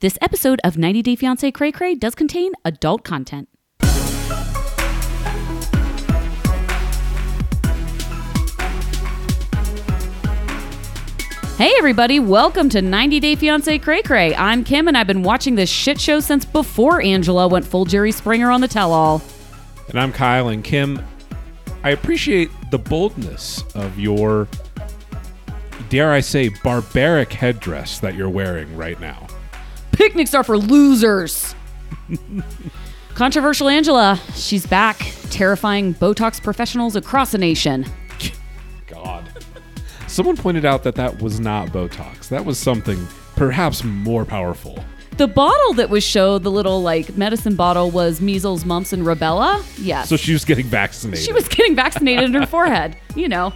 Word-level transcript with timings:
This 0.00 0.16
episode 0.22 0.62
of 0.64 0.78
90 0.78 1.02
Day 1.02 1.14
Fiancé 1.14 1.52
Cray 1.52 1.70
Cray 1.70 1.94
does 1.94 2.14
contain 2.14 2.52
adult 2.64 3.04
content. 3.04 3.50
Hey 11.58 11.74
everybody, 11.76 12.18
welcome 12.18 12.70
to 12.70 12.80
90 12.80 13.20
Day 13.20 13.36
Fiancé 13.36 13.82
Cray 13.82 14.00
Cray. 14.00 14.34
I'm 14.36 14.64
Kim 14.64 14.88
and 14.88 14.96
I've 14.96 15.06
been 15.06 15.22
watching 15.22 15.56
this 15.56 15.68
shit 15.68 16.00
show 16.00 16.18
since 16.20 16.46
before 16.46 17.02
Angela 17.02 17.46
went 17.46 17.66
full 17.66 17.84
Jerry 17.84 18.10
Springer 18.10 18.50
on 18.50 18.62
the 18.62 18.68
tell 18.68 18.94
all. 18.94 19.20
And 19.88 20.00
I'm 20.00 20.14
Kyle 20.14 20.48
and 20.48 20.64
Kim. 20.64 20.98
I 21.84 21.90
appreciate 21.90 22.50
the 22.70 22.78
boldness 22.78 23.64
of 23.74 23.98
your, 23.98 24.48
dare 25.90 26.10
I 26.10 26.20
say, 26.20 26.48
barbaric 26.64 27.34
headdress 27.34 27.98
that 27.98 28.14
you're 28.14 28.30
wearing 28.30 28.74
right 28.74 28.98
now. 28.98 29.26
Picnics 30.00 30.32
are 30.32 30.42
for 30.42 30.56
losers. 30.56 31.54
Controversial 33.14 33.68
Angela, 33.68 34.18
she's 34.34 34.64
back, 34.64 34.96
terrifying 35.28 35.92
Botox 35.92 36.42
professionals 36.42 36.96
across 36.96 37.32
the 37.32 37.36
nation. 37.36 37.84
God. 38.86 39.28
Someone 40.06 40.38
pointed 40.38 40.64
out 40.64 40.84
that 40.84 40.94
that 40.94 41.20
was 41.20 41.38
not 41.38 41.68
Botox. 41.68 42.30
That 42.30 42.46
was 42.46 42.56
something 42.58 43.06
perhaps 43.36 43.84
more 43.84 44.24
powerful. 44.24 44.82
The 45.18 45.28
bottle 45.28 45.74
that 45.74 45.90
was 45.90 46.02
showed, 46.02 46.44
the 46.44 46.50
little 46.50 46.80
like 46.80 47.18
medicine 47.18 47.54
bottle, 47.54 47.90
was 47.90 48.22
measles, 48.22 48.64
mumps, 48.64 48.94
and 48.94 49.02
rubella. 49.02 49.62
Yes. 49.76 50.08
So 50.08 50.16
she 50.16 50.32
was 50.32 50.46
getting 50.46 50.64
vaccinated. 50.64 51.22
She 51.22 51.34
was 51.34 51.46
getting 51.46 51.76
vaccinated 51.76 52.24
in 52.24 52.32
her 52.32 52.46
forehead. 52.46 52.96
You 53.14 53.28
know, 53.28 53.52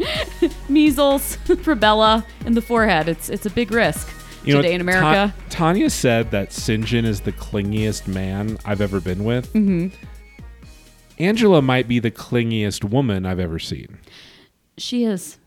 measles, 0.68 1.36
rubella 1.46 2.26
in 2.44 2.54
the 2.54 2.62
forehead. 2.62 3.08
It's 3.08 3.28
it's 3.28 3.46
a 3.46 3.50
big 3.50 3.70
risk 3.70 4.15
You 4.46 4.54
know, 4.54 4.62
today 4.62 4.74
in 4.74 4.80
America. 4.80 5.34
Ta- 5.38 5.44
Tanya 5.50 5.90
said 5.90 6.30
that 6.30 6.50
Syngin 6.50 7.04
is 7.04 7.20
the 7.20 7.32
clingiest 7.32 8.06
man 8.06 8.58
I've 8.64 8.80
ever 8.80 9.00
been 9.00 9.24
with. 9.24 9.52
Mm-hmm. 9.52 9.88
Angela 11.18 11.62
might 11.62 11.88
be 11.88 11.98
the 11.98 12.10
clingiest 12.10 12.84
woman 12.84 13.26
I've 13.26 13.40
ever 13.40 13.58
seen. 13.58 13.98
she 14.78 15.04
is. 15.04 15.38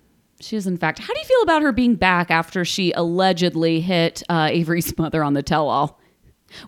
She 0.41 0.56
is, 0.56 0.66
in 0.67 0.78
fact. 0.78 1.00
How 1.00 1.14
do 1.14 1.19
you 1.19 1.25
feel 1.25 1.41
about 1.44 1.61
her 1.64 1.73
being 1.73 1.95
back 1.95 2.31
after 2.31 2.64
she 2.64 2.94
allegedly 2.94 3.81
hit 3.81 4.23
uh, 4.30 4.47
Avery's 4.50 4.95
mother 4.97 5.22
on 5.23 5.34
the 5.34 5.44
tell-all? 5.44 6.00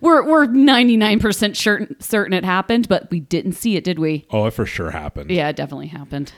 We're 0.00 0.22
we're 0.24 0.46
ninety 0.46 0.96
nine 0.96 1.18
percent 1.18 1.56
certain 1.56 1.98
certain 2.00 2.32
it 2.34 2.44
happened, 2.44 2.86
but 2.88 3.10
we 3.10 3.18
didn't 3.18 3.54
see 3.54 3.76
it, 3.76 3.82
did 3.82 3.98
we? 3.98 4.26
Oh, 4.30 4.46
it 4.46 4.52
for 4.52 4.64
sure 4.64 4.90
happened. 4.92 5.30
Yeah, 5.30 5.48
it 5.48 5.56
definitely 5.56 5.88
happened. 5.88 6.32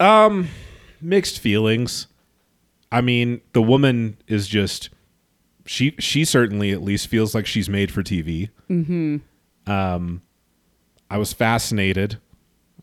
Um, 0.00 0.48
mixed 1.02 1.38
feelings. 1.38 2.06
I 2.94 3.00
mean, 3.00 3.40
the 3.54 3.60
woman 3.60 4.18
is 4.28 4.46
just 4.46 4.88
she 5.66 5.96
she 5.98 6.24
certainly 6.24 6.70
at 6.70 6.80
least 6.80 7.08
feels 7.08 7.34
like 7.34 7.44
she's 7.44 7.68
made 7.68 7.90
for 7.90 8.04
TV. 8.04 8.50
Mm-hmm. 8.70 9.16
Um, 9.70 10.22
I 11.10 11.18
was 11.18 11.32
fascinated 11.32 12.20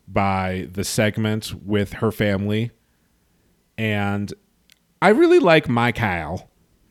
by 0.06 0.68
the 0.70 0.84
segment 0.84 1.54
with 1.64 1.94
her 1.94 2.12
family, 2.12 2.72
and 3.78 4.34
I 5.00 5.08
really 5.08 5.38
like 5.38 5.66
Mykal. 5.66 6.46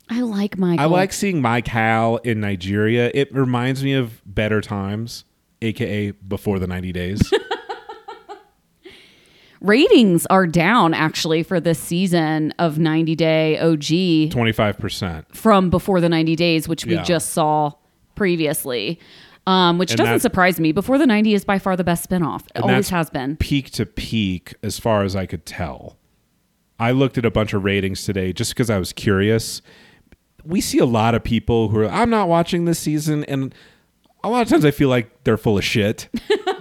I 0.10 0.22
like 0.22 0.58
Michael. 0.58 0.84
I 0.84 0.88
like 0.88 1.14
seeing 1.14 1.44
Mykal 1.44 2.26
in 2.26 2.40
Nigeria. 2.40 3.12
It 3.14 3.32
reminds 3.32 3.84
me 3.84 3.94
of 3.94 4.20
better 4.26 4.62
times, 4.62 5.26
aka 5.62 6.10
before 6.10 6.58
the 6.58 6.66
ninety 6.66 6.92
days. 6.92 7.32
ratings 9.62 10.26
are 10.28 10.46
down 10.48 10.94
actually 10.94 11.44
for 11.44 11.60
this 11.60 11.80
season 11.80 12.52
of 12.60 12.78
90 12.80 13.16
Day 13.16 13.60
OG 13.60 14.32
Twenty 14.32 14.52
five 14.52 14.78
percent. 14.78 15.34
from 15.36 15.70
before 15.70 16.02
the 16.02 16.10
90 16.10 16.36
days, 16.36 16.68
which 16.68 16.86
we 16.86 16.96
Yeah. 16.96 17.04
just 17.04 17.30
saw 17.32 17.72
previously. 18.16 19.00
Um, 19.48 19.80
which 19.80 19.92
And 19.92 19.98
doesn't 19.98 20.14
that- 20.16 20.22
surprise 20.22 20.60
me. 20.60 20.72
Before 20.72 20.98
the 21.00 21.08
90 21.08 21.34
is 21.34 21.44
by 21.44 21.58
far 21.58 21.76
the 21.76 21.84
best 21.84 22.08
spinoff. 22.08 22.44
It 22.56 22.62
always 22.62 22.90
has 22.90 23.10
been. 23.10 23.38
peak 23.38 23.72
to 23.72 23.88
peak 23.88 24.54
as 24.62 24.78
far 24.78 25.04
as 25.04 25.16
I 25.16 25.26
could 25.26 25.46
tell. 25.48 25.98
I 26.80 26.92
looked 26.92 27.18
at 27.18 27.26
a 27.26 27.32
bunch 27.32 27.54
of 27.54 27.64
ratings 27.64 28.04
today 28.06 28.34
just 28.34 28.52
because 28.54 28.70
I 28.70 28.78
was 28.78 28.94
curious. 28.94 29.62
We 30.46 30.62
see 30.62 30.78
a 30.78 30.86
lot 30.86 31.16
of 31.16 31.24
people 31.24 31.70
who 31.70 31.80
are, 31.80 31.90
I'm 31.90 32.10
not 32.12 32.28
watching 32.28 32.66
this 32.66 32.78
season, 32.80 33.24
and 33.26 33.54
a 34.24 34.30
lot 34.30 34.42
of 34.44 34.48
times 34.48 34.64
I 34.64 34.72
feel 34.72 34.90
like 34.90 35.24
they're 35.24 35.38
full 35.38 35.58
of 35.58 35.64
shit. 35.64 36.08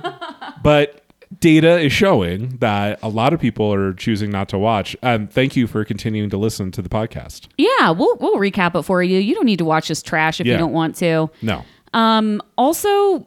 but 0.63 1.03
data 1.39 1.79
is 1.79 1.93
showing 1.93 2.57
that 2.59 2.99
a 3.03 3.09
lot 3.09 3.33
of 3.33 3.41
people 3.41 3.73
are 3.73 3.93
choosing 3.95 4.31
not 4.31 4.49
to 4.51 4.59
watch. 4.59 4.97
And 5.03 5.31
thank 5.31 5.55
you 5.57 5.67
for 5.67 5.85
continuing 5.85 6.31
to 6.31 6.37
listen 6.37 6.71
to 6.73 6.83
the 6.83 6.89
podcast. 6.89 7.47
Yeah, 7.57 7.91
we'll 7.91 8.17
we'll 8.21 8.37
recap 8.37 8.75
it 8.79 8.83
for 8.83 9.03
you. 9.03 9.19
You 9.19 9.35
don't 9.35 9.47
need 9.47 9.59
to 9.61 9.65
watch 9.65 9.89
this 9.89 10.03
trash 10.03 10.41
if 10.41 10.47
you 10.47 10.57
don't 10.57 10.73
want 10.73 10.97
to. 10.97 11.31
No. 11.43 11.65
Um, 11.95 12.43
also, 12.59 13.27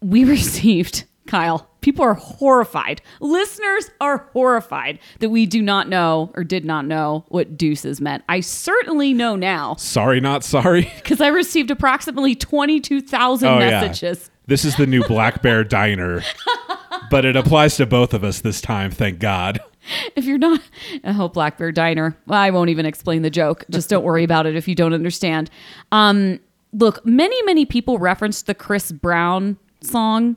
we 0.00 0.24
received 0.36 1.04
Kyle. 1.26 1.68
People 1.82 2.04
are 2.04 2.14
horrified. 2.14 3.02
Listeners 3.20 3.90
are 4.00 4.28
horrified 4.32 5.00
that 5.18 5.30
we 5.30 5.46
do 5.46 5.60
not 5.60 5.88
know 5.88 6.30
or 6.36 6.44
did 6.44 6.64
not 6.64 6.84
know 6.86 7.24
what 7.26 7.58
deuces 7.58 8.00
meant. 8.00 8.22
I 8.28 8.38
certainly 8.38 9.12
know 9.12 9.34
now 9.34 9.74
Sorry, 9.74 10.20
not 10.20 10.44
sorry. 10.44 10.82
because 10.96 11.20
I 11.20 11.26
received 11.26 11.72
approximately 11.72 12.36
twenty-two 12.36 13.00
thousand 13.00 13.48
Oh, 13.48 13.58
messages. 13.58 14.30
yeah. 14.30 14.38
This 14.46 14.64
is 14.64 14.76
the 14.76 14.86
new 14.86 15.02
Black 15.08 15.42
Bear 15.42 15.64
Diner, 15.64 16.22
but 17.12 17.26
it 17.26 17.36
applies 17.36 17.76
to 17.76 17.84
both 17.84 18.14
of 18.14 18.24
us 18.24 18.40
this 18.40 18.62
time, 18.62 18.90
thank 18.90 19.18
God. 19.20 19.60
If 20.14 20.26
you're 20.26 20.38
not, 20.38 20.60
a 21.02 21.12
whole 21.12 21.28
Black 21.28 21.58
Bear 21.58 21.72
Diner. 21.72 22.16
Well, 22.28 22.38
I 22.38 22.50
won't 22.50 22.70
even 22.70 22.86
explain 22.86 23.22
the 23.22 23.30
joke. 23.30 23.64
Just 23.68 23.90
don't 23.90 24.04
worry 24.04 24.22
about 24.22 24.46
it 24.46 24.54
if 24.54 24.68
you 24.68 24.76
don't 24.76 24.92
understand. 24.92 25.50
Um, 25.90 26.38
look, 26.72 27.04
many, 27.04 27.42
many 27.42 27.66
people 27.66 27.98
referenced 27.98 28.46
the 28.46 28.54
Chris 28.54 28.92
Brown 28.92 29.58
song 29.80 30.36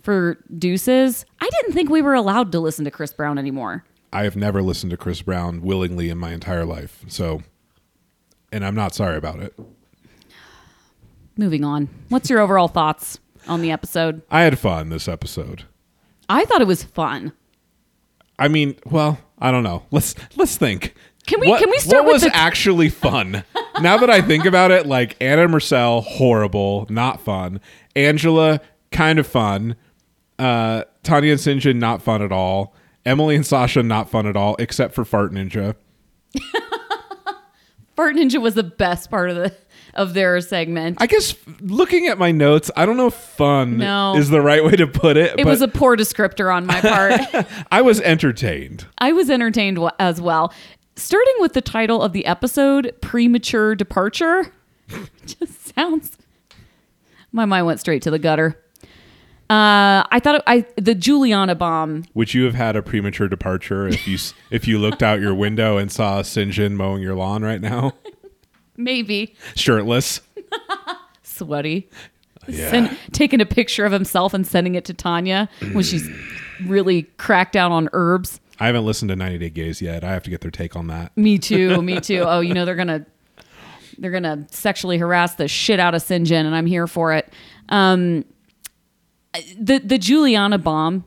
for 0.00 0.38
Deuces. 0.56 1.26
I 1.40 1.48
didn't 1.50 1.72
think 1.72 1.90
we 1.90 2.02
were 2.02 2.14
allowed 2.14 2.52
to 2.52 2.60
listen 2.60 2.84
to 2.84 2.90
Chris 2.92 3.12
Brown 3.12 3.36
anymore. 3.36 3.84
I 4.12 4.22
have 4.22 4.36
never 4.36 4.62
listened 4.62 4.92
to 4.92 4.96
Chris 4.96 5.22
Brown 5.22 5.62
willingly 5.62 6.08
in 6.08 6.16
my 6.16 6.32
entire 6.32 6.64
life. 6.64 7.04
So, 7.08 7.42
and 8.52 8.64
I'm 8.64 8.76
not 8.76 8.94
sorry 8.94 9.16
about 9.16 9.40
it. 9.40 9.58
Moving 11.36 11.64
on. 11.64 11.88
What's 12.10 12.30
your 12.30 12.38
overall 12.38 12.68
thoughts 12.68 13.18
on 13.48 13.60
the 13.60 13.72
episode? 13.72 14.22
I 14.30 14.42
had 14.42 14.56
fun 14.56 14.90
this 14.90 15.08
episode. 15.08 15.64
I 16.28 16.44
thought 16.44 16.60
it 16.60 16.66
was 16.66 16.82
fun. 16.82 17.32
I 18.38 18.48
mean, 18.48 18.76
well, 18.86 19.18
I 19.38 19.50
don't 19.50 19.62
know. 19.62 19.84
Let's 19.90 20.14
let's 20.36 20.56
think. 20.56 20.94
Can 21.26 21.40
we- 21.40 21.48
What, 21.48 21.60
can 21.60 21.70
we 21.70 21.78
start 21.78 22.04
what 22.04 22.12
was 22.14 22.22
the- 22.22 22.36
actually 22.36 22.88
fun? 22.90 23.44
now 23.80 23.96
that 23.96 24.10
I 24.10 24.20
think 24.20 24.44
about 24.44 24.70
it, 24.70 24.86
like 24.86 25.16
Anna 25.20 25.44
and 25.44 25.52
Mursel, 25.54 26.02
horrible, 26.02 26.86
not 26.90 27.20
fun. 27.20 27.60
Angela, 27.96 28.60
kind 28.90 29.18
of 29.18 29.26
fun. 29.26 29.76
Uh, 30.38 30.84
Tanya 31.02 31.32
and 31.32 31.40
Syngin, 31.40 31.76
not 31.76 32.02
fun 32.02 32.20
at 32.22 32.32
all. 32.32 32.74
Emily 33.06 33.36
and 33.36 33.46
Sasha, 33.46 33.82
not 33.82 34.10
fun 34.10 34.26
at 34.26 34.36
all, 34.36 34.56
except 34.58 34.94
for 34.94 35.04
Fart 35.04 35.32
Ninja. 35.32 35.76
Fart 37.96 38.16
Ninja 38.16 38.40
was 38.40 38.54
the 38.54 38.62
best 38.64 39.08
part 39.10 39.30
of 39.30 39.36
the 39.36 39.54
of 39.96 40.14
their 40.14 40.40
segment. 40.40 40.98
I 41.00 41.06
guess 41.06 41.34
looking 41.60 42.06
at 42.06 42.18
my 42.18 42.30
notes, 42.32 42.70
I 42.76 42.86
don't 42.86 42.96
know 42.96 43.06
if 43.08 43.14
fun 43.14 43.78
No. 43.78 44.14
is 44.16 44.30
the 44.30 44.40
right 44.40 44.64
way 44.64 44.72
to 44.72 44.86
put 44.86 45.16
it. 45.16 45.38
it 45.38 45.46
was 45.46 45.62
a 45.62 45.68
poor 45.68 45.96
descriptor 45.96 46.54
on 46.54 46.66
my 46.66 46.80
part. 46.80 47.46
I 47.72 47.80
was 47.82 48.00
entertained. 48.00 48.86
I 48.98 49.12
was 49.12 49.30
entertained 49.30 49.78
as 49.98 50.20
well. 50.20 50.52
Starting 50.96 51.34
with 51.38 51.54
the 51.54 51.60
title 51.62 52.02
of 52.02 52.12
the 52.12 52.24
episode, 52.26 52.94
Premature 53.00 53.74
Departure, 53.74 54.52
just 55.26 55.74
sounds. 55.74 56.16
My 57.32 57.44
mind 57.46 57.66
went 57.66 57.80
straight 57.80 58.02
to 58.02 58.10
the 58.12 58.18
gutter. 58.18 58.60
Uh, 59.50 60.00
I 60.10 60.20
thought 60.22 60.36
it, 60.36 60.42
I 60.46 60.64
the 60.76 60.94
Juliana 60.94 61.54
bomb. 61.54 62.04
Would 62.14 62.32
you 62.32 62.44
have 62.44 62.54
had 62.54 62.76
a 62.76 62.82
premature 62.82 63.28
departure 63.28 63.86
if 63.86 64.08
you 64.08 64.16
if 64.50 64.66
you 64.66 64.78
looked 64.78 65.02
out 65.02 65.20
your 65.20 65.34
window 65.34 65.76
and 65.76 65.92
saw 65.92 66.22
Syngin 66.22 66.72
mowing 66.72 67.02
your 67.02 67.14
lawn 67.14 67.42
right 67.42 67.60
now, 67.60 67.92
Maybe 68.76 69.34
shirtless? 69.54 70.20
sweaty. 71.22 71.88
Yeah. 72.46 72.70
Send, 72.70 72.98
taking 73.12 73.40
a 73.40 73.46
picture 73.46 73.84
of 73.84 73.92
himself 73.92 74.34
and 74.34 74.46
sending 74.46 74.74
it 74.74 74.84
to 74.86 74.94
Tanya 74.94 75.48
when 75.72 75.82
she's 75.82 76.08
really 76.66 77.04
cracked 77.16 77.52
down 77.52 77.72
on 77.72 77.88
herbs. 77.92 78.40
I 78.60 78.66
haven't 78.66 78.84
listened 78.84 79.08
to 79.08 79.16
90 79.16 79.38
Day 79.38 79.50
Gaze 79.50 79.80
yet. 79.82 80.04
I 80.04 80.12
have 80.12 80.22
to 80.24 80.30
get 80.30 80.40
their 80.42 80.50
take 80.50 80.76
on 80.76 80.86
that. 80.88 81.16
Me 81.16 81.38
too. 81.38 81.80
Me 81.82 82.00
too. 82.02 82.22
Oh, 82.26 82.40
you 82.40 82.52
know 82.54 82.64
they're 82.64 82.74
gonna 82.76 83.06
they're 83.98 84.10
gonna 84.10 84.46
sexually 84.50 84.98
harass 84.98 85.36
the 85.36 85.48
shit 85.48 85.80
out 85.80 85.94
of 85.94 86.02
Syngin, 86.02 86.44
and 86.44 86.54
I'm 86.54 86.66
here 86.66 86.86
for 86.86 87.12
it. 87.14 87.32
Um, 87.70 88.24
the 89.58 89.78
the 89.78 89.98
Juliana 89.98 90.58
bomb 90.58 91.04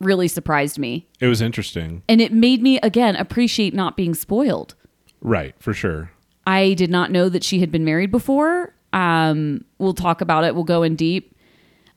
really 0.00 0.28
surprised 0.28 0.78
me, 0.78 1.06
It 1.20 1.26
was 1.26 1.40
interesting. 1.40 2.02
and 2.08 2.20
it 2.20 2.30
made 2.32 2.62
me 2.62 2.78
again 2.82 3.16
appreciate 3.16 3.74
not 3.74 3.96
being 3.96 4.14
spoiled. 4.14 4.74
Right, 5.22 5.54
for 5.58 5.72
sure. 5.74 6.10
I 6.46 6.74
did 6.74 6.90
not 6.90 7.10
know 7.10 7.28
that 7.28 7.44
she 7.44 7.60
had 7.60 7.72
been 7.72 7.84
married 7.84 8.10
before. 8.10 8.74
Um, 8.92 9.64
we'll 9.78 9.94
talk 9.94 10.20
about 10.20 10.44
it. 10.44 10.54
We'll 10.54 10.64
go 10.64 10.82
in 10.82 10.96
deep. 10.96 11.36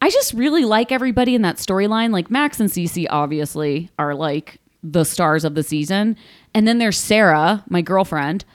I 0.02 0.10
just 0.10 0.34
really 0.34 0.66
like 0.66 0.92
everybody 0.92 1.36
in 1.36 1.42
that 1.44 1.58
storyline. 1.58 2.12
Like 2.12 2.32
Max 2.32 2.60
and 2.60 2.70
Cece 2.70 3.06
obviously 3.10 3.90
are 4.00 4.16
like 4.16 4.60
the 4.82 5.04
stars 5.04 5.44
of 5.44 5.56
the 5.56 5.64
season. 5.64 6.16
And 6.54 6.68
then 6.68 6.78
there's 6.78 6.98
Sarah, 6.98 7.64
my 7.70 7.82
girlfriend. 7.82 8.46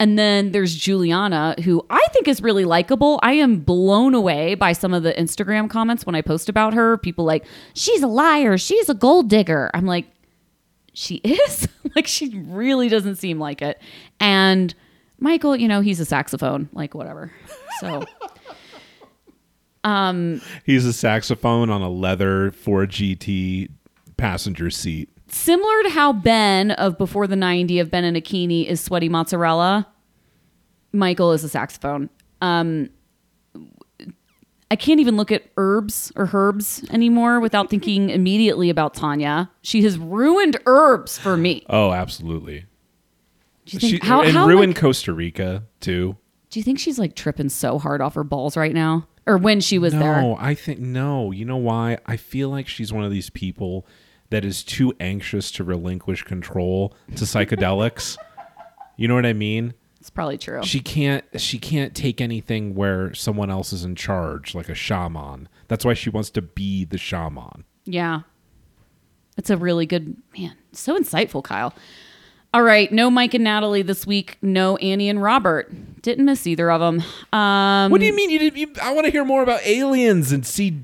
And 0.00 0.18
then 0.18 0.52
there's 0.52 0.74
Juliana, 0.74 1.54
who 1.62 1.84
I 1.88 2.04
think 2.12 2.26
is 2.26 2.42
really 2.42 2.64
likable. 2.64 3.20
I 3.22 3.34
am 3.34 3.60
blown 3.60 4.14
away 4.14 4.54
by 4.54 4.72
some 4.72 4.92
of 4.92 5.02
the 5.02 5.12
Instagram 5.12 5.70
comments 5.70 6.04
when 6.04 6.16
I 6.16 6.22
post 6.22 6.48
about 6.48 6.74
her. 6.74 6.98
People 6.98 7.24
like, 7.24 7.44
she's 7.74 8.02
a 8.02 8.08
liar, 8.08 8.58
she's 8.58 8.88
a 8.88 8.94
gold 8.94 9.30
digger. 9.30 9.70
I'm 9.72 9.86
like, 9.86 10.06
she 10.94 11.16
is? 11.16 11.68
like, 11.94 12.06
she 12.06 12.30
really 12.46 12.88
doesn't 12.88 13.16
seem 13.16 13.38
like 13.38 13.62
it. 13.62 13.80
And 14.18 14.74
Michael, 15.18 15.56
you 15.56 15.68
know, 15.68 15.80
he's 15.80 16.00
a 16.00 16.04
saxophone, 16.04 16.68
like, 16.72 16.94
whatever. 16.94 17.32
So. 17.80 18.04
Um 19.82 20.40
he's 20.64 20.86
a 20.86 20.92
saxophone 20.94 21.68
on 21.68 21.82
a 21.82 21.90
leather 21.90 22.50
4GT 22.52 23.68
passenger 24.16 24.70
seat. 24.70 25.10
similar 25.28 25.82
to 25.82 25.90
how 25.90 26.12
Ben 26.12 26.70
of 26.72 26.96
Before 26.96 27.26
the 27.26 27.36
90 27.36 27.80
of 27.80 27.90
Ben 27.90 28.04
and 28.04 28.16
Akinyi 28.16 28.66
is 28.66 28.80
sweaty 28.80 29.08
mozzarella, 29.10 29.86
Michael 30.92 31.32
is 31.32 31.44
a 31.44 31.48
saxophone. 31.50 32.08
Um, 32.40 32.88
I 34.70 34.76
can't 34.76 35.00
even 35.00 35.16
look 35.16 35.30
at 35.30 35.44
herbs 35.56 36.12
or 36.16 36.30
herbs 36.32 36.84
anymore 36.90 37.38
without 37.40 37.68
thinking 37.68 38.08
immediately 38.18 38.70
about 38.70 38.94
Tanya. 38.94 39.50
She 39.62 39.82
has 39.82 39.98
ruined 39.98 40.56
herbs 40.66 41.18
for 41.18 41.36
me. 41.36 41.64
Oh, 41.68 41.92
absolutely. 41.92 42.64
Do 43.64 43.76
you 43.76 43.80
think 43.80 44.02
She, 44.02 44.08
how, 44.08 44.22
and 44.22 44.32
how, 44.32 44.46
ruined 44.46 44.74
like, 44.74 44.80
Costa 44.80 45.12
Rica 45.12 45.64
too. 45.80 46.16
do 46.50 46.60
you 46.60 46.64
think 46.64 46.78
she's 46.78 46.98
like 46.98 47.14
tripping 47.14 47.48
so 47.48 47.78
hard 47.78 48.00
off 48.00 48.14
her 48.14 48.24
balls 48.24 48.56
right 48.56 48.74
now, 48.74 49.06
or 49.26 49.38
when 49.38 49.60
she 49.60 49.78
was 49.78 49.94
no, 49.94 50.00
there? 50.00 50.20
No, 50.20 50.36
I 50.38 50.54
think 50.54 50.78
no. 50.78 51.30
You 51.30 51.44
know 51.44 51.56
why? 51.56 51.98
I 52.06 52.16
feel 52.16 52.50
like 52.50 52.68
she's 52.68 52.92
one 52.92 53.04
of 53.04 53.10
these 53.10 53.30
people 53.30 53.86
that 54.30 54.44
is 54.44 54.62
too 54.64 54.92
anxious 55.00 55.50
to 55.52 55.64
relinquish 55.64 56.22
control 56.22 56.94
to 57.16 57.24
psychedelics. 57.24 58.16
you 58.96 59.08
know 59.08 59.14
what 59.14 59.26
I 59.26 59.32
mean? 59.32 59.74
It's 60.00 60.10
probably 60.10 60.36
true. 60.36 60.62
She 60.62 60.80
can't 60.80 61.24
she 61.40 61.58
can't 61.58 61.94
take 61.94 62.20
anything 62.20 62.74
where 62.74 63.14
someone 63.14 63.50
else 63.50 63.72
is 63.72 63.84
in 63.84 63.94
charge, 63.94 64.54
like 64.54 64.68
a 64.68 64.74
shaman. 64.74 65.48
That's 65.68 65.82
why 65.82 65.94
she 65.94 66.10
wants 66.10 66.28
to 66.30 66.42
be 66.42 66.84
the 66.84 66.98
shaman. 66.98 67.64
Yeah. 67.86 68.20
It's 69.38 69.48
a 69.48 69.56
really 69.56 69.86
good 69.86 70.16
man. 70.36 70.56
So 70.72 70.98
insightful, 70.98 71.42
Kyle. 71.42 71.72
All 72.54 72.62
right, 72.62 72.92
no 72.92 73.10
Mike 73.10 73.34
and 73.34 73.42
Natalie 73.42 73.82
this 73.82 74.06
week. 74.06 74.38
No 74.40 74.76
Annie 74.76 75.08
and 75.08 75.20
Robert. 75.20 75.72
Didn't 76.02 76.24
miss 76.24 76.46
either 76.46 76.70
of 76.70 76.80
them. 76.80 77.02
Um, 77.32 77.90
What 77.90 77.98
do 77.98 78.06
you 78.06 78.14
mean 78.14 78.30
you 78.30 78.38
did? 78.38 78.56
You, 78.56 78.72
I 78.80 78.92
want 78.94 79.06
to 79.06 79.10
hear 79.10 79.24
more 79.24 79.42
about 79.42 79.66
aliens 79.66 80.30
and 80.30 80.46
see 80.46 80.78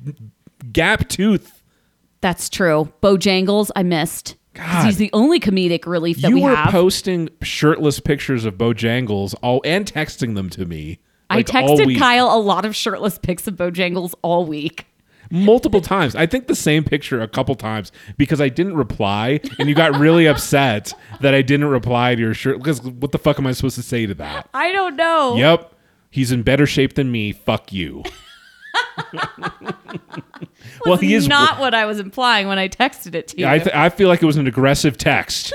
Gap 0.73 1.09
Tooth. 1.09 1.63
that's 2.21 2.49
true. 2.49 2.93
Bojangles, 3.01 3.71
I 3.77 3.85
missed. 3.85 4.35
God. 4.55 4.85
He's 4.85 4.97
the 4.97 5.11
only 5.13 5.39
comedic 5.39 5.87
relief 5.87 6.21
that 6.23 6.31
you 6.31 6.35
we 6.35 6.43
were 6.43 6.57
have. 6.57 6.73
posting 6.73 7.29
shirtless 7.41 8.01
pictures 8.01 8.45
of 8.45 8.55
Bojangles 8.59 9.37
all 9.41 9.63
and 9.65 9.87
texting 9.87 10.35
them 10.35 10.51
to 10.51 10.67
me. 10.67 10.99
I 11.31 11.37
like, 11.37 11.55
all 11.55 11.79
texted. 11.79 11.97
Kyle 12.01 12.27
a 12.35 12.41
lot 12.41 12.65
of 12.65 12.75
shirtless 12.75 13.17
pics 13.17 13.47
of 13.47 13.55
Bojangles 13.55 14.13
all 14.23 14.45
week. 14.45 14.87
Multiple 15.31 15.81
times. 15.81 16.15
I 16.17 16.27
think 16.27 16.47
the 16.47 16.55
same 16.55 16.85
picture 16.85 17.21
a 17.21 17.29
couple 17.29 17.55
times 17.55 17.93
because 18.17 18.41
I 18.41 18.49
didn't 18.49 18.75
reply, 18.77 19.41
and 19.59 19.69
you 19.69 19.75
got 19.75 19.97
really 19.99 20.27
upset 20.29 20.93
that 21.21 21.35
I 21.35 21.43
didn't 21.43 21.67
reply 21.69 22.15
to 22.15 22.21
your 22.21 22.35
shirt. 22.35 22.59
Because 22.59 22.83
what 22.83 23.13
the 23.13 23.19
fuck 23.19 23.39
am 23.39 23.47
I 23.47 23.53
supposed 23.53 23.77
to 23.77 23.83
say 23.83 24.07
to 24.07 24.15
that? 24.15 24.49
I 24.55 24.73
don't 24.73 24.97
know. 24.97 25.37
Yep, 25.37 25.73
he's 26.11 26.33
in 26.33 26.43
better 26.43 26.67
shape 26.67 26.95
than 26.95 27.11
me. 27.13 27.33
Fuck 27.33 27.73
you. 27.73 28.03
well, 30.87 30.97
he 30.97 31.15
is. 31.15 31.27
not 31.29 31.59
what 31.59 31.75
I 31.75 31.85
was 31.87 31.99
implying 32.01 32.47
when 32.49 32.59
I 32.59 32.69
texted 32.69 33.15
it 33.15 33.29
to 33.29 33.39
you. 33.39 33.47
I 33.47 33.59
th- 33.59 33.75
I 33.75 33.89
feel 33.89 34.09
like 34.09 34.23
it 34.23 34.27
was 34.27 34.37
an 34.37 34.47
aggressive 34.47 34.97
text. 34.97 35.53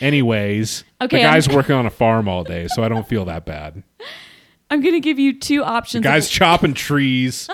Anyways, 0.00 0.84
Okay, 1.00 1.16
the 1.18 1.22
guy's 1.22 1.48
I'm- 1.48 1.56
working 1.56 1.74
on 1.74 1.84
a 1.86 1.90
farm 1.90 2.28
all 2.28 2.44
day, 2.44 2.68
so 2.68 2.84
I 2.84 2.88
don't 2.88 3.06
feel 3.08 3.24
that 3.24 3.44
bad. 3.44 3.82
I'm 4.70 4.80
going 4.80 4.94
to 4.94 5.00
give 5.00 5.18
you 5.18 5.38
two 5.38 5.64
options. 5.64 6.00
of- 6.06 6.10
Guy's 6.10 6.28
chopping 6.28 6.74
trees 6.74 7.48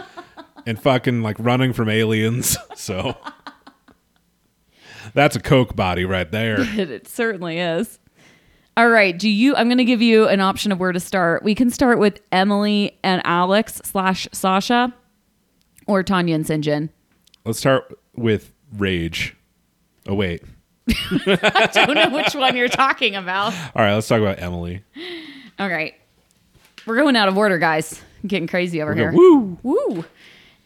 and 0.66 0.80
fucking 0.80 1.22
like 1.22 1.36
running 1.38 1.72
from 1.72 1.88
aliens. 1.88 2.56
So 2.76 3.16
that's 5.14 5.36
a 5.36 5.40
coke 5.40 5.74
body 5.74 6.04
right 6.04 6.30
there. 6.30 6.56
it, 6.78 7.08
certainly 7.08 7.58
is. 7.58 7.98
All 8.76 8.88
right. 8.90 9.16
Do 9.18 9.28
you? 9.28 9.54
I'm 9.54 9.68
going 9.68 9.78
to 9.78 9.84
give 9.84 10.02
you 10.02 10.28
an 10.28 10.40
option 10.40 10.70
of 10.70 10.78
where 10.80 10.92
to 10.92 11.00
start. 11.00 11.42
We 11.42 11.54
can 11.54 11.70
start 11.70 11.98
with 11.98 12.20
Emily 12.30 12.98
and 13.02 13.22
Alex 13.24 13.80
slash 13.84 14.28
Sasha, 14.32 14.92
or 15.86 16.02
Tanya 16.02 16.34
and 16.34 16.44
Syngin. 16.44 16.90
Let's 17.44 17.58
start 17.58 17.98
with 18.16 18.52
rage. 18.76 19.36
Oh 20.06 20.14
wait. 20.14 20.42
I 20.88 21.70
don't 21.72 21.94
know 21.94 22.10
which 22.10 22.34
one 22.34 22.56
you're 22.56 22.68
talking 22.68 23.14
about. 23.14 23.54
All 23.74 23.82
right, 23.82 23.94
let's 23.94 24.08
talk 24.08 24.20
about 24.20 24.42
Emily. 24.42 24.82
All 25.58 25.68
right. 25.68 25.94
We're 26.86 26.96
going 26.96 27.16
out 27.16 27.28
of 27.28 27.38
order, 27.38 27.56
guys. 27.58 28.02
I'm 28.22 28.28
getting 28.28 28.46
crazy 28.48 28.82
over 28.82 28.94
here. 28.94 29.12
Woo! 29.12 29.58
Woo. 29.62 30.04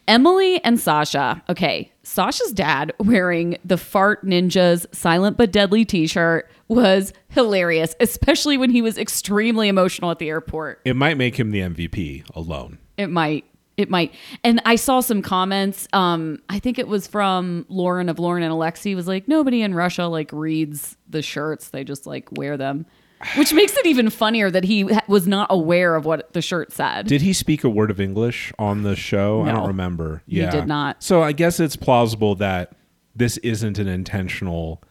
Emily 0.08 0.62
and 0.64 0.80
Sasha. 0.80 1.42
Okay. 1.48 1.92
Sasha's 2.02 2.52
dad 2.52 2.92
wearing 2.98 3.58
the 3.64 3.76
Fart 3.76 4.24
Ninjas 4.24 4.86
Silent 4.94 5.36
but 5.36 5.52
Deadly 5.52 5.84
t 5.84 6.06
shirt 6.06 6.50
was 6.66 7.12
hilarious, 7.28 7.94
especially 8.00 8.56
when 8.56 8.70
he 8.70 8.82
was 8.82 8.98
extremely 8.98 9.68
emotional 9.68 10.10
at 10.10 10.18
the 10.18 10.28
airport. 10.28 10.80
It 10.84 10.96
might 10.96 11.16
make 11.18 11.38
him 11.38 11.50
the 11.50 11.60
MVP 11.60 12.28
alone. 12.34 12.78
It 12.96 13.08
might. 13.08 13.44
It 13.76 13.90
might. 13.90 14.12
And 14.42 14.60
I 14.64 14.74
saw 14.74 15.00
some 15.00 15.22
comments. 15.22 15.86
Um, 15.92 16.40
I 16.48 16.58
think 16.58 16.80
it 16.80 16.88
was 16.88 17.06
from 17.06 17.64
Lauren 17.68 18.08
of 18.08 18.18
Lauren 18.18 18.42
and 18.42 18.50
Alexei 18.50 18.96
was 18.96 19.06
like, 19.06 19.28
nobody 19.28 19.62
in 19.62 19.72
Russia 19.72 20.06
like 20.06 20.32
reads 20.32 20.96
the 21.08 21.22
shirts. 21.22 21.68
They 21.68 21.84
just 21.84 22.04
like 22.04 22.28
wear 22.32 22.56
them. 22.56 22.86
Which 23.36 23.52
makes 23.52 23.76
it 23.76 23.86
even 23.86 24.10
funnier 24.10 24.50
that 24.50 24.64
he 24.64 24.88
was 25.08 25.26
not 25.26 25.48
aware 25.50 25.96
of 25.96 26.04
what 26.04 26.32
the 26.34 26.42
shirt 26.42 26.72
said. 26.72 27.06
Did 27.06 27.20
he 27.22 27.32
speak 27.32 27.64
a 27.64 27.68
word 27.68 27.90
of 27.90 28.00
English 28.00 28.52
on 28.58 28.82
the 28.84 28.94
show? 28.94 29.42
I 29.42 29.50
don't 29.50 29.66
remember. 29.66 30.22
Yeah. 30.26 30.46
He 30.46 30.50
did 30.58 30.68
not. 30.68 31.02
So 31.02 31.22
I 31.22 31.32
guess 31.32 31.58
it's 31.58 31.74
plausible 31.74 32.36
that 32.36 32.72
this 33.16 33.36
isn't 33.38 33.78
an 33.78 33.88
intentional 33.88 34.82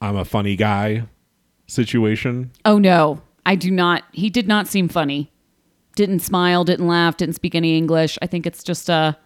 I'm 0.00 0.16
a 0.16 0.24
funny 0.24 0.54
guy 0.54 1.04
situation. 1.66 2.50
Oh 2.64 2.78
no, 2.78 3.22
I 3.46 3.54
do 3.54 3.70
not. 3.70 4.04
He 4.12 4.28
did 4.28 4.46
not 4.46 4.68
seem 4.68 4.88
funny. 4.88 5.32
Didn't 5.96 6.20
smile, 6.20 6.62
didn't 6.64 6.88
laugh, 6.88 7.16
didn't 7.16 7.36
speak 7.36 7.54
any 7.54 7.76
English. 7.76 8.18
I 8.20 8.26
think 8.26 8.46
it's 8.46 8.62
just 8.62 8.88
a 8.88 9.16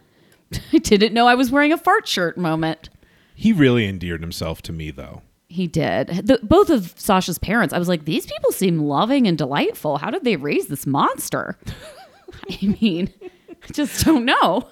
I 0.73 0.77
didn't 0.77 1.13
know 1.13 1.27
I 1.27 1.35
was 1.35 1.51
wearing 1.51 1.73
a 1.73 1.77
fart 1.77 2.07
shirt 2.07 2.37
moment. 2.37 2.89
He 3.35 3.53
really 3.53 3.87
endeared 3.87 4.21
himself 4.21 4.61
to 4.63 4.71
me 4.71 4.89
though. 4.89 5.21
He 5.49 5.65
did. 5.67 6.07
The, 6.27 6.39
both 6.43 6.69
of 6.69 6.93
Sasha's 6.97 7.39
parents, 7.39 7.73
I 7.73 7.79
was 7.79 7.87
like, 7.87 8.05
these 8.05 8.25
people 8.25 8.51
seem 8.51 8.77
loving 8.79 9.27
and 9.27 9.37
delightful. 9.37 9.97
How 9.97 10.11
did 10.11 10.23
they 10.23 10.35
raise 10.35 10.67
this 10.67 10.85
monster? 10.85 11.57
I 12.51 12.77
mean, 12.79 13.11
I 13.21 13.71
just 13.73 14.05
don't 14.05 14.25
know. 14.25 14.67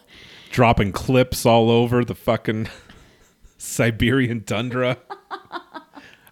dropping 0.51 0.91
clips 0.91 1.45
all 1.47 1.69
over 1.71 2.05
the 2.05 2.13
fucking 2.15 2.67
Siberian 3.57 4.43
tundra. 4.43 4.97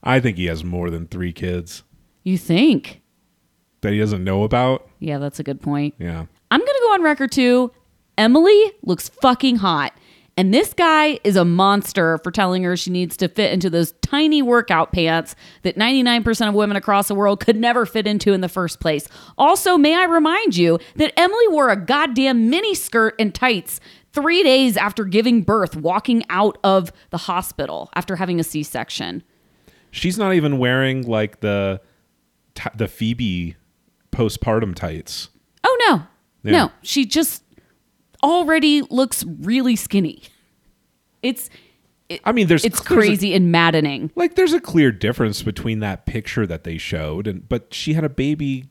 I 0.04 0.20
think 0.20 0.38
he 0.38 0.46
has 0.46 0.64
more 0.64 0.92
than 0.92 1.08
three 1.08 1.34
kids 1.34 1.82
You 2.24 2.38
think? 2.38 3.02
that 3.82 3.92
he 3.94 4.00
doesn't 4.00 4.24
know 4.24 4.44
about. 4.44 4.88
Yeah, 5.00 5.18
that's 5.20 5.40
a 5.40 5.44
good 5.44 5.62
point. 5.62 5.96
Yeah. 6.00 6.26
I'm 6.52 6.60
going 6.60 6.68
to 6.68 6.82
go 6.84 6.94
on 6.94 7.02
record 7.04 7.32
too. 7.32 7.72
Emily 8.18 8.72
looks 8.84 9.10
fucking 9.10 9.58
hot. 9.58 9.94
And 10.38 10.54
this 10.54 10.74
guy 10.74 11.20
is 11.24 11.38
a 11.38 11.46
monster 11.46 12.18
for 12.18 12.30
telling 12.30 12.64
her 12.64 12.76
she 12.76 12.90
needs 12.90 13.16
to 13.18 13.30
fit 13.30 13.54
into 13.54 13.70
those 13.70 13.94
tiny 14.02 14.42
workout 14.42 14.92
pants 14.92 15.34
that 15.62 15.78
99% 15.78 16.50
of 16.50 16.54
women 16.54 16.76
across 16.76 17.08
the 17.08 17.16
world 17.16 17.40
could 17.40 17.56
never 17.56 17.86
fit 17.86 18.06
into 18.06 18.34
in 18.34 18.42
the 18.42 18.50
first 18.50 18.82
place. 18.82 19.08
Also, 19.38 19.78
may 19.78 19.96
I 19.96 20.04
remind 20.04 20.58
you 20.58 20.78
that 20.98 21.18
Emily 21.18 21.48
wore 21.48 21.70
a 21.70 21.78
goddamn 21.78 22.50
mini 22.50 22.76
skirt 22.76 23.16
and 23.18 23.34
tights 23.34 23.80
three 24.12 24.44
days 24.44 24.76
after 24.76 25.06
giving 25.06 25.42
birth, 25.42 25.76
walking 25.78 26.24
out 26.30 26.58
of 26.66 26.92
the 27.12 27.18
hospital 27.18 27.90
after 27.96 28.18
having 28.18 28.38
a 28.38 28.44
C 28.44 28.62
section. 28.62 29.24
She's 29.92 30.18
not 30.18 30.34
even 30.34 30.58
wearing 30.58 31.04
like 31.04 31.40
the 31.40 31.80
the 32.76 32.90
Phoebe 32.90 33.56
postpartum 34.12 34.76
tights. 34.76 35.30
Oh, 35.64 35.78
no. 35.88 36.08
Yeah. 36.44 36.52
No, 36.52 36.72
she 36.84 37.06
just 37.06 37.44
already 38.26 38.82
looks 38.90 39.24
really 39.24 39.76
skinny. 39.76 40.24
It's. 41.22 41.50
I 42.24 42.34
mean, 42.34 42.48
there's 42.48 42.64
it's 42.66 42.80
there's 42.82 42.92
a- 42.92 42.94
crazy 43.08 43.34
and 43.34 43.52
maddening. 43.52 44.12
like 44.16 44.36
there's 44.36 44.54
a 44.54 44.60
clear 44.60 44.92
difference 44.92 45.42
between 45.42 45.80
that 45.80 46.06
picture 46.06 46.46
that 46.46 46.64
they 46.64 46.78
showed 46.78 47.26
and 47.26 47.48
but 47.50 47.74
she 47.74 47.94
had 47.94 48.04
a 48.04 48.10
baby 48.10 48.66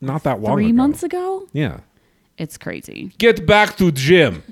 not 0.00 0.22
that 0.22 0.40
long 0.40 0.54
Three 0.56 0.66
ago. 0.66 0.74
months 0.76 1.02
ago, 1.02 1.48
Yeah. 1.52 1.80
it's 2.38 2.56
crazy. 2.56 3.12
Get 3.18 3.44
back 3.46 3.76
to 3.78 3.90
gym. 3.90 4.42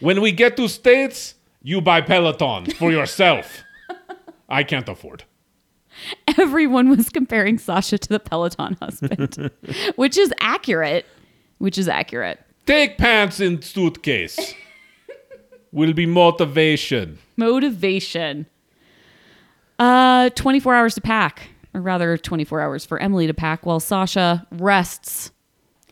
when 0.00 0.20
we 0.20 0.32
get 0.32 0.56
to 0.56 0.68
states, 0.68 1.34
you 1.62 1.80
buy 1.80 2.00
Peloton 2.00 2.66
for 2.72 2.90
yourself. 2.90 3.62
I 4.48 4.62
can't 4.62 4.88
afford. 4.88 5.24
Everyone 6.38 6.88
was 6.88 7.08
comparing 7.08 7.58
Sasha 7.58 7.98
to 7.98 8.08
the 8.08 8.20
Peloton 8.20 8.76
husband, 8.80 9.50
which 9.96 10.16
is 10.18 10.32
accurate. 10.40 11.06
Which 11.58 11.78
is 11.78 11.88
accurate. 11.88 12.40
Take 12.66 12.98
pants 12.98 13.40
in 13.40 13.62
suitcase. 13.62 14.54
Will 15.72 15.92
be 15.92 16.06
motivation. 16.06 17.18
Motivation. 17.36 18.46
Uh, 19.78 20.30
24 20.30 20.74
hours 20.74 20.94
to 20.94 21.00
pack, 21.00 21.48
or 21.74 21.80
rather 21.80 22.16
24 22.16 22.60
hours 22.60 22.84
for 22.86 22.98
Emily 22.98 23.26
to 23.26 23.34
pack 23.34 23.66
while 23.66 23.80
Sasha 23.80 24.46
rests 24.52 25.32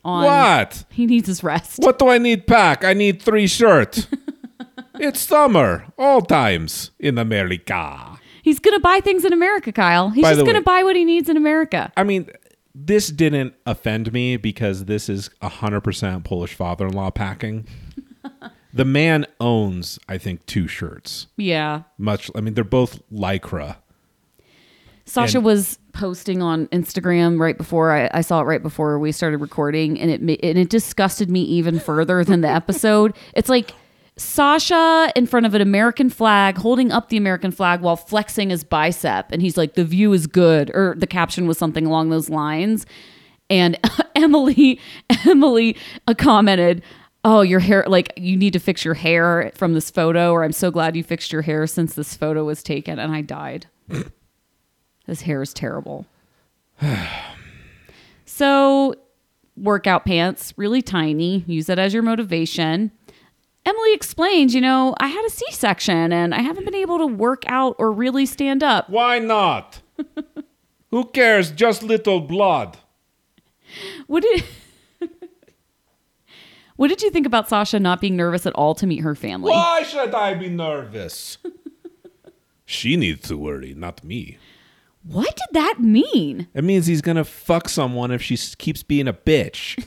on. 0.05 0.23
What? 0.23 0.85
He 0.91 1.05
needs 1.05 1.27
his 1.27 1.43
rest. 1.43 1.79
What 1.79 1.99
do 1.99 2.07
I 2.09 2.17
need 2.17 2.47
pack? 2.47 2.83
I 2.85 2.93
need 2.93 3.21
three 3.21 3.47
shirts. 3.47 4.07
it's 4.95 5.19
summer, 5.19 5.85
all 5.97 6.21
times 6.21 6.91
in 6.99 7.17
America. 7.17 8.19
He's 8.41 8.59
going 8.59 8.75
to 8.75 8.79
buy 8.81 8.99
things 9.01 9.25
in 9.25 9.33
America, 9.33 9.71
Kyle. 9.71 10.09
He's 10.11 10.21
By 10.23 10.29
just 10.31 10.39
the 10.39 10.43
going 10.45 10.55
to 10.55 10.59
way- 10.61 10.81
buy 10.81 10.83
what 10.83 10.95
he 10.95 11.03
needs 11.05 11.27
in 11.29 11.35
America. 11.37 11.91
I 11.97 12.03
mean, 12.03 12.29
this 12.75 13.07
didn't 13.09 13.53
offend 13.65 14.11
me 14.11 14.37
because 14.37 14.85
this 14.85 15.09
is 15.09 15.29
100% 15.41 16.23
Polish 16.23 16.53
father 16.55 16.87
in 16.87 16.93
law 16.93 17.11
packing. 17.11 17.67
the 18.73 18.85
man 18.85 19.25
owns, 19.39 19.99
I 20.09 20.17
think, 20.17 20.45
two 20.45 20.67
shirts. 20.67 21.27
Yeah. 21.37 21.83
Much, 21.97 22.31
I 22.35 22.41
mean, 22.41 22.53
they're 22.55 22.63
both 22.63 23.01
lycra. 23.11 23.77
Sasha 25.05 25.37
And- 25.37 25.45
was 25.45 25.79
posting 25.91 26.41
on 26.41 26.67
Instagram 26.67 27.39
right 27.39 27.57
before 27.57 27.91
I, 27.91 28.09
I 28.13 28.21
saw 28.21 28.41
it 28.41 28.45
right 28.45 28.63
before 28.63 28.97
we 28.97 29.11
started 29.11 29.37
recording, 29.37 29.99
and 29.99 30.09
it 30.09 30.21
and 30.21 30.57
it 30.57 30.69
disgusted 30.69 31.29
me 31.29 31.41
even 31.41 31.79
further 31.79 32.23
than 32.23 32.41
the 32.41 32.47
episode. 32.47 33.13
It's 33.35 33.49
like 33.49 33.73
Sasha 34.15 35.11
in 35.15 35.25
front 35.25 35.45
of 35.45 35.55
an 35.55 35.61
American 35.61 36.09
flag, 36.09 36.57
holding 36.57 36.91
up 36.91 37.09
the 37.09 37.17
American 37.17 37.51
flag 37.51 37.81
while 37.81 37.95
flexing 37.95 38.49
his 38.49 38.63
bicep, 38.63 39.31
and 39.31 39.41
he's 39.41 39.57
like, 39.57 39.73
"The 39.73 39.85
view 39.85 40.13
is 40.13 40.27
good," 40.27 40.69
or 40.73 40.95
the 40.97 41.07
caption 41.07 41.47
was 41.47 41.57
something 41.57 41.85
along 41.85 42.09
those 42.09 42.29
lines. 42.29 42.85
And 43.49 43.77
Emily, 44.15 44.79
Emily 45.25 45.77
uh, 46.07 46.13
commented. 46.13 46.83
Oh, 47.25 47.39
your 47.39 47.61
hair, 47.61 47.85
like 47.87 48.11
you 48.17 48.35
need 48.35 48.51
to 48.51 48.59
fix 48.59 48.83
your 48.83 48.95
hair 48.95 49.51
from 49.55 49.73
this 49.73 49.89
photo, 49.89 50.31
or 50.31 50.43
I'm 50.43 50.51
so 50.51 50.69
glad 50.71 50.95
you 50.97 51.03
fixed 51.03 51.31
your 51.31 51.41
hair 51.41 51.65
since 51.67 51.93
this 51.95 52.15
photo 52.15 52.43
was 52.43 52.61
taken. 52.61 52.99
And 52.99 53.13
I 53.13 53.21
died. 53.21 53.67
His 55.05 55.21
hair 55.21 55.41
is 55.41 55.53
terrible. 55.53 56.05
so, 58.25 58.95
workout 59.55 60.05
pants, 60.05 60.53
really 60.57 60.81
tiny. 60.81 61.45
Use 61.47 61.69
it 61.69 61.79
as 61.79 61.93
your 61.93 62.03
motivation. 62.03 62.91
Emily 63.65 63.93
explains, 63.93 64.53
you 64.53 64.61
know, 64.61 64.93
I 64.99 65.07
had 65.07 65.23
a 65.25 65.29
C 65.29 65.45
section 65.51 66.11
and 66.11 66.35
I 66.35 66.41
haven't 66.41 66.65
been 66.65 66.75
able 66.75 66.97
to 66.99 67.07
work 67.07 67.43
out 67.47 67.75
or 67.79 67.91
really 67.91 68.25
stand 68.25 68.61
up. 68.63 68.89
Why 68.89 69.19
not? 69.19 69.81
Who 70.91 71.05
cares? 71.05 71.49
Just 71.51 71.81
little 71.81 72.19
blood. 72.19 72.77
What 74.07 74.23
did. 74.23 74.43
What 76.75 76.87
did 76.87 77.03
you 77.03 77.11
think 77.11 77.27
about 77.27 77.47
Sasha 77.47 77.79
not 77.79 78.01
being 78.01 78.15
nervous 78.17 78.47
at 78.47 78.53
all 78.53 78.73
to 78.75 78.87
meet 78.87 79.01
her 79.03 79.13
family? 79.13 79.51
Why 79.51 79.83
should 79.83 80.13
I 80.15 80.33
be 80.33 80.49
nervous? 80.49 81.37
she 82.65 82.97
needs 82.97 83.27
to 83.27 83.37
worry, 83.37 83.75
not 83.75 84.03
me. 84.03 84.39
What 85.03 85.35
did 85.35 85.47
that 85.51 85.79
mean? 85.79 86.47
It 86.55 86.63
means 86.63 86.87
he's 86.87 87.01
gonna 87.01 87.25
fuck 87.25 87.69
someone 87.69 88.09
if 88.09 88.23
she 88.23 88.33
s- 88.33 88.55
keeps 88.55 88.81
being 88.81 89.07
a 89.07 89.13
bitch 89.13 89.85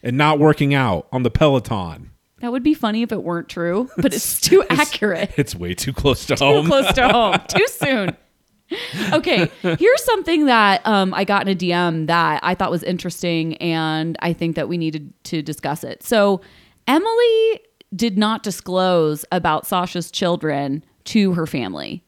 and 0.00 0.16
not 0.16 0.38
working 0.38 0.72
out 0.72 1.08
on 1.10 1.24
the 1.24 1.30
Peloton. 1.30 2.11
That 2.42 2.50
would 2.50 2.64
be 2.64 2.74
funny 2.74 3.02
if 3.02 3.12
it 3.12 3.22
weren't 3.22 3.48
true, 3.48 3.88
but 3.96 4.12
it's 4.12 4.40
too 4.40 4.64
accurate. 4.70 5.32
It's 5.36 5.54
way 5.54 5.74
too 5.74 5.92
close 5.92 6.26
to 6.26 6.34
too 6.34 6.44
home. 6.44 6.64
Too 6.64 6.70
close 6.70 6.92
to 6.94 7.08
home. 7.08 7.40
Too 7.48 7.66
soon. 7.68 8.16
Okay 9.12 9.50
here's 9.60 10.04
something 10.04 10.46
that 10.46 10.80
um, 10.86 11.12
i 11.12 11.24
got 11.24 11.46
in 11.46 11.48
a 11.48 11.54
dm 11.54 12.06
that 12.06 12.40
i 12.42 12.54
thought 12.54 12.70
was 12.70 12.82
interesting 12.82 13.54
and 13.58 14.16
i 14.20 14.32
think 14.32 14.56
that 14.56 14.66
we 14.66 14.78
needed 14.78 15.12
to 15.24 15.42
discuss 15.42 15.84
it. 15.84 16.02
So 16.02 16.40
emily 16.86 17.60
did 17.94 18.16
not 18.16 18.42
disclose 18.42 19.26
about 19.30 19.66
sasha's 19.66 20.10
children 20.10 20.82
to 21.04 21.32
her 21.34 21.46
family. 21.46 22.02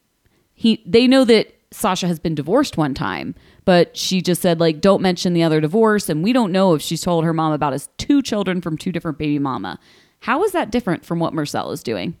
He 0.55 0.83
they 0.87 1.05
know 1.07 1.23
that 1.25 1.53
sasha 1.69 2.07
has 2.07 2.17
been 2.19 2.33
divorced 2.33 2.77
one 2.77 2.95
time 2.95 3.35
but 3.65 3.95
she 3.95 4.21
just 4.21 4.41
said 4.41 4.59
like 4.59 4.81
don't 4.81 5.01
mention 5.01 5.33
the 5.33 5.43
other 5.43 5.61
divorce 5.61 6.09
and 6.09 6.23
we 6.23 6.33
don't 6.33 6.51
know 6.51 6.73
if 6.73 6.81
she's 6.81 7.01
told 7.01 7.25
her 7.25 7.33
mom 7.33 7.51
about 7.51 7.73
his 7.73 7.89
two 7.97 8.21
children 8.23 8.59
from 8.61 8.75
two 8.77 8.91
different 8.91 9.17
baby 9.17 9.37
mama 9.37 9.77
how 10.25 10.43
is 10.43 10.53
that 10.53 10.71
different 10.71 11.05
from 11.05 11.19
what 11.19 11.33
Mursel 11.33 11.71
is 11.71 11.83
doing 11.83 12.17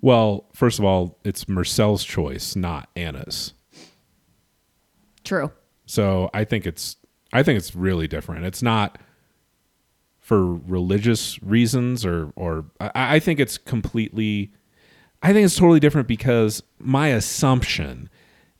Well, 0.00 0.46
first 0.54 0.78
of 0.78 0.84
all, 0.84 1.18
it's 1.24 1.46
Mursel's 1.46 2.04
choice, 2.04 2.54
not 2.54 2.88
Anna's. 2.94 3.52
true 5.24 5.50
So 5.86 6.30
I 6.32 6.44
think 6.44 6.66
it's 6.66 6.96
I 7.32 7.42
think 7.42 7.58
it's 7.58 7.74
really 7.74 8.06
different. 8.06 8.44
It's 8.44 8.62
not 8.62 8.98
for 10.20 10.54
religious 10.54 11.42
reasons 11.42 12.06
or 12.06 12.32
or 12.36 12.66
I, 12.80 13.16
I 13.16 13.18
think 13.18 13.40
it's 13.40 13.58
completely 13.58 14.52
I 15.22 15.32
think 15.32 15.44
it's 15.46 15.56
totally 15.56 15.80
different 15.80 16.06
because 16.06 16.62
my 16.78 17.08
assumption 17.08 18.08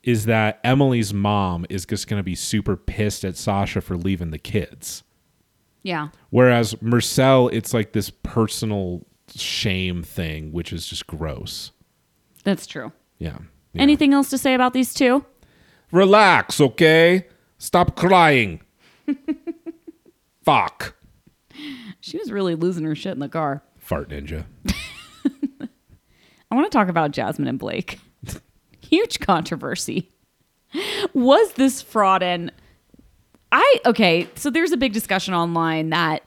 is 0.02 0.24
that 0.24 0.58
Emily's 0.64 1.14
mom 1.14 1.66
is 1.70 1.86
just 1.86 2.08
gonna 2.08 2.24
be 2.24 2.34
super 2.34 2.76
pissed 2.76 3.24
at 3.24 3.36
Sasha 3.36 3.80
for 3.80 3.96
leaving 3.96 4.30
the 4.32 4.38
kids. 4.38 5.04
Yeah 5.82 6.08
Whereas 6.30 6.75
Mursel, 6.75 7.50
it's 7.52 7.72
like 7.75 7.92
this 7.92 8.10
personal 8.10 9.06
shame 9.34 10.02
thing, 10.02 10.52
which 10.52 10.72
is 10.72 10.87
just 10.87 11.06
gross. 11.06 11.72
that's 12.44 12.66
true 12.66 12.92
Yeah. 13.18 13.38
Yeah. 13.72 13.82
Anything 13.82 14.12
else 14.12 14.30
to 14.30 14.38
say 14.38 14.54
about 14.54 14.72
these 14.72 14.92
two? 14.92 15.25
Relax, 15.92 16.60
okay? 16.60 17.26
Stop 17.58 17.94
crying. 17.94 18.60
Fuck. 20.44 20.96
She 22.00 22.16
was 22.16 22.32
really 22.32 22.54
losing 22.54 22.84
her 22.84 22.94
shit 22.96 23.12
in 23.12 23.20
the 23.20 23.28
car. 23.28 23.62
Fart 23.78 24.08
ninja. 24.08 24.46
I 26.50 26.54
want 26.54 26.70
to 26.70 26.76
talk 26.76 26.88
about 26.88 27.12
Jasmine 27.12 27.46
and 27.46 27.58
Blake. 27.58 28.00
Huge 28.80 29.20
controversy. 29.20 30.10
Was 31.12 31.52
this 31.52 31.82
fraud 31.82 32.22
and 32.22 32.52
I 33.52 33.80
okay, 33.87 34.28
so 34.35 34.50
there's 34.50 34.73
a 34.73 34.76
big 34.76 34.92
discussion 34.92 35.35
online 35.35 35.90
that 35.90 36.23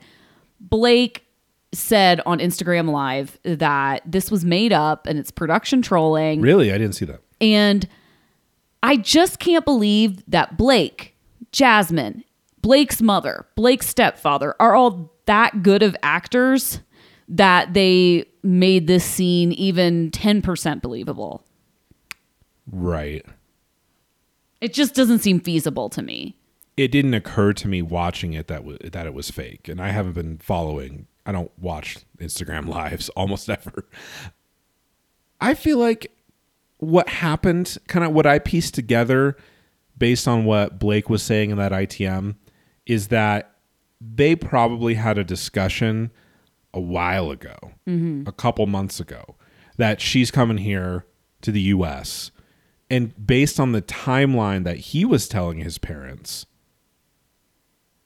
Blake 0.60 1.26
said 1.74 2.22
on 2.26 2.40
Instagram 2.40 2.90
live 2.90 3.40
that 3.44 4.04
this 4.06 4.30
was 4.30 4.46
made 4.46 4.72
up 4.72 5.08
and 5.08 5.18
it's 5.18 5.32
production 5.32 5.82
trolling 5.82 6.42
Really? 6.42 6.72
I 6.72 6.78
didn't 6.78 6.96
see 6.96 7.06
that. 7.06 7.22
And 7.42 7.88
I 8.84 8.98
just 8.98 9.40
can't 9.40 9.66
believe 9.66 10.24
that 10.28 10.58
Blake, 10.58 11.16
Jasmine, 11.52 12.24
Blake's 12.62 13.02
mother, 13.02 13.46
Blake's 13.56 13.88
stepfather 13.88 14.56
are 14.60 14.76
all 14.76 15.12
that 15.26 15.64
good 15.64 15.84
of 15.84 15.96
actors 16.04 16.80
that 17.28 17.74
they 17.74 18.26
made 18.44 18.88
this 18.88 19.06
scene 19.06 19.54
even 19.54 20.12
10% 20.12 20.82
believable. 20.82 21.44
Right. 22.72 23.26
It 24.62 24.74
just 24.74 24.96
doesn't 24.96 25.20
seem 25.20 25.40
feasible 25.40 25.90
to 25.90 26.02
me. 26.02 26.36
It 26.76 26.92
didn't 26.92 27.14
occur 27.14 27.54
to 27.54 27.68
me 27.68 27.82
watching 27.82 28.34
it 28.34 28.48
that 28.48 28.60
w- 28.60 28.78
that 28.78 29.06
it 29.06 29.14
was 29.14 29.30
fake, 29.30 29.68
and 29.68 29.82
I 29.82 29.90
haven't 29.90 30.14
been 30.14 30.38
following. 30.38 31.08
I 31.26 31.32
don't 31.32 31.52
watch 31.58 31.98
Instagram 32.20 32.68
lives 32.68 33.10
almost 33.16 33.50
ever. 33.50 33.86
I 35.40 35.54
feel 35.54 35.78
like 35.78 36.12
what 36.78 37.08
happened, 37.10 37.78
kind 37.88 38.06
of 38.06 38.12
what 38.12 38.26
I 38.26 38.40
pieced 38.40 38.74
together 38.74 39.38
based 39.98 40.28
on 40.28 40.46
what 40.46 40.80
Blake 40.80 41.10
was 41.10 41.24
saying 41.24 41.52
in 41.52 41.58
that 41.58 41.72
ITM, 41.72 42.36
is 42.86 43.10
that 43.10 43.56
they 44.02 44.36
probably 44.36 44.96
had 44.96 45.18
a 45.18 45.24
discussion 45.24 46.12
a 46.74 46.80
while 46.80 47.32
ago, 47.32 47.56
mm-hmm. 47.88 48.28
a 48.28 48.32
couple 48.32 48.66
months 48.66 49.00
ago, 49.00 49.36
that 49.78 50.02
she's 50.02 50.32
coming 50.32 50.58
here 50.58 51.06
to 51.42 51.52
the 51.52 51.62
US. 51.62 52.32
And 52.90 53.14
based 53.26 53.60
on 53.60 53.72
the 53.72 53.82
timeline 53.82 54.64
that 54.64 54.78
he 54.78 55.06
was 55.06 55.28
telling 55.28 55.60
his 55.60 55.78
parents, 55.78 56.46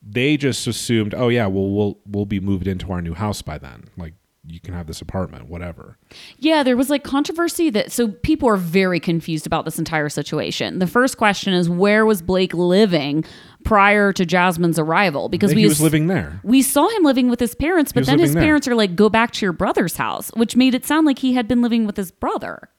they 0.10 0.38
just 0.38 0.68
assumed, 0.68 1.14
oh 1.14 1.28
yeah, 1.30 1.48
well 1.48 1.70
we'll 1.70 2.00
we'll 2.06 2.26
be 2.26 2.40
moved 2.40 2.68
into 2.68 2.92
our 2.92 3.02
new 3.02 3.14
house 3.14 3.42
by 3.42 3.58
then. 3.58 3.90
Like 3.98 4.14
you 4.50 4.62
can 4.62 4.74
have 4.74 4.88
this 4.88 5.02
apartment, 5.02 5.50
whatever. 5.50 5.98
Yeah, 6.38 6.64
there 6.64 6.78
was 6.78 6.90
like 6.90 7.04
controversy 7.04 7.70
that 7.72 7.92
so 7.92 8.08
people 8.08 8.48
are 8.48 8.58
very 8.58 9.00
confused 9.00 9.46
about 9.46 9.66
this 9.66 9.78
entire 9.78 10.08
situation. 10.10 10.80
The 10.80 10.88
first 10.88 11.18
question 11.18 11.54
is 11.54 11.70
where 11.70 12.06
was 12.06 12.22
Blake 12.22 12.54
living 12.54 13.26
prior 13.66 14.14
to 14.14 14.26
Jasmine's 14.26 14.80
arrival? 14.80 15.28
Because 15.28 15.52
he 15.52 15.58
we 15.58 15.66
was 15.68 15.82
living 15.82 16.08
there. 16.08 16.40
we 16.44 16.62
saw 16.62 16.88
him 16.88 17.04
living 17.04 17.30
with 17.30 17.42
his 17.42 17.56
parents, 17.56 17.92
but 17.92 18.06
then 18.06 18.20
his 18.20 18.34
there. 18.34 18.44
parents 18.44 18.68
are 18.68 18.76
like, 18.76 18.96
go 18.96 19.10
back 19.10 19.32
to 19.32 19.46
your 19.46 19.54
brother's 19.54 19.98
house, 19.98 20.32
which 20.36 20.56
made 20.56 20.74
it 20.74 20.86
sound 20.86 21.06
like 21.06 21.20
he 21.20 21.34
had 21.34 21.48
been 21.48 21.62
living 21.62 21.86
with 21.86 21.98
his 21.98 22.12
brother. 22.12 22.70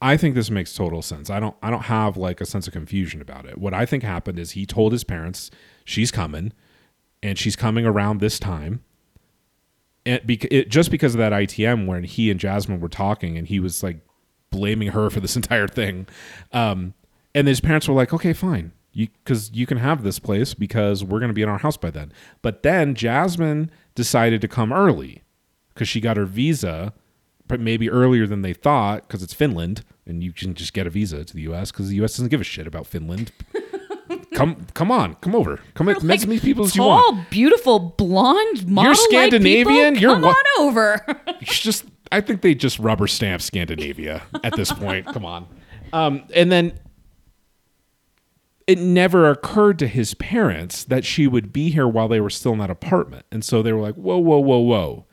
I 0.00 0.16
think 0.16 0.34
this 0.34 0.50
makes 0.50 0.74
total 0.74 1.02
sense. 1.02 1.30
I 1.30 1.40
don't 1.40 1.56
I 1.62 1.70
don't 1.70 1.84
have 1.86 2.16
like 2.16 2.40
a 2.40 2.46
sense 2.46 2.68
of 2.68 2.72
confusion 2.72 3.20
about 3.20 3.46
it. 3.46 3.58
What 3.58 3.74
I 3.74 3.86
think 3.86 4.04
happened 4.04 4.38
is 4.38 4.52
he 4.52 4.66
told 4.66 4.92
his 4.92 5.02
parents 5.04 5.50
she's 5.86 6.10
coming 6.10 6.52
and 7.22 7.38
she's 7.38 7.56
coming 7.56 7.86
around 7.86 8.20
this 8.20 8.38
time. 8.38 8.82
And 10.04 10.24
bec- 10.26 10.52
it, 10.52 10.68
just 10.68 10.90
because 10.90 11.14
of 11.14 11.18
that 11.18 11.32
ITM 11.32 11.86
when 11.86 12.04
he 12.04 12.30
and 12.30 12.38
Jasmine 12.38 12.80
were 12.80 12.90
talking 12.90 13.38
and 13.38 13.48
he 13.48 13.58
was 13.58 13.82
like 13.82 14.00
blaming 14.50 14.88
her 14.88 15.08
for 15.08 15.20
this 15.20 15.36
entire 15.40 15.66
thing. 15.66 16.06
Um, 16.52 16.92
and 17.34 17.48
his 17.48 17.60
parents 17.60 17.88
were 17.88 17.94
like, 17.94 18.12
"Okay, 18.12 18.32
fine. 18.32 18.72
You 18.92 19.08
cuz 19.24 19.50
you 19.52 19.66
can 19.66 19.78
have 19.78 20.02
this 20.02 20.18
place 20.18 20.54
because 20.54 21.02
we're 21.02 21.18
going 21.18 21.30
to 21.30 21.34
be 21.34 21.42
in 21.42 21.48
our 21.48 21.58
house 21.58 21.76
by 21.76 21.90
then." 21.90 22.12
But 22.42 22.62
then 22.62 22.94
Jasmine 22.94 23.70
decided 23.94 24.40
to 24.42 24.48
come 24.48 24.72
early 24.72 25.22
cuz 25.74 25.88
she 25.88 26.00
got 26.00 26.16
her 26.16 26.24
visa 26.26 26.92
but 27.48 27.60
maybe 27.60 27.88
earlier 27.88 28.26
than 28.26 28.42
they 28.42 28.52
thought 28.52 29.06
because 29.06 29.22
it's 29.22 29.34
Finland 29.34 29.84
and 30.04 30.22
you 30.22 30.32
can 30.32 30.54
just 30.54 30.72
get 30.72 30.86
a 30.86 30.90
visa 30.90 31.24
to 31.24 31.34
the 31.34 31.42
U.S. 31.42 31.70
because 31.70 31.88
the 31.88 31.96
U.S. 31.96 32.16
doesn't 32.16 32.28
give 32.28 32.40
a 32.40 32.44
shit 32.44 32.66
about 32.66 32.86
Finland. 32.86 33.32
come, 34.36 34.66
come 34.74 34.90
on, 34.92 35.14
come 35.16 35.34
over, 35.34 35.58
come 35.74 35.88
at 35.88 36.02
Like, 36.04 36.20
as 36.20 36.26
many 36.26 36.38
people 36.40 36.64
as 36.66 36.76
you 36.76 36.82
tall, 36.82 37.12
want. 37.14 37.30
beautiful, 37.30 37.78
blonde, 37.78 38.68
model 38.68 38.94
Scandinavian? 38.94 39.94
People, 39.94 40.00
You're 40.02 40.12
come 40.14 40.22
wa- 40.22 40.28
on 40.30 40.44
over. 40.60 41.04
Just, 41.42 41.84
I 42.12 42.20
think 42.20 42.42
they 42.42 42.54
just 42.54 42.78
rubber 42.78 43.06
stamp 43.08 43.42
Scandinavia 43.42 44.22
at 44.44 44.54
this 44.54 44.72
point. 44.72 45.06
come 45.06 45.24
on, 45.24 45.46
um, 45.92 46.22
and 46.34 46.52
then 46.52 46.78
it 48.66 48.78
never 48.78 49.30
occurred 49.30 49.78
to 49.80 49.86
his 49.86 50.14
parents 50.14 50.84
that 50.84 51.04
she 51.04 51.26
would 51.26 51.52
be 51.52 51.70
here 51.70 51.86
while 51.88 52.08
they 52.08 52.20
were 52.20 52.30
still 52.30 52.52
in 52.52 52.58
that 52.58 52.70
apartment. 52.70 53.24
And 53.30 53.44
so 53.44 53.62
they 53.62 53.72
were 53.72 53.80
like, 53.80 53.94
whoa, 53.94 54.18
whoa, 54.18 54.38
whoa, 54.38 54.58
whoa. 54.58 55.06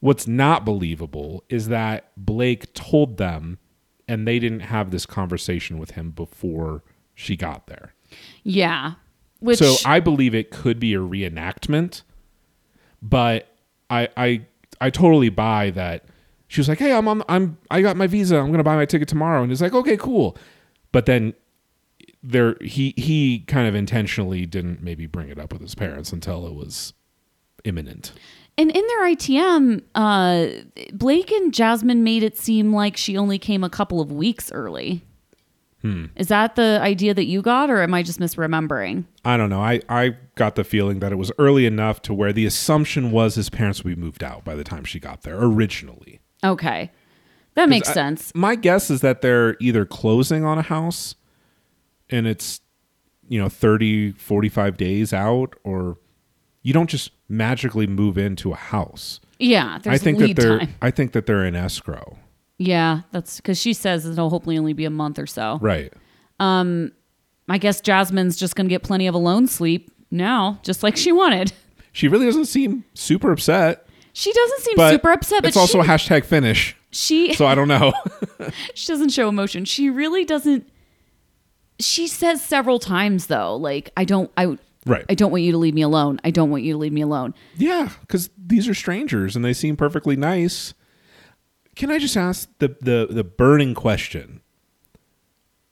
What's 0.00 0.26
not 0.26 0.64
believable 0.66 1.42
is 1.48 1.68
that 1.68 2.10
Blake 2.18 2.72
told 2.74 3.16
them 3.16 3.58
and 4.06 4.28
they 4.28 4.38
didn't 4.38 4.60
have 4.60 4.90
this 4.90 5.06
conversation 5.06 5.78
with 5.78 5.92
him 5.92 6.10
before 6.10 6.82
she 7.14 7.34
got 7.34 7.66
there. 7.66 7.94
Yeah, 8.42 8.94
which 9.40 9.58
so 9.58 9.76
I 9.84 10.00
believe 10.00 10.34
it 10.34 10.50
could 10.50 10.80
be 10.80 10.94
a 10.94 10.98
reenactment, 10.98 12.02
but 13.02 13.48
I 13.90 14.08
I 14.16 14.46
I 14.80 14.90
totally 14.90 15.28
buy 15.28 15.70
that 15.70 16.04
she 16.48 16.60
was 16.60 16.68
like, 16.68 16.78
"Hey, 16.78 16.92
I'm 16.92 17.08
on 17.08 17.22
I'm 17.28 17.58
I 17.70 17.82
got 17.82 17.96
my 17.96 18.06
visa. 18.06 18.36
I'm 18.36 18.46
going 18.46 18.58
to 18.58 18.64
buy 18.64 18.76
my 18.76 18.86
ticket 18.86 19.08
tomorrow." 19.08 19.42
And 19.42 19.50
he's 19.50 19.62
like, 19.62 19.74
"Okay, 19.74 19.96
cool." 19.96 20.36
But 20.92 21.06
then 21.06 21.34
there 22.22 22.56
he 22.60 22.94
he 22.96 23.40
kind 23.46 23.68
of 23.68 23.74
intentionally 23.74 24.46
didn't 24.46 24.82
maybe 24.82 25.06
bring 25.06 25.28
it 25.28 25.38
up 25.38 25.52
with 25.52 25.62
his 25.62 25.74
parents 25.74 26.12
until 26.12 26.46
it 26.46 26.54
was 26.54 26.92
imminent. 27.64 28.12
And 28.58 28.70
in 28.70 28.86
their 28.86 29.04
ITM, 29.14 29.82
uh, 29.94 30.46
Blake 30.92 31.30
and 31.30 31.52
Jasmine 31.52 32.02
made 32.02 32.22
it 32.22 32.38
seem 32.38 32.72
like 32.72 32.96
she 32.96 33.16
only 33.16 33.38
came 33.38 33.62
a 33.62 33.68
couple 33.68 34.00
of 34.00 34.10
weeks 34.10 34.50
early. 34.50 35.02
Hmm. 35.86 36.06
Is 36.16 36.26
that 36.28 36.56
the 36.56 36.80
idea 36.82 37.14
that 37.14 37.26
you 37.26 37.42
got, 37.42 37.70
or 37.70 37.80
am 37.80 37.94
I 37.94 38.02
just 38.02 38.18
misremembering? 38.18 39.04
I 39.24 39.36
don't 39.36 39.50
know. 39.50 39.60
I, 39.60 39.80
I 39.88 40.16
got 40.34 40.56
the 40.56 40.64
feeling 40.64 40.98
that 40.98 41.12
it 41.12 41.16
was 41.16 41.30
early 41.38 41.64
enough 41.64 42.02
to 42.02 42.14
where 42.14 42.32
the 42.32 42.44
assumption 42.44 43.12
was 43.12 43.36
his 43.36 43.50
parents 43.50 43.84
would 43.84 43.94
be 43.94 44.00
moved 44.00 44.24
out 44.24 44.44
by 44.44 44.56
the 44.56 44.64
time 44.64 44.82
she 44.82 44.98
got 44.98 45.22
there 45.22 45.38
originally. 45.40 46.18
Okay, 46.42 46.90
that 47.54 47.68
makes 47.68 47.88
I- 47.90 47.92
sense. 47.92 48.32
My 48.34 48.56
guess 48.56 48.90
is 48.90 49.00
that 49.02 49.22
they're 49.22 49.56
either 49.60 49.84
closing 49.84 50.44
on 50.44 50.58
a 50.58 50.62
house 50.62 51.14
and 52.10 52.26
it's, 52.26 52.60
you 53.28 53.40
know, 53.40 53.48
30, 53.48 54.12
45 54.12 54.76
days 54.76 55.12
out, 55.12 55.54
or 55.62 55.98
you 56.62 56.72
don't 56.72 56.90
just 56.90 57.12
magically 57.28 57.86
move 57.86 58.18
into 58.18 58.52
a 58.52 58.56
house. 58.56 59.20
Yeah, 59.38 59.78
there's 59.80 60.00
I 60.00 60.02
think 60.02 60.18
that 60.18 60.34
they're 60.34 60.58
time. 60.60 60.74
I 60.82 60.90
think 60.90 61.12
that 61.12 61.26
they're 61.26 61.44
in 61.44 61.54
escrow. 61.54 62.18
Yeah, 62.58 63.02
that's 63.12 63.36
because 63.36 63.60
she 63.60 63.72
says 63.72 64.06
it'll 64.06 64.30
hopefully 64.30 64.58
only 64.58 64.72
be 64.72 64.84
a 64.84 64.90
month 64.90 65.18
or 65.18 65.26
so. 65.26 65.58
Right. 65.60 65.92
Um, 66.40 66.92
I 67.48 67.58
guess 67.58 67.80
Jasmine's 67.80 68.36
just 68.36 68.56
gonna 68.56 68.68
get 68.68 68.82
plenty 68.82 69.06
of 69.06 69.14
alone 69.14 69.46
sleep 69.46 69.90
now, 70.10 70.58
just 70.62 70.82
like 70.82 70.96
she 70.96 71.12
wanted. 71.12 71.52
She 71.92 72.08
really 72.08 72.26
doesn't 72.26 72.46
seem 72.46 72.84
super 72.94 73.32
upset. 73.32 73.86
She 74.12 74.32
doesn't 74.32 74.60
seem 74.60 74.76
But 74.76 74.90
super 74.92 75.12
upset, 75.12 75.42
but 75.42 75.48
it's 75.48 75.56
also 75.56 75.82
she, 75.82 75.88
a 75.88 75.90
hashtag 75.90 76.24
Finnish. 76.24 76.76
she 76.90 77.34
So 77.34 77.46
I 77.46 77.54
don't 77.54 77.68
know. 77.68 77.92
she 78.74 78.86
doesn't 78.86 79.10
show 79.10 79.28
emotion. 79.28 79.64
She 79.64 79.90
really 79.90 80.24
doesn't. 80.24 80.68
She 81.78 82.06
says 82.06 82.42
several 82.42 82.78
times 82.78 83.26
though, 83.26 83.56
like 83.56 83.92
I 83.96 84.04
don't, 84.04 84.30
I, 84.36 84.56
right. 84.86 85.04
I 85.08 85.14
don't 85.14 85.30
want 85.30 85.42
you 85.42 85.52
to 85.52 85.58
leave 85.58 85.74
me 85.74 85.82
alone. 85.82 86.18
I 86.24 86.30
don't 86.30 86.50
want 86.50 86.62
you 86.62 86.72
to 86.72 86.78
leave 86.78 86.92
me 86.92 87.02
alone. 87.02 87.34
Yeah, 87.56 87.90
because 88.00 88.30
these 88.38 88.68
are 88.68 88.74
strangers 88.74 89.36
and 89.36 89.44
they 89.44 89.52
seem 89.52 89.76
perfectly 89.76 90.16
nice. 90.16 90.72
Can 91.76 91.90
I 91.90 91.98
just 91.98 92.16
ask 92.16 92.48
the, 92.58 92.74
the, 92.80 93.06
the 93.10 93.22
burning 93.22 93.74
question? 93.74 94.40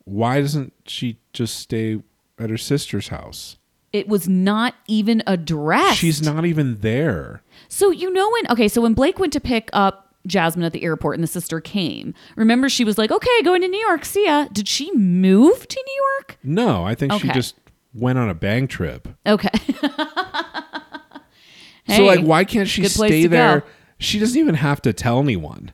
Why 0.05 0.41
doesn't 0.41 0.75
she 0.87 1.19
just 1.33 1.59
stay 1.59 2.03
at 2.39 2.51
her 2.51 2.59
sister's 2.59 3.09
house? 3.09 3.57
It 3.93 4.07
was 4.07 4.29
not 4.29 4.75
even 4.87 5.23
addressed. 5.27 5.99
She's 5.99 6.21
not 6.21 6.45
even 6.45 6.81
there. 6.81 7.43
So 7.69 7.91
you 7.91 8.13
know 8.13 8.29
when 8.31 8.51
okay, 8.51 8.69
so 8.69 8.83
when 8.83 8.93
Blake 8.93 9.19
went 9.21 9.33
to 9.35 9.41
pick 9.41 9.71
up 9.73 10.15
Jasmine 10.27 10.65
at 10.65 10.73
the 10.73 10.83
airport 10.83 11.15
and 11.15 11.23
the 11.23 11.29
sister 11.29 11.61
came, 11.61 12.13
remember 12.35 12.69
she 12.69 12.85
was 12.85 12.99
like, 12.99 13.13
"Okay, 13.13 13.43
going 13.45 13.63
to 13.63 13.69
New 13.69 13.79
York. 13.79 14.05
See 14.05 14.27
ya." 14.27 14.49
Did 14.53 14.67
she 14.67 14.93
move 14.97 15.69
to 15.69 15.85
New 15.87 16.03
York? 16.19 16.39
No, 16.43 16.85
I 16.85 16.97
think 16.97 17.13
she 17.15 17.29
just 17.29 17.55
went 17.95 18.19
on 18.19 18.29
a 18.29 18.35
bang 18.35 18.67
trip. 18.67 19.07
Okay. 19.25 19.49
so 21.89 22.03
like 22.03 22.21
why 22.21 22.43
can't 22.43 22.69
she 22.69 22.85
stay 22.89 23.29
there? 23.29 23.61
go. 23.61 23.67
She 23.99 24.19
doesn't 24.19 24.39
even 24.39 24.57
have 24.57 24.83
to 24.83 24.93
tell 24.93 25.21
anyone. 25.21 25.71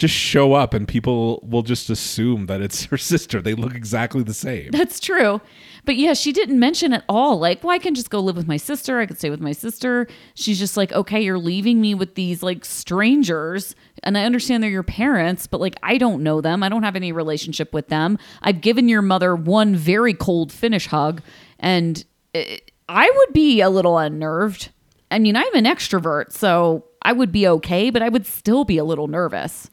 Just 0.00 0.14
show 0.14 0.54
up 0.54 0.72
and 0.72 0.88
people 0.88 1.46
will 1.46 1.62
just 1.62 1.90
assume 1.90 2.46
that 2.46 2.62
it's 2.62 2.84
her 2.86 2.96
sister. 2.96 3.42
They 3.42 3.52
look 3.52 3.74
exactly 3.74 4.22
the 4.22 4.32
same. 4.32 4.70
That's 4.70 4.98
true. 4.98 5.42
But 5.84 5.96
yeah, 5.96 6.14
she 6.14 6.32
didn't 6.32 6.58
mention 6.58 6.94
at 6.94 7.04
all. 7.06 7.38
Like, 7.38 7.62
well, 7.62 7.74
I 7.74 7.78
can 7.78 7.94
just 7.94 8.08
go 8.08 8.18
live 8.18 8.36
with 8.36 8.48
my 8.48 8.56
sister. 8.56 8.98
I 8.98 9.04
could 9.04 9.18
stay 9.18 9.28
with 9.28 9.40
my 9.40 9.52
sister. 9.52 10.06
She's 10.34 10.58
just 10.58 10.74
like, 10.74 10.90
okay, 10.92 11.20
you're 11.20 11.38
leaving 11.38 11.82
me 11.82 11.94
with 11.94 12.14
these 12.14 12.42
like 12.42 12.64
strangers. 12.64 13.76
And 14.02 14.16
I 14.16 14.24
understand 14.24 14.62
they're 14.62 14.70
your 14.70 14.82
parents, 14.82 15.46
but 15.46 15.60
like, 15.60 15.76
I 15.82 15.98
don't 15.98 16.22
know 16.22 16.40
them. 16.40 16.62
I 16.62 16.70
don't 16.70 16.82
have 16.82 16.96
any 16.96 17.12
relationship 17.12 17.74
with 17.74 17.88
them. 17.88 18.18
I've 18.40 18.62
given 18.62 18.88
your 18.88 19.02
mother 19.02 19.36
one 19.36 19.76
very 19.76 20.14
cold 20.14 20.50
Finnish 20.50 20.86
hug. 20.86 21.20
And 21.58 22.02
it, 22.32 22.70
I 22.88 23.10
would 23.14 23.34
be 23.34 23.60
a 23.60 23.68
little 23.68 23.98
unnerved. 23.98 24.70
I 25.10 25.18
mean, 25.18 25.36
I'm 25.36 25.54
an 25.54 25.64
extrovert, 25.64 26.32
so 26.32 26.86
I 27.02 27.12
would 27.12 27.32
be 27.32 27.46
okay, 27.46 27.90
but 27.90 28.00
I 28.02 28.08
would 28.08 28.24
still 28.24 28.64
be 28.64 28.78
a 28.78 28.84
little 28.84 29.08
nervous. 29.08 29.68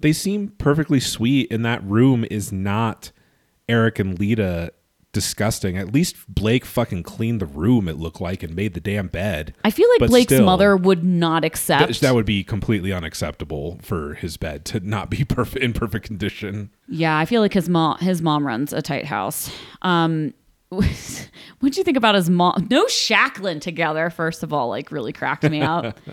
They 0.00 0.12
seem 0.12 0.48
perfectly 0.58 1.00
sweet 1.00 1.52
and 1.52 1.64
that 1.64 1.82
room 1.84 2.24
is 2.30 2.52
not 2.52 3.12
eric 3.68 3.98
and 3.98 4.18
Leida 4.18 4.70
disgusting 5.12 5.76
at 5.76 5.92
least 5.92 6.14
blake 6.32 6.64
fucking 6.64 7.02
cleaned 7.02 7.40
the 7.40 7.46
room 7.46 7.88
it 7.88 7.96
looked 7.96 8.20
like 8.20 8.42
and 8.44 8.54
made 8.54 8.74
the 8.74 8.80
damn 8.80 9.08
bed 9.08 9.52
I 9.64 9.70
feel 9.72 9.88
like 9.90 9.98
But 9.98 10.10
Blake's 10.10 10.32
still, 10.32 10.44
mother 10.46 10.76
would 10.76 11.02
not 11.04 11.44
accept. 11.44 11.86
th- 11.86 11.98
that 12.00 12.14
would 12.14 12.26
be 12.26 12.44
completely 12.44 12.92
unacceptable 12.92 13.80
for 13.82 14.14
his 14.14 14.36
bed 14.36 14.64
to 14.66 14.78
not 14.80 15.10
be 15.10 15.24
perfect 15.28 15.64
in 15.64 15.72
perfect 15.72 16.06
condition 16.06 16.70
Yeah, 16.88 17.18
I 17.18 17.24
feel 17.24 17.40
like 17.42 17.52
his 17.52 17.68
mom 17.68 17.98
his 17.98 18.22
mom 18.22 18.46
runs 18.46 18.72
a 18.72 18.82
tight 18.82 19.04
house. 19.06 19.50
Um 19.82 20.32
what'd 20.70 21.76
you 21.76 21.82
think 21.82 21.96
about 21.96 22.14
his 22.14 22.30
mom? 22.30 22.68
No 22.70 22.86
Shacklin 22.86 23.60
together, 23.60 24.08
first 24.10 24.44
of 24.44 24.52
all, 24.52 24.68
like 24.68 24.92
really 24.92 25.12
cracked 25.12 25.42
me 25.42 25.60
up. 25.62 25.98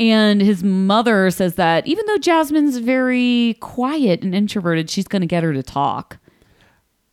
and 0.00 0.40
his 0.40 0.64
mother 0.64 1.30
says 1.30 1.54
that 1.54 1.86
even 1.86 2.04
though 2.06 2.18
Jasmine's 2.18 2.78
very 2.78 3.56
quiet 3.60 4.22
and 4.22 4.34
introverted, 4.34 4.90
she's 4.90 5.08
gonna 5.08 5.26
get 5.26 5.42
her 5.42 5.52
to 5.52 5.62
talk. 5.62 6.18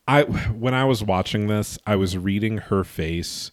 i 0.07 0.23
when 0.23 0.73
i 0.73 0.83
was 0.83 1.03
watching 1.03 1.47
this 1.47 1.77
i 1.85 1.95
was 1.95 2.17
reading 2.17 2.57
her 2.57 2.83
face 2.83 3.51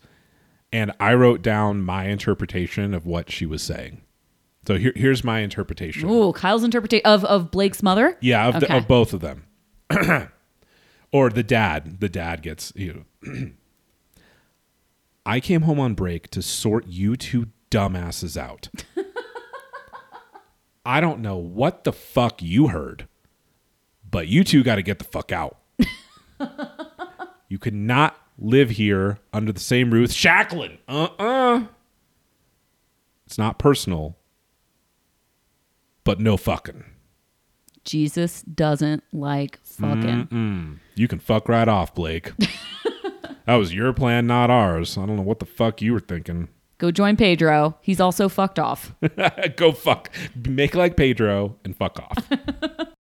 and 0.73 0.93
i 0.99 1.13
wrote 1.13 1.43
down 1.43 1.83
my 1.83 2.07
interpretation 2.07 2.95
of 2.95 3.05
what 3.07 3.31
she 3.31 3.45
was 3.45 3.63
saying 3.63 4.01
so 4.67 4.77
here, 4.77 4.93
here's 4.95 5.25
my 5.25 5.41
interpretation 5.41 6.11
Ooh, 6.11 6.33
Kyle's 6.35 6.63
interpretation 6.63 7.07
of, 7.07 7.25
of 7.25 7.51
Blake's 7.51 7.83
mother? 7.83 8.19
Yeah, 8.21 8.49
of, 8.49 8.61
the, 8.61 8.77
of 8.77 8.87
both 8.87 9.15
of 9.15 9.21
them. 9.23 9.47
or 11.13 11.31
the 11.31 11.43
dad. 11.43 12.01
The 12.01 12.11
dad 12.11 12.43
gets 12.43 12.71
you. 12.77 13.07
know. 13.23 13.51
I 15.27 15.41
came 15.41 15.63
home 15.63 15.81
on 15.81 15.95
break 15.95 16.29
to 16.33 16.43
sort 16.43 16.87
you 16.87 17.17
two 17.17 17.47
dumbasses 17.71 18.37
out. 18.37 18.69
I 20.89 21.03
don't 21.03 21.21
know 21.21 21.37
what 21.37 21.85
the 21.85 21.93
fuck 21.93 22.41
you 22.41 22.69
heard, 22.69 23.09
but 24.11 24.27
you 24.27 24.43
two 24.43 24.63
got 24.63 24.77
to 24.77 24.83
get 24.83 24.99
the 24.99 25.05
fuck 25.05 25.31
out. 25.31 25.59
you 27.51 27.59
could 27.59 27.75
not 27.75 28.17
live 28.39 28.71
here 28.71 29.19
under 29.31 29.53
the 29.53 29.61
same 29.61 29.91
roof. 29.91 30.11
Shacklin, 30.11 30.79
uh 30.89 31.09
uh 31.19 31.67
It's 33.27 33.37
not 33.37 33.59
personal, 33.59 34.17
but 36.05 36.21
no 36.21 36.39
fucking. 36.39 36.85
Jesus 37.85 38.41
doesn't 38.41 39.05
like 39.13 39.59
fucking. 39.63 40.29
You 40.95 41.07
can 41.07 41.19
fuck 41.19 41.51
right 41.51 41.69
off, 41.69 41.95
Blake. 41.95 42.33
that 43.45 43.57
was 43.57 43.75
your 43.75 43.93
plan, 43.93 44.27
not 44.27 44.49
ours. 44.49 44.97
I 44.97 45.05
don't 45.05 45.17
know 45.17 45.23
what 45.23 45.39
the 45.39 45.45
fuck 45.45 45.83
you 45.83 45.93
were 45.93 46.01
thinking. 46.01 46.49
Go 46.79 46.93
join 46.93 47.17
Pedro. 47.17 47.77
He's 47.81 48.01
also 48.01 48.29
fucked 48.29 48.59
off. 48.59 48.95
Go 49.57 49.73
fuck. 49.73 50.11
Make 50.47 50.77
like 50.77 50.97
Pedro 50.97 51.57
and 51.65 51.77
fuck 51.77 51.99
off. 52.01 52.29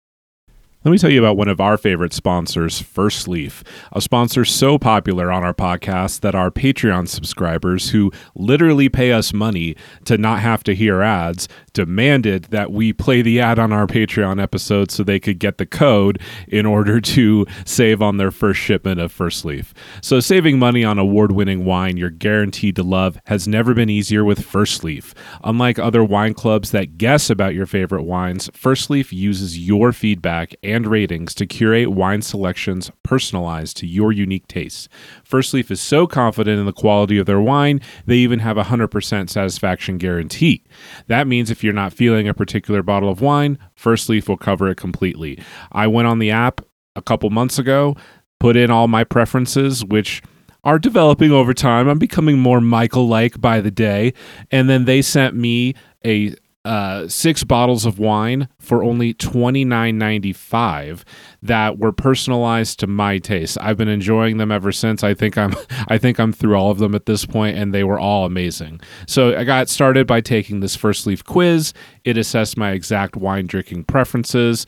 Let 0.84 0.90
me 0.90 0.98
tell 0.98 1.10
you 1.10 1.20
about 1.20 1.36
one 1.36 1.46
of 1.46 1.60
our 1.60 1.78
favorite 1.78 2.12
sponsors, 2.12 2.82
First 2.82 3.28
Leaf, 3.28 3.62
a 3.92 4.00
sponsor 4.00 4.44
so 4.44 4.78
popular 4.78 5.30
on 5.30 5.44
our 5.44 5.54
podcast 5.54 6.22
that 6.22 6.34
our 6.34 6.50
Patreon 6.50 7.06
subscribers, 7.06 7.90
who 7.90 8.10
literally 8.34 8.88
pay 8.88 9.12
us 9.12 9.32
money 9.32 9.76
to 10.06 10.18
not 10.18 10.40
have 10.40 10.64
to 10.64 10.74
hear 10.74 11.00
ads, 11.00 11.46
demanded 11.72 12.44
that 12.44 12.72
we 12.72 12.92
play 12.92 13.22
the 13.22 13.40
ad 13.40 13.58
on 13.58 13.72
our 13.72 13.86
Patreon 13.86 14.42
episode 14.42 14.90
so 14.90 15.02
they 15.02 15.20
could 15.20 15.38
get 15.38 15.58
the 15.58 15.66
code 15.66 16.20
in 16.48 16.66
order 16.66 17.00
to 17.00 17.46
save 17.64 18.02
on 18.02 18.16
their 18.16 18.30
first 18.30 18.60
shipment 18.60 19.00
of 19.00 19.12
First 19.12 19.44
Leaf. 19.44 19.74
So, 20.00 20.20
saving 20.20 20.58
money 20.58 20.84
on 20.84 20.98
award 20.98 21.32
winning 21.32 21.64
wine 21.64 21.96
you're 21.96 22.10
guaranteed 22.10 22.76
to 22.76 22.82
love 22.82 23.18
has 23.26 23.48
never 23.48 23.74
been 23.74 23.90
easier 23.90 24.24
with 24.24 24.44
First 24.44 24.84
Leaf. 24.84 25.14
Unlike 25.44 25.78
other 25.78 26.04
wine 26.04 26.34
clubs 26.34 26.70
that 26.70 26.98
guess 26.98 27.30
about 27.30 27.54
your 27.54 27.66
favorite 27.66 28.04
wines, 28.04 28.50
First 28.54 28.90
Leaf 28.90 29.12
uses 29.12 29.58
your 29.58 29.92
feedback 29.92 30.54
and 30.62 30.86
ratings 30.86 31.34
to 31.34 31.46
curate 31.46 31.90
wine 31.90 32.22
selections 32.22 32.90
personalized 33.02 33.76
to 33.78 33.86
your 33.86 34.12
unique 34.12 34.46
tastes. 34.48 34.88
First 35.24 35.54
Leaf 35.54 35.70
is 35.70 35.80
so 35.80 36.06
confident 36.06 36.58
in 36.58 36.66
the 36.66 36.72
quality 36.72 37.18
of 37.18 37.26
their 37.26 37.40
wine, 37.40 37.80
they 38.06 38.16
even 38.16 38.40
have 38.40 38.56
a 38.56 38.64
100% 38.64 39.30
satisfaction 39.30 39.98
guarantee. 39.98 40.64
That 41.06 41.26
means 41.26 41.50
if 41.50 41.61
you're 41.62 41.72
not 41.72 41.92
feeling 41.92 42.28
a 42.28 42.34
particular 42.34 42.82
bottle 42.82 43.08
of 43.08 43.20
wine, 43.20 43.58
First 43.74 44.08
Leaf 44.08 44.28
will 44.28 44.36
cover 44.36 44.68
it 44.68 44.76
completely. 44.76 45.38
I 45.70 45.86
went 45.86 46.08
on 46.08 46.18
the 46.18 46.30
app 46.30 46.60
a 46.96 47.02
couple 47.02 47.30
months 47.30 47.58
ago, 47.58 47.96
put 48.40 48.56
in 48.56 48.70
all 48.70 48.88
my 48.88 49.04
preferences, 49.04 49.84
which 49.84 50.22
are 50.64 50.78
developing 50.78 51.32
over 51.32 51.52
time. 51.52 51.88
I'm 51.88 51.98
becoming 51.98 52.38
more 52.38 52.60
Michael 52.60 53.08
like 53.08 53.40
by 53.40 53.60
the 53.60 53.70
day. 53.70 54.14
And 54.50 54.68
then 54.68 54.84
they 54.84 55.02
sent 55.02 55.34
me 55.34 55.74
a 56.04 56.34
uh, 56.64 57.08
six 57.08 57.42
bottles 57.42 57.84
of 57.84 57.98
wine 57.98 58.48
for 58.58 58.84
only 58.84 59.12
twenty 59.14 59.64
nine 59.64 59.98
ninety 59.98 60.32
five 60.32 61.04
that 61.42 61.78
were 61.78 61.92
personalized 61.92 62.78
to 62.80 62.86
my 62.86 63.18
taste. 63.18 63.58
I've 63.60 63.76
been 63.76 63.88
enjoying 63.88 64.36
them 64.36 64.52
ever 64.52 64.70
since. 64.70 65.02
I 65.02 65.14
think 65.14 65.36
I'm 65.36 65.54
I 65.88 65.98
think 65.98 66.20
I'm 66.20 66.32
through 66.32 66.54
all 66.54 66.70
of 66.70 66.78
them 66.78 66.94
at 66.94 67.06
this 67.06 67.26
point, 67.26 67.56
and 67.56 67.74
they 67.74 67.82
were 67.82 67.98
all 67.98 68.24
amazing. 68.24 68.80
So 69.06 69.36
I 69.36 69.44
got 69.44 69.68
started 69.68 70.06
by 70.06 70.20
taking 70.20 70.60
this 70.60 70.76
first 70.76 71.06
leaf 71.06 71.24
quiz. 71.24 71.72
It 72.04 72.16
assessed 72.16 72.56
my 72.56 72.70
exact 72.72 73.16
wine 73.16 73.46
drinking 73.46 73.84
preferences, 73.84 74.66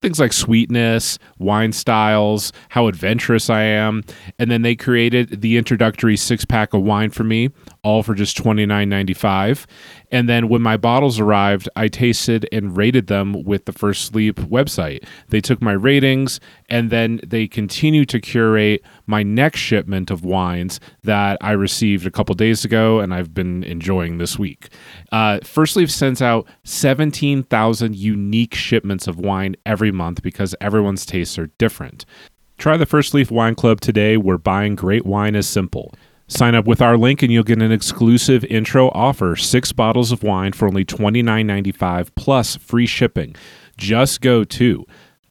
things 0.00 0.20
like 0.20 0.32
sweetness, 0.32 1.18
wine 1.38 1.72
styles, 1.72 2.52
how 2.70 2.86
adventurous 2.86 3.48
I 3.50 3.62
am, 3.62 4.02
and 4.38 4.50
then 4.50 4.62
they 4.62 4.74
created 4.74 5.40
the 5.40 5.56
introductory 5.56 6.16
six 6.16 6.44
pack 6.44 6.74
of 6.74 6.82
wine 6.82 7.10
for 7.10 7.24
me, 7.24 7.50
all 7.82 8.02
for 8.02 8.14
just 8.14 8.36
twenty 8.36 8.66
nine 8.66 8.88
ninety 8.88 9.14
five. 9.14 9.66
And 10.10 10.28
then 10.28 10.48
when 10.48 10.62
my 10.62 10.76
bottles 10.76 11.18
arrived, 11.18 11.68
I 11.74 11.88
tasted 11.88 12.48
and 12.52 12.76
rated 12.76 13.08
them 13.08 13.42
with 13.44 13.64
the 13.64 13.72
First 13.72 14.14
Leaf 14.14 14.36
website. 14.36 15.04
They 15.28 15.40
took 15.40 15.60
my 15.60 15.72
ratings 15.72 16.38
and 16.68 16.90
then 16.90 17.20
they 17.26 17.46
continue 17.46 18.04
to 18.06 18.20
curate 18.20 18.82
my 19.06 19.22
next 19.22 19.60
shipment 19.60 20.10
of 20.10 20.24
wines 20.24 20.80
that 21.02 21.38
I 21.40 21.52
received 21.52 22.06
a 22.06 22.10
couple 22.10 22.34
days 22.34 22.64
ago 22.64 23.00
and 23.00 23.12
I've 23.12 23.34
been 23.34 23.64
enjoying 23.64 24.18
this 24.18 24.38
week. 24.38 24.68
Uh, 25.12 25.40
First 25.42 25.76
Leaf 25.76 25.90
sends 25.90 26.22
out 26.22 26.46
17,000 26.64 27.96
unique 27.96 28.54
shipments 28.54 29.06
of 29.06 29.18
wine 29.18 29.56
every 29.66 29.92
month 29.92 30.22
because 30.22 30.54
everyone's 30.60 31.06
tastes 31.06 31.38
are 31.38 31.48
different. 31.58 32.04
Try 32.56 32.76
the 32.76 32.86
First 32.86 33.14
Leaf 33.14 33.30
Wine 33.30 33.54
Club 33.54 33.80
today 33.80 34.16
where 34.16 34.38
buying 34.38 34.74
great 34.74 35.04
wine 35.04 35.34
is 35.34 35.48
simple. 35.48 35.92
Sign 36.26 36.54
up 36.54 36.64
with 36.64 36.80
our 36.80 36.96
link 36.96 37.22
and 37.22 37.30
you'll 37.30 37.42
get 37.42 37.60
an 37.60 37.72
exclusive 37.72 38.44
intro 38.44 38.88
offer 38.90 39.36
six 39.36 39.72
bottles 39.72 40.10
of 40.10 40.22
wine 40.22 40.52
for 40.52 40.66
only 40.66 40.84
$29.95 40.84 42.08
plus 42.14 42.56
free 42.56 42.86
shipping. 42.86 43.36
Just 43.76 44.20
go 44.20 44.44
to 44.44 44.86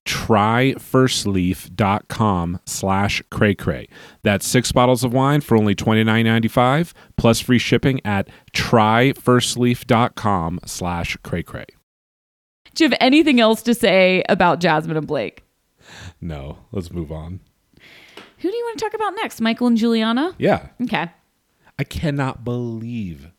tryfirstleaf.com 0.06 2.60
slash 2.66 3.22
cray 3.30 3.56
cray. 3.56 3.88
That's 4.22 4.48
six 4.48 4.72
bottles 4.72 5.04
of 5.04 5.12
wine 5.14 5.42
for 5.42 5.58
only 5.58 5.76
$29.95 5.76 6.94
plus 7.18 7.40
free 7.40 7.60
shipping 7.60 8.00
at 8.06 8.30
tryfirstleaf.com 8.54 10.60
slash 10.66 11.18
cray 11.24 11.44
cray. 11.44 11.66
Do 12.76 12.84
you 12.84 12.90
have 12.90 12.98
anything 13.00 13.40
else 13.40 13.62
to 13.64 13.74
say 13.74 14.24
about 14.30 14.60
Jasmine 14.60 14.98
and 14.98 15.08
Blake? 15.08 15.44
No, 16.20 16.58
let's 16.72 16.92
move 16.92 17.12
on. 17.12 17.40
Who 18.40 18.50
do 18.50 18.56
you 18.58 18.66
want 18.66 18.80
to 18.80 18.86
talk 18.86 18.94
about 18.94 19.16
next? 19.16 19.42
Michael 19.42 19.68
and 19.68 19.78
Juliana? 19.78 20.34
Yeah. 20.38 20.68
Okay. 20.82 21.10
I 21.78 21.84
cannot 21.84 22.44
believe 22.44 23.32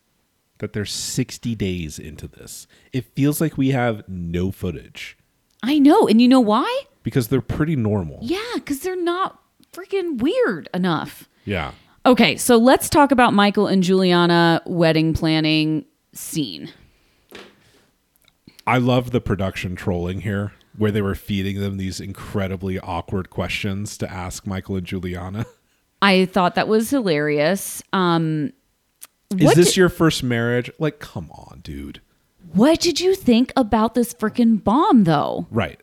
that 0.59 0.73
they're 0.73 0.85
60 0.85 1.53
days 1.55 1.99
into 1.99 2.27
this. 2.27 2.65
It 2.93 3.13
feels 3.13 3.41
like 3.41 3.57
we 3.57 3.71
have 3.71 4.07
no 4.07 4.51
footage. 4.51 5.17
I 5.65 5.79
know. 5.79 6.07
And 6.07 6.21
you 6.21 6.27
know 6.27 6.39
why? 6.39 6.83
Because 7.03 7.27
they're 7.27 7.41
pretty 7.41 7.75
normal. 7.75 8.19
Yeah, 8.21 8.39
because 8.55 8.79
they're 8.79 8.95
not 8.95 9.41
freaking 9.73 10.19
weird 10.19 10.69
enough. 10.73 11.27
Yeah. 11.43 11.71
Okay, 12.05 12.37
so 12.37 12.57
let's 12.57 12.87
talk 12.87 13.11
about 13.11 13.33
Michael 13.33 13.65
and 13.65 13.81
Juliana 13.81 14.61
wedding 14.65 15.13
planning 15.13 15.85
scene. 16.13 16.71
I 18.67 18.77
love 18.77 19.11
the 19.11 19.21
production 19.21 19.75
trolling 19.75 20.21
here 20.21 20.53
where 20.77 20.91
they 20.91 21.01
were 21.01 21.15
feeding 21.15 21.59
them 21.59 21.77
these 21.77 21.99
incredibly 21.99 22.79
awkward 22.79 23.29
questions 23.29 23.97
to 23.97 24.11
ask 24.11 24.45
Michael 24.45 24.75
and 24.75 24.85
Juliana. 24.85 25.45
I 26.01 26.25
thought 26.25 26.55
that 26.55 26.67
was 26.67 26.89
hilarious. 26.89 27.81
Um, 27.91 28.53
Is 29.35 29.55
this 29.55 29.69
did, 29.69 29.77
your 29.77 29.89
first 29.89 30.21
marriage? 30.21 30.69
Like, 30.77 30.99
come 30.99 31.31
on, 31.31 31.61
dude. 31.63 32.01
What 32.55 32.79
did 32.79 33.01
you 33.01 33.15
think 33.15 33.51
about 33.57 33.95
this 33.95 34.13
freaking 34.13 34.63
bomb, 34.63 35.03
though? 35.03 35.45
Right. 35.51 35.79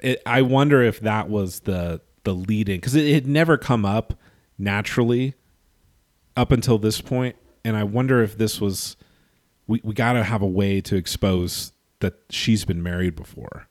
It, 0.00 0.22
I 0.26 0.42
wonder 0.42 0.82
if 0.82 1.00
that 1.00 1.28
was 1.28 1.60
the 1.60 2.02
the 2.24 2.34
leading 2.34 2.76
because 2.76 2.94
it 2.94 3.12
had 3.12 3.26
never 3.26 3.56
come 3.56 3.86
up 3.86 4.14
naturally 4.58 5.34
up 6.36 6.52
until 6.52 6.78
this 6.78 7.00
point, 7.00 7.36
and 7.64 7.76
I 7.76 7.84
wonder 7.84 8.22
if 8.22 8.36
this 8.36 8.60
was 8.60 8.96
we 9.66 9.80
we 9.82 9.94
got 9.94 10.12
to 10.12 10.22
have 10.22 10.42
a 10.42 10.46
way 10.46 10.80
to 10.82 10.96
expose 10.96 11.72
that 12.00 12.14
she's 12.28 12.64
been 12.64 12.82
married 12.82 13.16
before 13.16 13.66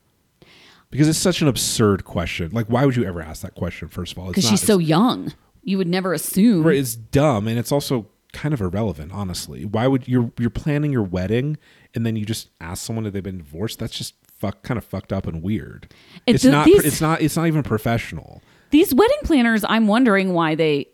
because 0.90 1.08
it's 1.08 1.20
such 1.20 1.42
an 1.42 1.48
absurd 1.48 2.04
question. 2.04 2.50
Like, 2.52 2.68
why 2.68 2.86
would 2.86 2.96
you 2.96 3.06
ever 3.06 3.22
ask 3.22 3.42
that 3.44 3.56
question? 3.56 3.88
First 3.88 4.14
of 4.14 4.20
all, 4.20 4.28
because 4.28 4.48
she's 4.48 4.62
so 4.62 4.80
young, 4.80 5.34
you 5.64 5.78
would 5.78 5.88
never 5.88 6.14
assume. 6.14 6.64
Right, 6.64 6.78
it's 6.78 6.96
dumb, 6.96 7.48
and 7.48 7.60
it's 7.60 7.72
also 7.72 8.08
kind 8.34 8.54
of 8.54 8.62
irrelevant. 8.62 9.12
Honestly, 9.12 9.66
why 9.66 9.88
would 9.88 10.08
you're 10.08 10.32
you're 10.40 10.50
planning 10.50 10.92
your 10.92 11.04
wedding 11.04 11.58
and 11.96 12.06
then 12.06 12.16
you 12.16 12.26
just 12.26 12.50
ask 12.62 12.86
someone 12.86 13.06
if 13.06 13.14
they've 13.14 13.24
been 13.24 13.40
divorced? 13.40 13.80
That's 13.80 13.98
just 13.98 14.16
fuck, 14.40 14.64
kind 14.64 14.78
of 14.78 14.86
fucked 14.86 15.12
up 15.12 15.28
and 15.28 15.44
weird. 15.44 15.94
It's, 16.26 16.44
not. 16.46 16.66
These, 16.66 16.86
it's 16.86 17.02
not. 17.02 17.22
It's 17.22 17.36
not 17.36 17.48
even 17.48 17.64
professional. 17.64 18.42
These 18.72 18.94
wedding 18.94 19.18
planners, 19.24 19.66
I'm 19.68 19.88
wondering 19.88 20.34
why 20.34 20.56
they. 20.56 20.88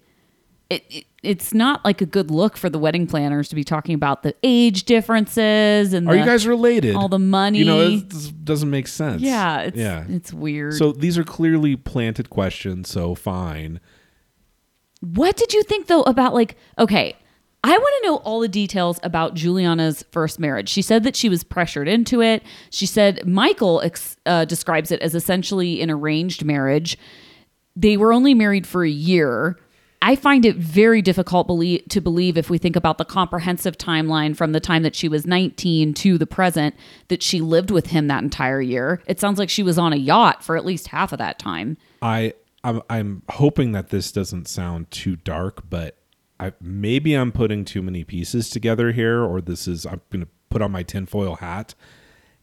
It, 0.70 0.84
it, 0.90 1.06
it's 1.22 1.54
not 1.54 1.84
like 1.86 2.02
a 2.02 2.06
good 2.06 2.32
look 2.32 2.58
for 2.58 2.70
the 2.70 2.80
wedding 2.80 3.06
planners 3.06 3.50
to 3.50 3.56
be 3.56 3.64
talking 3.64 3.94
about 3.94 4.24
the 4.24 4.36
age 4.42 4.86
differences 4.86 5.94
and 5.94 6.08
are 6.08 6.14
the, 6.14 6.20
you 6.20 6.26
guys 6.26 6.48
related? 6.48 6.96
All 6.96 7.08
the 7.08 7.20
money, 7.20 7.60
you 7.60 7.66
know, 7.66 7.82
it 7.82 8.46
doesn't 8.46 8.70
make 8.70 8.88
sense. 8.88 9.22
Yeah, 9.22 9.62
it's, 9.62 9.78
yeah, 9.78 10.06
it's 10.08 10.34
weird. 10.34 10.74
So 10.74 10.92
these 10.92 11.18
are 11.18 11.24
clearly 11.24 11.76
planted 11.76 12.30
questions. 12.30 12.90
So 12.90 13.14
fine. 13.14 13.80
What 15.02 15.36
did 15.36 15.54
you 15.54 15.62
think 15.64 15.88
though 15.88 16.04
about 16.04 16.34
like 16.34 16.56
okay? 16.80 17.16
I 17.66 17.78
want 17.78 18.04
to 18.04 18.08
know 18.08 18.16
all 18.18 18.40
the 18.40 18.48
details 18.48 19.00
about 19.04 19.34
Juliana's 19.34 20.04
first 20.12 20.40
marriage. 20.40 20.70
She 20.70 20.82
said 20.82 21.04
that 21.04 21.16
she 21.16 21.30
was 21.30 21.44
pressured 21.44 21.88
into 21.88 22.22
it. 22.22 22.44
She 22.70 22.86
said 22.86 23.26
Michael 23.26 23.82
ex- 23.82 24.18
uh, 24.26 24.46
describes 24.46 24.92
it 24.92 25.02
as 25.02 25.16
essentially 25.16 25.82
an 25.82 25.90
arranged 25.90 26.46
marriage. 26.46 26.98
They 27.76 27.98
were 27.98 28.14
only 28.14 28.34
married 28.34 28.68
for 28.68 28.84
a 28.84 28.90
year 28.90 29.58
I 30.06 30.16
find 30.16 30.46
it 30.46 30.58
very 30.58 31.02
difficult 31.02 31.48
to 31.48 32.00
believe 32.00 32.38
if 32.38 32.48
we 32.48 32.60
think 32.60 32.76
about 32.76 33.00
the 33.00 33.06
comprehensive 33.06 33.76
timeline 33.76 34.38
from 34.38 34.52
the 34.52 34.60
time 34.60 34.84
that 34.84 34.96
she 34.96 35.10
was 35.10 35.26
19 35.26 35.96
to 35.96 36.20
the 36.20 36.28
present 36.28 36.76
that 37.08 37.24
she 37.24 37.42
lived 37.42 37.72
with 37.72 37.88
him 37.88 38.08
that 38.08 38.22
entire 38.22 38.62
year. 38.62 39.02
It 39.08 39.20
sounds 39.20 39.40
like 39.40 39.50
she 39.50 39.64
was 39.64 39.80
on 39.80 39.94
a 39.94 39.96
yacht 39.96 40.44
for 40.44 40.58
at 40.58 40.64
least 40.64 40.90
half 40.90 41.12
of 41.12 41.18
that 41.18 41.40
time. 41.40 41.78
I 42.04 42.34
I'm, 42.64 42.84
I'm 42.88 43.24
hoping 43.30 43.72
that 43.72 43.90
this 43.90 44.12
doesn't 44.12 44.48
sound 44.48 44.92
too 44.92 45.16
dark, 45.16 45.70
but 45.72 45.98
I 46.40 46.54
maybe 46.62 47.14
I'm 47.14 47.32
putting 47.32 47.66
too 47.66 47.82
many 47.82 48.04
pieces 48.04 48.50
together 48.50 48.92
here, 48.92 49.24
or 49.24 49.42
this 49.42 49.68
is 49.68 49.86
I'm 49.86 50.02
going 50.12 50.26
to 50.26 50.32
put 50.50 50.62
on 50.62 50.72
my 50.72 50.84
tinfoil 50.84 51.36
hat. 51.36 51.76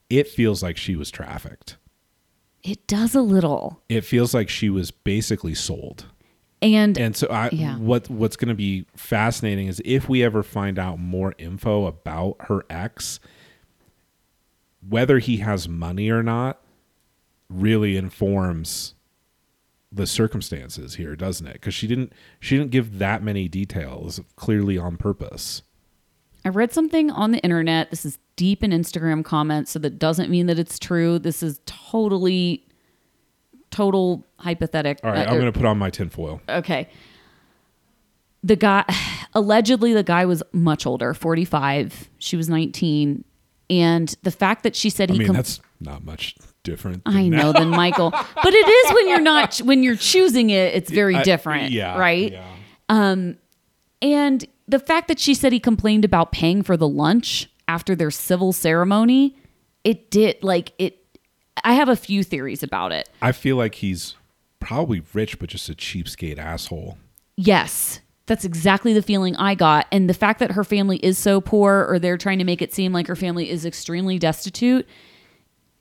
It 0.08 0.28
feels 0.28 0.62
like 0.62 0.76
she 0.76 0.96
was 0.96 1.10
trafficked. 1.10 1.76
It 2.62 2.86
does 2.86 3.14
a 3.14 3.22
little. 3.22 3.82
It 3.88 4.02
feels 4.02 4.34
like 4.34 4.48
she 4.48 4.70
was 4.70 4.90
basically 4.90 5.54
sold. 5.54 6.06
And 6.60 6.96
and 6.96 7.16
so 7.16 7.26
I 7.28 7.50
yeah. 7.50 7.76
what 7.76 8.08
what's 8.08 8.36
going 8.36 8.50
to 8.50 8.54
be 8.54 8.86
fascinating 8.96 9.66
is 9.66 9.82
if 9.84 10.08
we 10.08 10.22
ever 10.22 10.44
find 10.44 10.78
out 10.78 10.98
more 10.98 11.34
info 11.36 11.86
about 11.86 12.36
her 12.42 12.64
ex, 12.70 13.18
whether 14.88 15.18
he 15.18 15.38
has 15.38 15.68
money 15.68 16.08
or 16.08 16.22
not, 16.22 16.60
really 17.48 17.96
informs 17.96 18.94
the 19.92 20.06
circumstances 20.06 20.94
here, 20.94 21.14
doesn't 21.14 21.46
it? 21.46 21.54
Because 21.54 21.74
she 21.74 21.86
didn't 21.86 22.12
she 22.40 22.56
didn't 22.56 22.70
give 22.70 22.98
that 22.98 23.22
many 23.22 23.48
details 23.48 24.20
clearly 24.36 24.78
on 24.78 24.96
purpose. 24.96 25.62
I 26.44 26.48
read 26.48 26.72
something 26.72 27.10
on 27.10 27.30
the 27.30 27.38
internet. 27.38 27.90
This 27.90 28.04
is 28.04 28.18
deep 28.36 28.64
in 28.64 28.70
Instagram 28.70 29.24
comments, 29.24 29.70
so 29.70 29.78
that 29.78 29.98
doesn't 29.98 30.30
mean 30.30 30.46
that 30.46 30.58
it's 30.58 30.78
true. 30.78 31.18
This 31.18 31.42
is 31.42 31.60
totally 31.66 32.66
total 33.70 34.26
hypothetical. 34.38 35.08
All 35.08 35.14
right, 35.14 35.26
uh, 35.26 35.30
I'm 35.30 35.38
going 35.38 35.52
to 35.52 35.58
put 35.58 35.66
on 35.66 35.78
my 35.78 35.90
tinfoil. 35.90 36.40
Okay. 36.48 36.88
The 38.42 38.56
guy, 38.56 38.84
allegedly, 39.34 39.92
the 39.92 40.02
guy 40.02 40.24
was 40.26 40.42
much 40.52 40.84
older, 40.84 41.14
45. 41.14 42.10
She 42.18 42.36
was 42.36 42.48
19. 42.48 43.24
And 43.70 44.14
the 44.22 44.32
fact 44.32 44.64
that 44.64 44.74
she 44.74 44.90
said 44.90 45.10
I 45.10 45.14
he 45.14 45.18
I 45.18 45.20
mean, 45.20 45.26
com- 45.28 45.36
that's 45.36 45.60
not 45.80 46.04
much 46.04 46.34
different. 46.62 47.04
than 47.04 47.16
I 47.16 47.28
now. 47.28 47.42
know 47.42 47.52
than 47.52 47.68
Michael, 47.70 48.10
but 48.10 48.52
it 48.54 48.68
is 48.68 48.92
when 48.94 49.08
you're 49.08 49.20
not 49.20 49.58
when 49.58 49.82
you're 49.82 49.96
choosing 49.96 50.50
it. 50.50 50.74
It's 50.74 50.90
very 50.90 51.16
I- 51.16 51.22
different, 51.22 51.70
yeah, 51.72 51.98
right? 51.98 52.32
yeah. 52.32 52.46
Um, 52.88 53.36
And 54.00 54.44
the 54.66 54.78
fact 54.78 55.08
that 55.08 55.18
she 55.20 55.34
said 55.34 55.52
he 55.52 55.60
complained 55.60 56.04
about 56.04 56.32
paying 56.32 56.62
for 56.62 56.76
the 56.76 56.88
lunch 56.88 57.48
after 57.68 57.94
their 57.94 58.10
civil 58.10 58.52
ceremony, 58.52 59.36
it 59.84 60.10
did 60.10 60.42
like 60.42 60.72
it. 60.78 60.98
I 61.64 61.74
have 61.74 61.88
a 61.88 61.96
few 61.96 62.22
theories 62.24 62.62
about 62.62 62.92
it. 62.92 63.08
I 63.20 63.32
feel 63.32 63.56
like 63.56 63.76
he's 63.76 64.14
probably 64.60 65.02
rich, 65.12 65.38
but 65.38 65.48
just 65.50 65.68
a 65.68 65.74
cheapskate 65.74 66.38
asshole. 66.38 66.98
Yes, 67.36 68.00
that's 68.26 68.44
exactly 68.44 68.92
the 68.92 69.02
feeling 69.02 69.36
I 69.36 69.54
got. 69.54 69.86
And 69.92 70.08
the 70.08 70.14
fact 70.14 70.38
that 70.40 70.52
her 70.52 70.64
family 70.64 70.96
is 70.98 71.18
so 71.18 71.40
poor, 71.40 71.86
or 71.88 71.98
they're 71.98 72.16
trying 72.18 72.38
to 72.38 72.44
make 72.44 72.62
it 72.62 72.72
seem 72.72 72.92
like 72.92 73.06
her 73.06 73.16
family 73.16 73.50
is 73.50 73.64
extremely 73.66 74.18
destitute, 74.18 74.86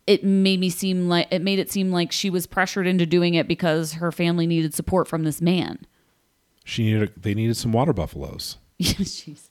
it 0.07 0.23
made 0.23 0.59
me 0.59 0.69
seem 0.69 1.07
like 1.07 1.27
it 1.31 1.41
made 1.41 1.59
it 1.59 1.71
seem 1.71 1.91
like 1.91 2.11
she 2.11 2.29
was 2.29 2.47
pressured 2.47 2.87
into 2.87 3.05
doing 3.05 3.33
it 3.33 3.47
because 3.47 3.93
her 3.93 4.11
family 4.11 4.47
needed 4.47 4.73
support 4.73 5.07
from 5.07 5.23
this 5.23 5.41
man. 5.41 5.79
She 6.63 6.83
needed. 6.83 7.09
A, 7.09 7.19
they 7.19 7.33
needed 7.33 7.57
some 7.57 7.71
water 7.71 7.93
buffaloes. 7.93 8.57
Jeez. 8.81 9.49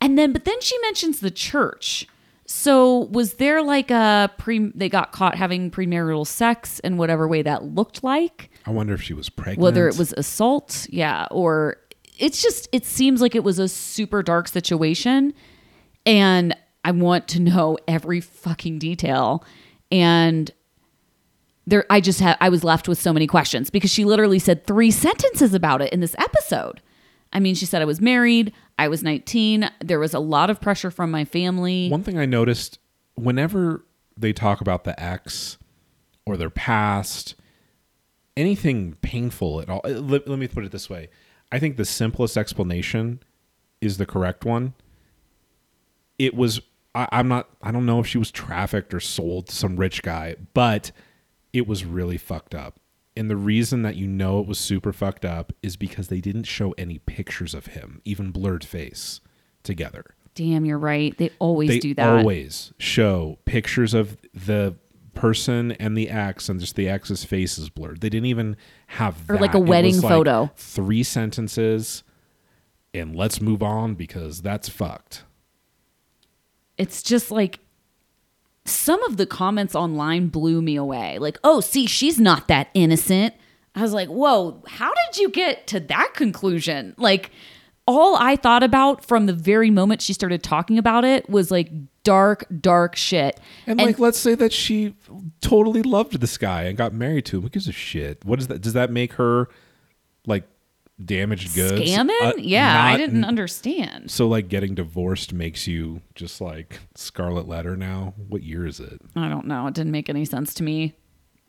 And 0.00 0.18
then, 0.18 0.32
but 0.32 0.44
then 0.44 0.60
she 0.60 0.78
mentions 0.80 1.20
the 1.20 1.30
church. 1.30 2.06
So 2.46 3.04
was 3.12 3.34
there 3.34 3.62
like 3.62 3.90
a 3.90 4.30
pre? 4.38 4.72
They 4.74 4.88
got 4.88 5.12
caught 5.12 5.36
having 5.36 5.70
premarital 5.70 6.26
sex 6.26 6.80
in 6.80 6.96
whatever 6.96 7.28
way 7.28 7.42
that 7.42 7.64
looked 7.64 8.02
like. 8.02 8.50
I 8.66 8.70
wonder 8.70 8.92
if 8.92 9.02
she 9.02 9.14
was 9.14 9.28
pregnant. 9.28 9.60
whether 9.60 9.86
it 9.86 9.96
was 9.96 10.12
assault, 10.16 10.86
yeah, 10.90 11.26
or 11.30 11.76
it's 12.18 12.42
just 12.42 12.68
it 12.72 12.84
seems 12.84 13.20
like 13.20 13.36
it 13.36 13.44
was 13.44 13.60
a 13.60 13.68
super 13.68 14.22
dark 14.22 14.48
situation 14.48 15.32
and 16.04 16.56
I 16.84 16.90
want 16.92 17.28
to 17.28 17.40
know 17.40 17.78
every 17.86 18.20
fucking 18.20 18.78
detail 18.78 19.44
and 19.90 20.50
there 21.66 21.84
I 21.90 22.00
just 22.00 22.20
had 22.20 22.36
I 22.40 22.48
was 22.48 22.64
left 22.64 22.88
with 22.88 23.00
so 23.00 23.12
many 23.12 23.26
questions 23.26 23.70
because 23.70 23.90
she 23.90 24.04
literally 24.04 24.38
said 24.38 24.66
three 24.66 24.90
sentences 24.90 25.54
about 25.54 25.82
it 25.82 25.92
in 25.92 26.00
this 26.00 26.14
episode. 26.18 26.80
I 27.32 27.38
mean, 27.38 27.54
she 27.54 27.66
said 27.66 27.80
I 27.80 27.84
was 27.84 28.00
married, 28.00 28.52
I 28.78 28.88
was 28.88 29.02
19, 29.02 29.70
there 29.80 30.00
was 30.00 30.14
a 30.14 30.18
lot 30.18 30.50
of 30.50 30.60
pressure 30.60 30.90
from 30.90 31.10
my 31.10 31.24
family. 31.24 31.88
One 31.88 32.02
thing 32.02 32.18
I 32.18 32.26
noticed 32.26 32.78
whenever 33.14 33.84
they 34.16 34.32
talk 34.32 34.60
about 34.60 34.84
the 34.84 35.00
ex 35.00 35.58
or 36.26 36.36
their 36.36 36.50
past, 36.50 37.36
anything 38.36 38.94
painful 39.00 39.60
at 39.60 39.68
all, 39.68 39.80
uh, 39.84 39.90
let, 39.90 40.26
let 40.26 40.38
me 40.38 40.48
put 40.48 40.64
it 40.64 40.72
this 40.72 40.90
way. 40.90 41.08
I 41.52 41.58
think 41.58 41.76
the 41.76 41.84
simplest 41.84 42.36
explanation 42.36 43.22
is 43.80 43.98
the 43.98 44.06
correct 44.06 44.44
one. 44.44 44.74
It 46.18 46.34
was, 46.34 46.60
I, 46.94 47.08
I'm 47.12 47.28
not, 47.28 47.48
I 47.62 47.70
don't 47.72 47.86
know 47.86 48.00
if 48.00 48.06
she 48.06 48.18
was 48.18 48.30
trafficked 48.30 48.92
or 48.94 49.00
sold 49.00 49.48
to 49.48 49.54
some 49.54 49.76
rich 49.76 50.02
guy, 50.02 50.36
but 50.54 50.90
it 51.52 51.66
was 51.66 51.84
really 51.84 52.18
fucked 52.18 52.54
up. 52.54 52.78
And 53.16 53.28
the 53.30 53.36
reason 53.36 53.82
that 53.82 53.96
you 53.96 54.06
know 54.06 54.40
it 54.40 54.46
was 54.46 54.58
super 54.58 54.92
fucked 54.92 55.24
up 55.24 55.52
is 55.62 55.76
because 55.76 56.08
they 56.08 56.20
didn't 56.20 56.44
show 56.44 56.72
any 56.78 56.98
pictures 56.98 57.54
of 57.54 57.66
him, 57.66 58.00
even 58.04 58.30
blurred 58.30 58.64
face, 58.64 59.20
together 59.62 60.04
Damn, 60.36 60.64
you're 60.64 60.78
right. 60.78 61.14
They 61.18 61.30
always 61.40 61.68
they 61.68 61.78
do 61.80 61.92
that. 61.94 62.08
always 62.08 62.72
show 62.78 63.38
pictures 63.44 63.92
of 63.94 64.16
the 64.32 64.76
person 65.12 65.72
and 65.72 65.98
the 65.98 66.08
ex 66.08 66.48
and 66.48 66.60
just 66.60 66.76
the 66.76 66.88
ex's 66.88 67.24
face 67.24 67.58
is 67.58 67.68
blurred 67.68 68.00
they 68.00 68.08
didn't 68.08 68.26
even 68.26 68.56
have 68.86 69.28
Or 69.28 69.36
like 69.38 69.52
that. 69.52 69.58
a 69.58 69.60
It 69.62 69.66
wedding 69.68 69.94
was 69.96 70.04
like 70.04 70.10
photo. 70.12 70.50
three 70.56 71.02
sentences 71.02 72.04
and 72.94 73.14
let's 73.16 73.40
move 73.40 73.60
on 73.62 73.96
because 73.96 74.40
that's 74.40 74.68
fucked 74.68 75.24
it's 76.80 77.02
just 77.02 77.30
like 77.30 77.60
some 78.64 79.02
of 79.02 79.18
the 79.18 79.26
comments 79.26 79.74
online 79.74 80.28
blew 80.28 80.62
me 80.62 80.76
away. 80.76 81.18
Like, 81.18 81.38
oh, 81.44 81.60
see, 81.60 81.86
she's 81.86 82.18
not 82.18 82.48
that 82.48 82.68
innocent. 82.72 83.34
I 83.74 83.82
was 83.82 83.92
like, 83.92 84.08
whoa, 84.08 84.62
how 84.66 84.88
did 84.88 85.20
you 85.20 85.28
get 85.28 85.66
to 85.68 85.80
that 85.80 86.14
conclusion? 86.14 86.94
Like, 86.96 87.32
all 87.86 88.16
I 88.16 88.36
thought 88.36 88.62
about 88.62 89.04
from 89.04 89.26
the 89.26 89.34
very 89.34 89.70
moment 89.70 90.00
she 90.00 90.14
started 90.14 90.42
talking 90.42 90.78
about 90.78 91.04
it 91.04 91.28
was 91.28 91.50
like 91.50 91.70
dark, 92.02 92.46
dark 92.60 92.96
shit. 92.96 93.38
and, 93.66 93.78
like 93.78 93.98
let's 93.98 94.18
say 94.18 94.34
that 94.34 94.52
she 94.52 94.94
totally 95.42 95.82
loved 95.82 96.18
this 96.18 96.38
guy 96.38 96.62
and 96.62 96.78
got 96.78 96.94
married 96.94 97.26
to 97.26 97.36
him 97.36 97.42
who 97.42 97.50
gives 97.50 97.68
a 97.68 97.72
shit 97.72 98.24
what 98.24 98.38
is 98.38 98.46
that 98.46 98.62
does 98.62 98.72
that 98.72 98.90
make 98.90 99.14
her 99.14 99.48
like 100.26 100.44
damaged 101.04 101.54
goods 101.54 101.72
scamming? 101.90 102.10
Uh, 102.22 102.32
yeah, 102.36 102.84
I 102.84 102.96
didn't 102.96 103.24
understand. 103.24 104.10
so 104.10 104.28
like 104.28 104.48
getting 104.48 104.74
divorced 104.74 105.32
makes 105.32 105.66
you 105.66 106.02
just 106.14 106.40
like 106.40 106.80
scarlet 106.94 107.48
letter 107.48 107.76
now 107.76 108.14
what 108.28 108.42
year 108.42 108.66
is 108.66 108.80
it 108.80 109.00
I 109.16 109.28
don't 109.28 109.46
know. 109.46 109.66
It 109.66 109.74
didn't 109.74 109.92
make 109.92 110.08
any 110.08 110.24
sense 110.24 110.54
to 110.54 110.62
me. 110.62 110.94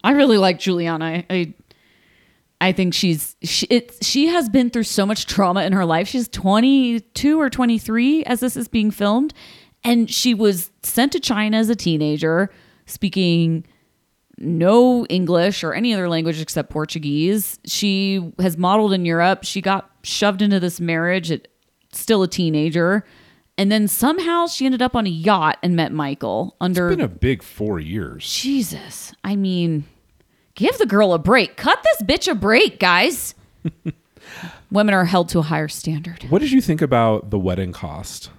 I 0.04 0.12
really 0.12 0.38
like 0.38 0.60
Juliana. 0.60 1.06
I, 1.06 1.26
I, 1.30 1.54
I 2.60 2.72
think 2.72 2.94
she's 2.94 3.36
she, 3.44 3.66
it, 3.68 3.98
she 4.04 4.28
has 4.28 4.50
been 4.50 4.70
through 4.70 4.84
so 4.84 5.06
much 5.06 5.26
trauma 5.26 5.64
in 5.64 5.74
her 5.74 5.86
life. 5.86 6.08
She's 6.08 6.28
22 6.28 7.40
or 7.40 7.50
23 7.50 8.24
as 8.26 8.40
this 8.40 8.56
is 8.56 8.68
being 8.68 8.92
filmed, 8.92 9.34
and 9.84 10.10
she 10.10 10.34
was 10.34 10.72
sent 10.84 11.12
to 11.14 11.20
China 11.20 11.58
as 11.58 11.70
a 11.70 11.76
teenager, 11.76 12.52
speaking 12.86 13.66
no 14.42 15.06
English 15.08 15.64
or 15.64 15.74
any 15.74 15.94
other 15.94 16.10
language 16.10 16.42
except 16.42 16.70
Portuguese. 16.70 17.60
She 17.66 18.34
has 18.40 18.58
modeled 18.58 18.94
in 18.94 19.06
Europe. 19.06 19.44
She 19.44 19.62
got 19.62 19.90
shoved 20.04 20.42
into 20.42 20.60
this 20.60 20.80
marriage 20.80 21.32
at 21.32 21.48
still 21.92 22.24
a 22.24 22.28
teenager. 22.28 23.06
And 23.58 23.72
then 23.72 23.88
somehow 23.88 24.48
she 24.48 24.66
ended 24.66 24.82
up 24.82 24.96
on 24.96 25.06
a 25.06 25.10
yacht 25.10 25.58
and 25.62 25.76
met 25.76 25.92
Michael 25.92 26.56
under 26.60 26.90
It's 26.90 26.98
been 26.98 27.06
a 27.06 27.10
big 27.10 27.44
four 27.44 27.80
years. 27.80 28.28
Jesus. 28.28 29.14
I 29.24 29.36
mean, 29.36 29.84
give 30.56 30.78
the 30.78 30.86
girl 30.86 31.14
a 31.14 31.20
break. 31.20 31.58
Cut 31.58 31.84
this 31.84 32.02
bitch 32.08 32.32
a 32.32 32.36
break, 32.36 32.80
guys. 32.80 33.36
Women 34.72 34.94
are 34.96 35.06
held 35.06 35.30
to 35.30 35.40
a 35.40 35.44
higher 35.44 35.68
standard. 35.68 36.24
What 36.30 36.40
did 36.40 36.52
you 36.52 36.62
think 36.62 36.82
about 36.82 37.30
the 37.30 37.38
wedding 37.38 37.72
cost? 37.74 38.32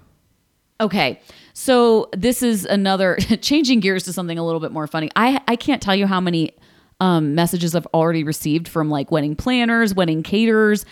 Okay. 0.80 1.20
So 1.54 2.08
this 2.16 2.42
is 2.42 2.64
another 2.64 3.16
changing 3.40 3.80
gears 3.80 4.04
to 4.04 4.12
something 4.12 4.38
a 4.38 4.44
little 4.44 4.60
bit 4.60 4.72
more 4.72 4.86
funny. 4.86 5.10
I 5.16 5.40
I 5.48 5.56
can't 5.56 5.82
tell 5.82 5.94
you 5.94 6.06
how 6.06 6.20
many 6.20 6.52
um, 7.00 7.34
messages 7.34 7.74
I've 7.74 7.86
already 7.92 8.24
received 8.24 8.68
from 8.68 8.88
like 8.90 9.10
wedding 9.10 9.36
planners, 9.36 9.94
wedding 9.94 10.22
caterers 10.22 10.84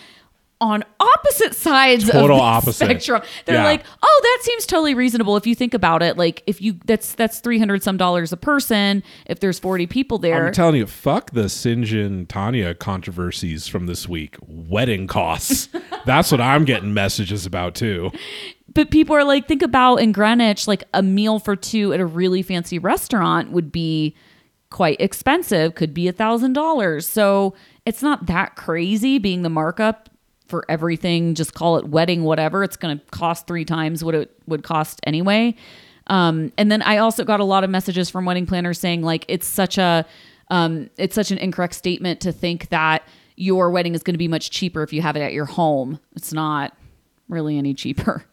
on 0.63 0.85
opposite 1.01 1.55
sides 1.55 2.05
of 2.11 2.27
the 2.27 2.33
opposite. 2.35 2.85
spectrum. 2.85 3.23
They're 3.47 3.55
Yeah. 3.57 3.65
like, 3.65 3.83
"Oh, 4.03 4.21
that 4.23 4.39
seems 4.45 4.67
totally 4.67 4.93
reasonable 4.95 5.39
if 5.39 5.47
you 5.47 5.55
think 5.55 5.73
about 5.73 6.03
it. 6.03 6.19
Like 6.19 6.43
if 6.47 6.61
you 6.61 6.79
that's 6.85 7.15
that's 7.15 7.39
300 7.39 7.83
some 7.83 7.97
dollars 7.97 8.31
a 8.31 8.37
person 8.37 9.03
if 9.25 9.41
there's 9.41 9.59
40 9.59 9.87
people 9.87 10.19
there." 10.19 10.49
I'm 10.49 10.53
telling 10.53 10.75
you, 10.77 10.87
fuck 10.87 11.31
the 11.31 11.45
Syngin 11.45 12.29
Tanya 12.29 12.75
controversies 12.75 13.69
from 13.69 13.87
this 13.87 14.07
week. 14.07 14.37
Wedding 14.47 15.07
costs. 15.07 15.69
That's 16.05 16.31
what 16.31 16.41
I'm 16.43 16.65
getting 16.67 16.93
messages 16.93 17.47
about 17.47 17.75
too. 17.75 18.11
But 18.73 18.91
people 18.91 19.17
are 19.17 19.25
like, 19.25 19.49
think 19.49 19.63
about 19.63 19.97
in 19.97 20.13
Greenwich, 20.13 20.69
like 20.69 20.85
a 20.95 21.03
meal 21.03 21.39
for 21.39 21.57
two 21.57 21.93
at 21.93 22.01
a 22.01 22.07
really 22.07 22.43
fancy 22.43 22.79
restaurant 22.79 23.51
would 23.51 23.73
be 23.73 24.15
quite 24.71 25.01
expensive, 25.01 25.75
could 25.75 25.93
be 25.93 26.07
a 26.07 26.13
thousand 26.13 26.53
dollars. 26.53 27.09
So 27.09 27.55
it's 27.85 28.03
not 28.03 28.27
that 28.27 28.55
crazy 28.55 29.19
being 29.19 29.43
the 29.43 29.51
markup 29.51 30.09
for 30.47 30.65
everything. 30.69 31.35
Just 31.35 31.55
call 31.55 31.77
it 31.79 31.89
wedding, 31.89 32.23
whatever. 32.23 32.63
It's 32.63 32.77
going 32.77 32.99
to 32.99 33.05
cost 33.07 33.47
three 33.47 33.65
times 33.65 34.05
what 34.05 34.15
it 34.15 34.31
would 34.47 34.63
cost 34.63 35.01
anyway. 35.05 35.57
Um, 36.07 36.53
and 36.57 36.71
then 36.71 36.83
I 36.83 36.99
also 36.99 37.25
got 37.25 37.41
a 37.41 37.45
lot 37.45 37.65
of 37.65 37.71
messages 37.71 38.11
from 38.11 38.25
wedding 38.25 38.47
planners 38.47 38.79
saying 38.79 39.03
like 39.03 39.25
it's 39.29 39.47
such 39.47 39.79
a 39.79 40.05
um, 40.49 40.91
it's 40.97 41.15
such 41.15 41.31
an 41.31 41.39
incorrect 41.39 41.75
statement 41.75 42.21
to 42.23 42.33
think 42.33 42.71
that 42.71 43.07
your 43.37 43.71
wedding 43.71 43.95
is 43.95 44.03
going 44.03 44.15
to 44.15 44.19
be 44.19 44.27
much 44.29 44.51
cheaper 44.51 44.83
if 44.83 44.93
you 44.93 45.03
have 45.03 45.17
it 45.17 45.21
at 45.21 45.33
your 45.33 45.45
home. 45.45 46.01
It's 46.17 46.33
not 46.33 46.77
really 47.29 47.57
any 47.57 47.75
cheaper. 47.75 48.25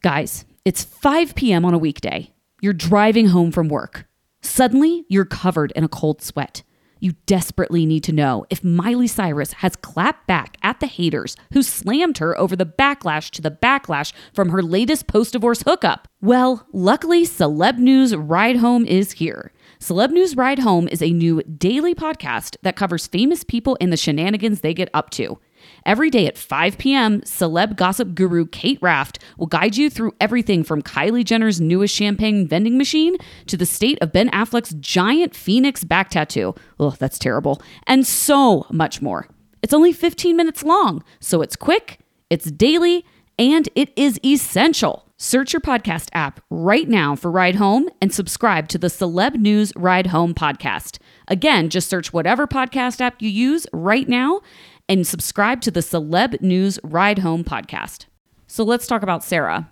Guys, 0.00 0.44
it's 0.64 0.84
5 0.84 1.34
p.m. 1.34 1.64
on 1.64 1.74
a 1.74 1.78
weekday. 1.78 2.32
You're 2.60 2.72
driving 2.72 3.28
home 3.28 3.50
from 3.50 3.68
work. 3.68 4.06
Suddenly, 4.40 5.04
you're 5.08 5.24
covered 5.24 5.72
in 5.72 5.82
a 5.82 5.88
cold 5.88 6.22
sweat. 6.22 6.62
You 7.00 7.14
desperately 7.26 7.84
need 7.84 8.04
to 8.04 8.12
know 8.12 8.46
if 8.48 8.62
Miley 8.62 9.08
Cyrus 9.08 9.54
has 9.54 9.74
clapped 9.74 10.28
back 10.28 10.56
at 10.62 10.78
the 10.78 10.86
haters 10.86 11.36
who 11.52 11.64
slammed 11.64 12.18
her 12.18 12.38
over 12.38 12.54
the 12.54 12.64
backlash 12.64 13.30
to 13.30 13.42
the 13.42 13.50
backlash 13.50 14.12
from 14.32 14.50
her 14.50 14.62
latest 14.62 15.08
post 15.08 15.32
divorce 15.32 15.62
hookup. 15.62 16.06
Well, 16.20 16.64
luckily, 16.72 17.24
Celeb 17.24 17.78
News 17.78 18.14
Ride 18.14 18.56
Home 18.58 18.86
is 18.86 19.12
here. 19.12 19.52
Celeb 19.80 20.10
News 20.10 20.36
Ride 20.36 20.60
Home 20.60 20.86
is 20.88 21.02
a 21.02 21.10
new 21.10 21.42
daily 21.42 21.96
podcast 21.96 22.56
that 22.62 22.76
covers 22.76 23.08
famous 23.08 23.42
people 23.42 23.76
and 23.80 23.92
the 23.92 23.96
shenanigans 23.96 24.60
they 24.60 24.74
get 24.74 24.90
up 24.94 25.10
to. 25.10 25.40
Every 25.88 26.10
day 26.10 26.26
at 26.26 26.36
5 26.36 26.76
p.m., 26.76 27.22
celeb 27.22 27.74
gossip 27.74 28.14
guru 28.14 28.44
Kate 28.44 28.78
Raft 28.82 29.20
will 29.38 29.46
guide 29.46 29.78
you 29.78 29.88
through 29.88 30.12
everything 30.20 30.62
from 30.62 30.82
Kylie 30.82 31.24
Jenner's 31.24 31.62
newest 31.62 31.94
champagne 31.94 32.46
vending 32.46 32.76
machine 32.76 33.16
to 33.46 33.56
the 33.56 33.64
state 33.64 33.96
of 34.02 34.12
Ben 34.12 34.28
Affleck's 34.28 34.74
giant 34.80 35.34
phoenix 35.34 35.84
back 35.84 36.10
tattoo. 36.10 36.54
Oh, 36.78 36.90
that's 36.90 37.18
terrible. 37.18 37.62
And 37.86 38.06
so 38.06 38.66
much 38.70 39.00
more. 39.00 39.28
It's 39.62 39.72
only 39.72 39.94
15 39.94 40.36
minutes 40.36 40.62
long, 40.62 41.02
so 41.20 41.40
it's 41.40 41.56
quick, 41.56 42.00
it's 42.28 42.50
daily, 42.50 43.06
and 43.38 43.66
it 43.74 43.90
is 43.96 44.20
essential. 44.22 45.06
Search 45.16 45.54
your 45.54 45.60
podcast 45.60 46.10
app 46.12 46.40
right 46.50 46.86
now 46.86 47.16
for 47.16 47.30
Ride 47.30 47.56
Home 47.56 47.88
and 48.02 48.12
subscribe 48.12 48.68
to 48.68 48.78
the 48.78 48.86
Celeb 48.88 49.36
News 49.36 49.72
Ride 49.74 50.08
Home 50.08 50.34
podcast. 50.34 50.98
Again, 51.28 51.70
just 51.70 51.88
search 51.88 52.12
whatever 52.12 52.46
podcast 52.46 53.00
app 53.00 53.20
you 53.20 53.30
use 53.30 53.66
right 53.72 54.06
now 54.06 54.42
and 54.88 55.06
subscribe 55.06 55.60
to 55.62 55.70
the 55.70 55.80
Celeb 55.80 56.40
News 56.40 56.78
Ride 56.82 57.18
Home 57.20 57.44
podcast. 57.44 58.06
So 58.46 58.64
let's 58.64 58.86
talk 58.86 59.02
about 59.02 59.22
Sarah. 59.22 59.70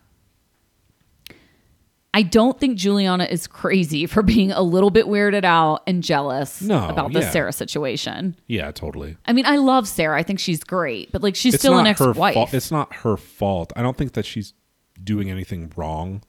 I 2.14 2.22
don't 2.22 2.58
think 2.58 2.78
Juliana 2.78 3.24
is 3.24 3.46
crazy 3.46 4.06
for 4.06 4.22
being 4.22 4.50
a 4.50 4.62
little 4.62 4.90
bit 4.90 5.06
weirded 5.06 5.44
out 5.44 5.82
and 5.86 6.02
jealous 6.02 6.62
No, 6.62 6.88
about 6.88 7.12
the 7.12 7.20
yeah. 7.20 7.30
Sarah 7.30 7.52
situation. 7.52 8.36
Yeah, 8.46 8.70
totally. 8.70 9.16
I 9.26 9.32
mean, 9.34 9.44
I 9.46 9.56
love 9.56 9.86
Sarah. 9.86 10.18
I 10.18 10.22
think 10.22 10.38
she's 10.40 10.64
great, 10.64 11.12
but 11.12 11.22
like 11.22 11.36
she's 11.36 11.54
It's 11.54 11.62
still 11.62 11.78
an 11.78 11.86
ex-wife. 11.86 12.34
fault. 12.34 12.54
It's 12.54 12.70
not 12.70 12.94
her 12.96 13.16
fault. 13.18 13.72
I 13.76 13.82
don't 13.82 13.96
think 13.98 14.12
that 14.14 14.24
she's 14.24 14.54
doing 15.02 15.30
anything 15.30 15.70
wrong 15.76 16.22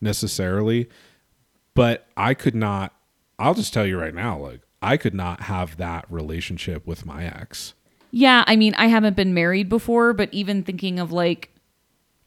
necessarily, 0.00 0.88
but 1.74 2.06
I 2.16 2.34
could 2.34 2.54
not. 2.54 2.94
I'll 3.38 3.54
just 3.54 3.72
tell 3.72 3.86
you 3.86 3.98
right 3.98 4.14
now, 4.14 4.38
like 4.38 4.60
I 4.82 4.98
could 4.98 5.14
not 5.14 5.42
have 5.44 5.78
that 5.78 6.04
relationship 6.10 6.86
with 6.86 7.06
my 7.06 7.24
ex. 7.24 7.72
Yeah, 8.16 8.44
I 8.46 8.54
mean, 8.54 8.74
I 8.76 8.86
haven't 8.86 9.16
been 9.16 9.34
married 9.34 9.68
before, 9.68 10.12
but 10.12 10.32
even 10.32 10.62
thinking 10.62 11.00
of 11.00 11.10
like, 11.10 11.50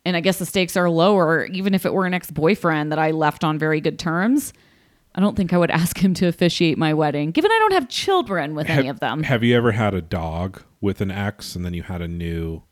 and 0.03 0.17
I 0.17 0.19
guess 0.19 0.37
the 0.37 0.45
stakes 0.45 0.75
are 0.75 0.89
lower, 0.89 1.45
even 1.45 1.73
if 1.73 1.85
it 1.85 1.93
were 1.93 2.05
an 2.05 2.13
ex 2.13 2.29
boyfriend 2.29 2.91
that 2.91 2.99
I 2.99 3.11
left 3.11 3.45
on 3.45 3.57
very 3.57 3.79
good 3.79 3.97
terms, 3.97 4.51
I 5.15 5.21
don't 5.21 5.37
think 5.37 5.53
I 5.53 5.57
would 5.57 5.71
ask 5.81 5.97
him 5.97 6.13
to 6.15 6.27
officiate 6.27 6.77
my 6.77 6.93
wedding, 6.93 7.31
given 7.31 7.51
I 7.51 7.59
don't 7.59 7.71
have 7.71 7.87
children 7.87 8.53
with 8.53 8.69
any 8.69 8.89
of 8.89 8.99
them. 8.99 9.23
Have 9.23 9.45
you 9.45 9.55
ever 9.55 9.71
had 9.71 9.93
a 9.93 10.01
dog 10.01 10.61
with 10.81 10.99
an 10.99 11.09
ex 11.09 11.55
and 11.55 11.63
then 11.63 11.73
you 11.73 11.83
had 11.83 12.01
a 12.01 12.07
new 12.07 12.63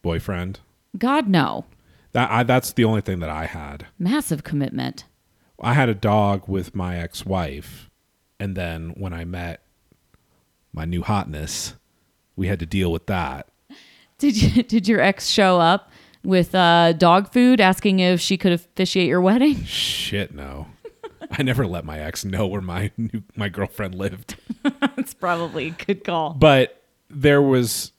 boyfriend? 0.00 0.60
God, 0.96 1.28
no. 1.28 1.66
That 2.12 2.30
I, 2.30 2.44
that's 2.44 2.72
the 2.72 2.84
only 2.84 3.02
thing 3.02 3.18
that 3.18 3.28
I 3.28 3.44
had. 3.44 3.88
Massive 3.98 4.42
commitment. 4.42 5.04
I 5.60 5.74
had 5.74 5.90
a 5.90 5.94
dog 5.94 6.48
with 6.48 6.74
my 6.74 6.96
ex-wife, 6.98 7.90
and 8.40 8.56
then 8.56 8.94
when 8.96 9.12
I 9.12 9.26
met 9.26 9.62
my 10.72 10.86
new 10.86 11.02
hotness, 11.02 11.74
we 12.36 12.46
had 12.48 12.58
to 12.60 12.66
deal 12.66 12.92
with 12.92 13.06
that. 13.06 13.48
Did 14.18 14.40
you, 14.40 14.62
did 14.74 14.88
your 14.88 15.00
ex 15.00 15.28
show 15.28 15.60
up 15.60 15.90
with 16.22 16.54
uh, 16.54 16.92
dog 16.94 17.32
food 17.32 17.60
asking 17.60 18.00
if 18.00 18.20
she 18.20 18.36
could 18.36 18.52
officiate 18.52 19.08
your 19.08 19.20
wedding? 19.20 19.64
Shit, 19.64 20.34
no. 20.34 20.66
I 21.30 21.42
never 21.42 21.66
let 21.66 21.84
my 21.84 21.98
ex 21.98 22.24
know 22.24 22.46
where 22.46 22.60
my 22.60 22.90
new 22.96 23.22
my 23.34 23.48
girlfriend 23.48 23.94
lived. 23.94 24.36
That's 24.62 25.14
probably 25.14 25.68
a 25.68 25.70
good 25.70 26.04
call. 26.04 26.34
But 26.34 26.82
there 27.10 27.42
was 27.42 27.92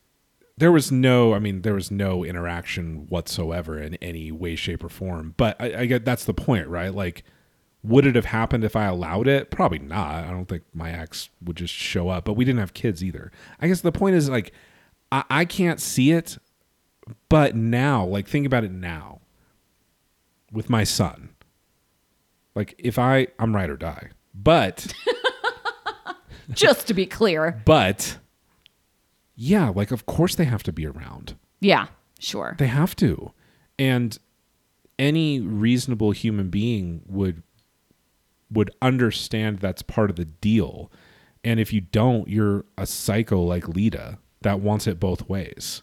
there 0.57 0.71
was 0.71 0.91
no 0.91 1.33
I 1.33 1.39
mean 1.39 1.63
there 1.63 1.73
was 1.73 1.91
no 1.91 2.23
interaction 2.23 3.07
whatsoever 3.09 3.79
in 3.79 3.95
any 3.95 4.31
way, 4.31 4.55
shape, 4.55 4.83
or 4.83 4.89
form. 4.89 5.33
But 5.37 5.59
I, 5.59 5.81
I 5.81 5.85
get 5.85 6.05
that's 6.05 6.25
the 6.25 6.33
point, 6.33 6.67
right? 6.67 6.93
Like 6.93 7.23
would 7.87 8.05
it 8.05 8.15
have 8.15 8.25
happened 8.25 8.63
if 8.63 8.75
I 8.75 8.85
allowed 8.85 9.27
it? 9.27 9.51
Probably 9.51 9.79
not. 9.79 10.23
I 10.25 10.31
don't 10.31 10.45
think 10.45 10.63
my 10.73 10.91
ex 10.91 11.29
would 11.43 11.57
just 11.57 11.73
show 11.73 12.09
up. 12.09 12.25
But 12.25 12.33
we 12.33 12.45
didn't 12.45 12.59
have 12.59 12.73
kids 12.73 13.03
either. 13.03 13.31
I 13.61 13.67
guess 13.67 13.81
the 13.81 13.91
point 13.91 14.15
is 14.15 14.29
like 14.29 14.51
I, 15.11 15.23
I 15.29 15.45
can't 15.45 15.79
see 15.79 16.11
it, 16.11 16.37
but 17.29 17.55
now, 17.55 18.05
like 18.05 18.27
think 18.27 18.45
about 18.45 18.63
it 18.63 18.71
now. 18.71 19.21
With 20.51 20.69
my 20.69 20.83
son. 20.83 21.29
Like 22.55 22.75
if 22.77 22.97
I 22.97 23.27
I'm 23.39 23.55
right 23.55 23.69
or 23.69 23.77
die. 23.77 24.09
But 24.33 24.93
Just 26.51 26.87
to 26.87 26.93
be 26.93 27.05
clear. 27.05 27.61
but 27.65 28.17
yeah, 29.35 29.69
like 29.69 29.91
of 29.91 30.05
course 30.05 30.35
they 30.35 30.45
have 30.45 30.63
to 30.63 30.71
be 30.71 30.85
around. 30.85 31.35
Yeah, 31.59 31.87
sure. 32.19 32.55
They 32.57 32.67
have 32.67 32.95
to. 32.97 33.31
And 33.77 34.17
any 34.97 35.39
reasonable 35.41 36.11
human 36.11 36.49
being 36.49 37.01
would 37.07 37.43
would 38.51 38.71
understand 38.81 39.59
that's 39.59 39.81
part 39.81 40.09
of 40.09 40.15
the 40.15 40.25
deal. 40.25 40.91
And 41.43 41.59
if 41.59 41.71
you 41.73 41.81
don't, 41.81 42.27
you're 42.27 42.65
a 42.77 42.85
psycho 42.85 43.41
like 43.41 43.65
Leida 43.65 44.17
that 44.41 44.59
wants 44.59 44.87
it 44.87 44.99
both 44.99 45.27
ways. 45.29 45.81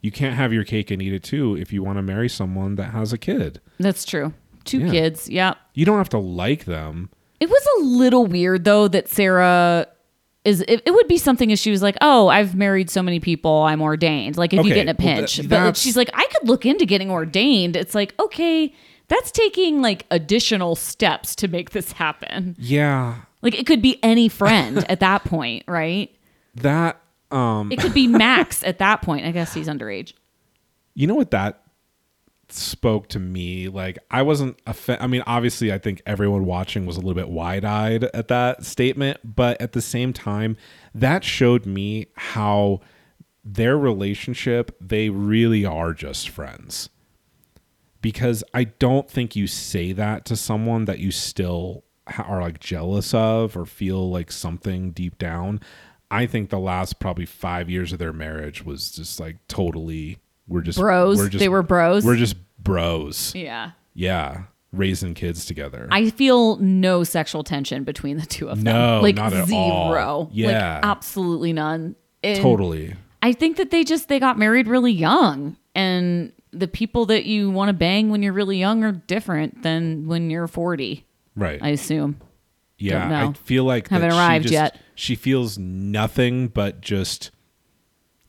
You 0.00 0.10
can't 0.10 0.34
have 0.36 0.52
your 0.52 0.64
cake 0.64 0.90
and 0.90 1.00
eat 1.02 1.12
it 1.12 1.22
too 1.22 1.56
if 1.56 1.72
you 1.72 1.82
want 1.82 1.98
to 1.98 2.02
marry 2.02 2.28
someone 2.28 2.76
that 2.76 2.92
has 2.92 3.12
a 3.12 3.18
kid. 3.18 3.60
That's 3.78 4.04
true. 4.04 4.32
Two 4.64 4.78
Yeah. 4.80 4.90
kids. 4.90 5.28
Yeah. 5.28 5.54
You 5.74 5.84
don't 5.84 5.98
have 5.98 6.08
to 6.10 6.18
like 6.18 6.64
them. 6.64 7.10
It 7.38 7.48
was 7.48 7.66
a 7.78 7.84
little 7.84 8.26
weird 8.26 8.64
though 8.64 8.88
that 8.88 9.08
Sarah 9.08 9.86
is 10.44 10.62
it, 10.62 10.82
it 10.86 10.92
would 10.94 11.06
be 11.08 11.18
something 11.18 11.50
if 11.50 11.58
she 11.58 11.70
was 11.70 11.82
like, 11.82 11.96
"Oh, 12.00 12.28
I've 12.28 12.54
married 12.54 12.88
so 12.88 13.02
many 13.02 13.20
people, 13.20 13.62
I'm 13.62 13.82
ordained." 13.82 14.38
Like 14.38 14.54
if 14.54 14.64
you 14.64 14.72
get 14.72 14.78
in 14.78 14.88
a 14.88 14.96
well, 14.98 15.16
pinch. 15.16 15.36
that- 15.36 15.48
but 15.50 15.64
like, 15.66 15.76
she's 15.76 15.96
like, 15.98 16.08
"I 16.14 16.26
could 16.26 16.48
look 16.48 16.64
into 16.64 16.86
getting 16.86 17.10
ordained." 17.10 17.76
It's 17.76 17.94
like, 17.94 18.14
"Okay, 18.18 18.72
that's 19.10 19.30
taking 19.30 19.82
like 19.82 20.06
additional 20.10 20.74
steps 20.74 21.34
to 21.36 21.48
make 21.48 21.70
this 21.70 21.92
happen." 21.92 22.56
Yeah. 22.58 23.16
Like 23.42 23.54
it 23.54 23.66
could 23.66 23.82
be 23.82 23.98
any 24.02 24.28
friend 24.30 24.90
at 24.90 25.00
that 25.00 25.24
point, 25.24 25.64
right? 25.68 26.10
That 26.54 26.98
um 27.30 27.70
It 27.70 27.78
could 27.78 27.92
be 27.94 28.06
Max 28.06 28.64
at 28.64 28.78
that 28.78 29.02
point. 29.02 29.26
I 29.26 29.32
guess 29.32 29.52
he's 29.52 29.68
underage. 29.68 30.14
You 30.94 31.06
know 31.06 31.14
what 31.14 31.30
that 31.30 31.62
spoke 32.48 33.08
to 33.10 33.18
me? 33.20 33.68
Like 33.68 33.98
I 34.10 34.22
wasn't 34.22 34.62
offe- 34.64 34.98
I 35.00 35.06
mean, 35.06 35.22
obviously 35.26 35.72
I 35.72 35.78
think 35.78 36.02
everyone 36.06 36.44
watching 36.46 36.84
was 36.86 36.96
a 36.96 37.00
little 37.00 37.14
bit 37.14 37.28
wide-eyed 37.28 38.04
at 38.04 38.28
that 38.28 38.64
statement, 38.64 39.18
but 39.24 39.60
at 39.60 39.72
the 39.72 39.80
same 39.80 40.12
time, 40.12 40.56
that 40.94 41.22
showed 41.22 41.64
me 41.66 42.08
how 42.16 42.80
their 43.44 43.78
relationship, 43.78 44.76
they 44.80 45.08
really 45.10 45.64
are 45.64 45.92
just 45.94 46.28
friends. 46.28 46.90
Because 48.02 48.42
I 48.54 48.64
don't 48.64 49.10
think 49.10 49.36
you 49.36 49.46
say 49.46 49.92
that 49.92 50.24
to 50.26 50.36
someone 50.36 50.86
that 50.86 51.00
you 51.00 51.10
still 51.10 51.84
are 52.26 52.40
like 52.40 52.58
jealous 52.58 53.12
of 53.14 53.56
or 53.56 53.66
feel 53.66 54.10
like 54.10 54.32
something 54.32 54.90
deep 54.90 55.18
down. 55.18 55.60
I 56.10 56.26
think 56.26 56.50
the 56.50 56.58
last 56.58 56.98
probably 56.98 57.26
5 57.26 57.70
years 57.70 57.92
of 57.92 57.98
their 57.98 58.12
marriage 58.12 58.64
was 58.64 58.90
just 58.90 59.20
like 59.20 59.36
totally 59.48 60.18
we're 60.48 60.62
just 60.62 60.78
Bros? 60.78 61.18
We're 61.18 61.28
just, 61.28 61.40
They 61.40 61.48
were 61.48 61.62
bros? 61.62 62.04
We're 62.04 62.16
just 62.16 62.36
bros. 62.58 63.32
Yeah. 63.34 63.72
Yeah, 63.94 64.44
raising 64.72 65.14
kids 65.14 65.44
together. 65.44 65.86
I 65.90 66.10
feel 66.10 66.56
no 66.56 67.04
sexual 67.04 67.44
tension 67.44 67.84
between 67.84 68.16
the 68.16 68.26
two 68.26 68.48
of 68.48 68.64
them. 68.64 68.74
No, 68.74 69.00
like 69.00 69.16
not 69.16 69.32
at 69.32 69.46
zero. 69.46 69.58
all. 69.58 70.30
Yeah. 70.32 70.76
Like 70.76 70.84
absolutely 70.84 71.52
none. 71.52 71.96
And 72.24 72.40
totally. 72.40 72.94
I 73.22 73.32
think 73.32 73.58
that 73.58 73.70
they 73.70 73.84
just 73.84 74.08
they 74.08 74.18
got 74.18 74.38
married 74.38 74.66
really 74.66 74.92
young 74.92 75.56
and 75.74 76.32
the 76.52 76.68
people 76.68 77.06
that 77.06 77.24
you 77.26 77.50
want 77.50 77.68
to 77.68 77.72
bang 77.72 78.10
when 78.10 78.22
you're 78.22 78.32
really 78.32 78.58
young 78.58 78.82
are 78.84 78.92
different 78.92 79.62
than 79.62 80.06
when 80.06 80.30
you're 80.30 80.48
40, 80.48 81.04
Right. 81.36 81.58
I 81.62 81.68
assume. 81.70 82.20
yeah. 82.78 83.28
I 83.28 83.32
feel 83.34 83.64
like 83.64 83.88
Haven't 83.88 84.10
she 84.10 84.16
arrived 84.16 84.42
just- 84.44 84.52
yet. 84.52 84.80
She 84.94 85.14
feels 85.14 85.58
nothing 85.58 86.48
but 86.48 86.80
just 86.80 87.30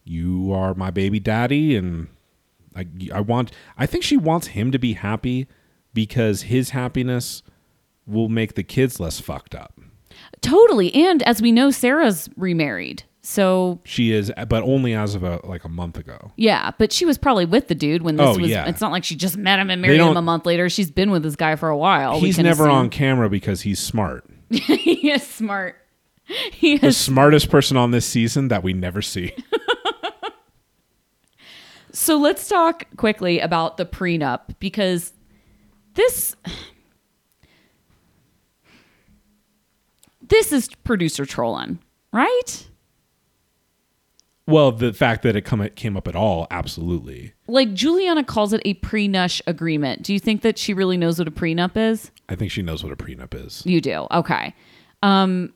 you 0.03 0.51
are 0.53 0.73
my 0.73 0.89
baby 0.91 1.19
daddy 1.19 1.75
and 1.75 2.07
I 2.75 2.85
I 3.13 3.19
want 3.21 3.51
I 3.77 3.85
think 3.85 4.03
she 4.03 4.17
wants 4.17 4.47
him 4.47 4.71
to 4.71 4.79
be 4.79 4.93
happy 4.93 5.47
because 5.93 6.43
his 6.43 6.69
happiness 6.71 7.43
will 8.07 8.29
make 8.29 8.55
the 8.55 8.63
kids 8.63 8.99
less 8.99 9.19
fucked 9.19 9.53
up. 9.53 9.79
Totally. 10.41 10.93
And 10.95 11.21
as 11.23 11.41
we 11.41 11.51
know 11.51 11.71
Sarah's 11.71 12.29
remarried. 12.37 13.03
So, 13.23 13.79
She 13.83 14.11
is 14.11 14.31
but 14.47 14.63
only 14.63 14.95
as 14.95 15.13
of 15.13 15.23
a 15.23 15.39
like 15.43 15.63
a 15.63 15.69
month 15.69 15.97
ago. 15.97 16.31
yeah, 16.37 16.71
but 16.79 16.91
she 16.91 17.05
was 17.05 17.19
probably 17.19 17.45
with 17.45 17.67
the 17.67 17.75
dude 17.75 18.01
when 18.01 18.15
this 18.15 18.25
Oh, 18.27 18.39
was 18.39 18.49
yeah. 18.49 18.67
it's 18.67 18.81
not 18.81 18.91
like 18.91 19.03
she 19.03 19.15
just 19.15 19.37
met 19.37 19.59
him 19.59 19.69
and 19.69 19.79
married 19.81 20.01
him 20.01 20.17
a 20.17 20.21
month 20.23 20.45
later. 20.47 20.69
She's 20.69 20.89
been 20.89 21.11
with 21.11 21.21
this 21.21 21.35
guy 21.35 21.55
for 21.55 21.69
a 21.69 21.77
while. 21.77 22.19
He's 22.19 22.39
never 22.39 22.63
assume. 22.63 22.75
on 22.75 22.89
camera 22.89 23.29
because 23.29 23.61
he's 23.61 23.79
smart. 23.79 24.25
he 24.49 25.11
is 25.11 25.21
smart. 25.25 25.75
He 26.51 26.77
The 26.77 26.87
is 26.87 26.97
smartest 26.97 27.49
person 27.51 27.77
on 27.77 27.91
this 27.91 28.05
season 28.07 28.47
that 28.47 28.63
we 28.63 28.73
never 28.73 29.01
see. 29.01 29.33
So 31.93 32.17
let's 32.17 32.47
talk 32.47 32.85
quickly 32.95 33.39
about 33.41 33.75
the 33.75 33.85
prenup 33.85 34.55
because 34.59 35.11
this 35.95 36.35
this 40.21 40.51
is 40.53 40.69
producer 40.85 41.25
trolling, 41.25 41.79
right? 42.13 42.67
Well, 44.47 44.71
the 44.71 44.91
fact 44.91 45.21
that 45.23 45.35
it 45.35 45.41
come 45.41 45.61
it 45.61 45.75
came 45.75 45.95
up 45.95 46.07
at 46.07 46.15
all, 46.15 46.47
absolutely. 46.51 47.33
Like 47.47 47.73
Juliana 47.73 48.23
calls 48.23 48.53
it 48.53 48.61
a 48.65 48.73
prenush 48.75 49.41
agreement. 49.47 50.03
Do 50.03 50.13
you 50.13 50.19
think 50.19 50.41
that 50.41 50.57
she 50.57 50.73
really 50.73 50.97
knows 50.97 51.19
what 51.19 51.27
a 51.27 51.31
prenup 51.31 51.77
is? 51.77 52.11
I 52.27 52.35
think 52.35 52.51
she 52.51 52.61
knows 52.61 52.83
what 52.83 52.91
a 52.91 52.95
prenup 52.95 53.33
is. 53.33 53.65
You 53.65 53.79
do. 53.81 54.07
Okay. 54.11 54.53
Um, 55.03 55.53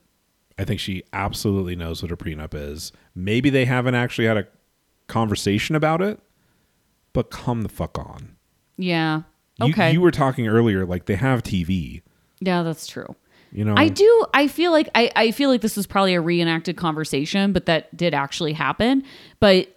I 0.57 0.63
think 0.63 0.79
she 0.79 1.03
absolutely 1.13 1.75
knows 1.75 2.01
what 2.01 2.11
a 2.11 2.17
prenup 2.17 2.53
is. 2.53 2.91
Maybe 3.15 3.49
they 3.49 3.65
haven't 3.65 3.95
actually 3.95 4.25
had 4.27 4.37
a 4.37 4.47
conversation 5.07 5.75
about 5.75 6.01
it, 6.01 6.19
but 7.13 7.29
come 7.31 7.63
the 7.63 7.69
fuck 7.69 7.97
on. 7.97 8.35
Yeah. 8.77 9.23
You, 9.59 9.71
Okay. 9.71 9.91
You 9.93 10.01
were 10.01 10.11
talking 10.11 10.47
earlier, 10.47 10.85
like 10.85 11.05
they 11.05 11.15
have 11.15 11.41
TV. 11.43 12.01
yeah, 12.39 12.61
that's 12.63 12.87
true. 12.87 13.15
You 13.55 13.63
know, 13.63 13.75
I 13.77 13.87
do. 13.87 14.25
I 14.33 14.49
feel 14.49 14.71
like 14.71 14.89
I, 14.95 15.09
I 15.15 15.31
feel 15.31 15.49
like 15.49 15.61
this 15.61 15.77
was 15.77 15.87
probably 15.87 16.13
a 16.13 16.19
reenacted 16.19 16.75
conversation, 16.75 17.53
but 17.53 17.67
that 17.67 17.95
did 17.95 18.13
actually 18.13 18.51
happen. 18.51 19.03
But 19.39 19.69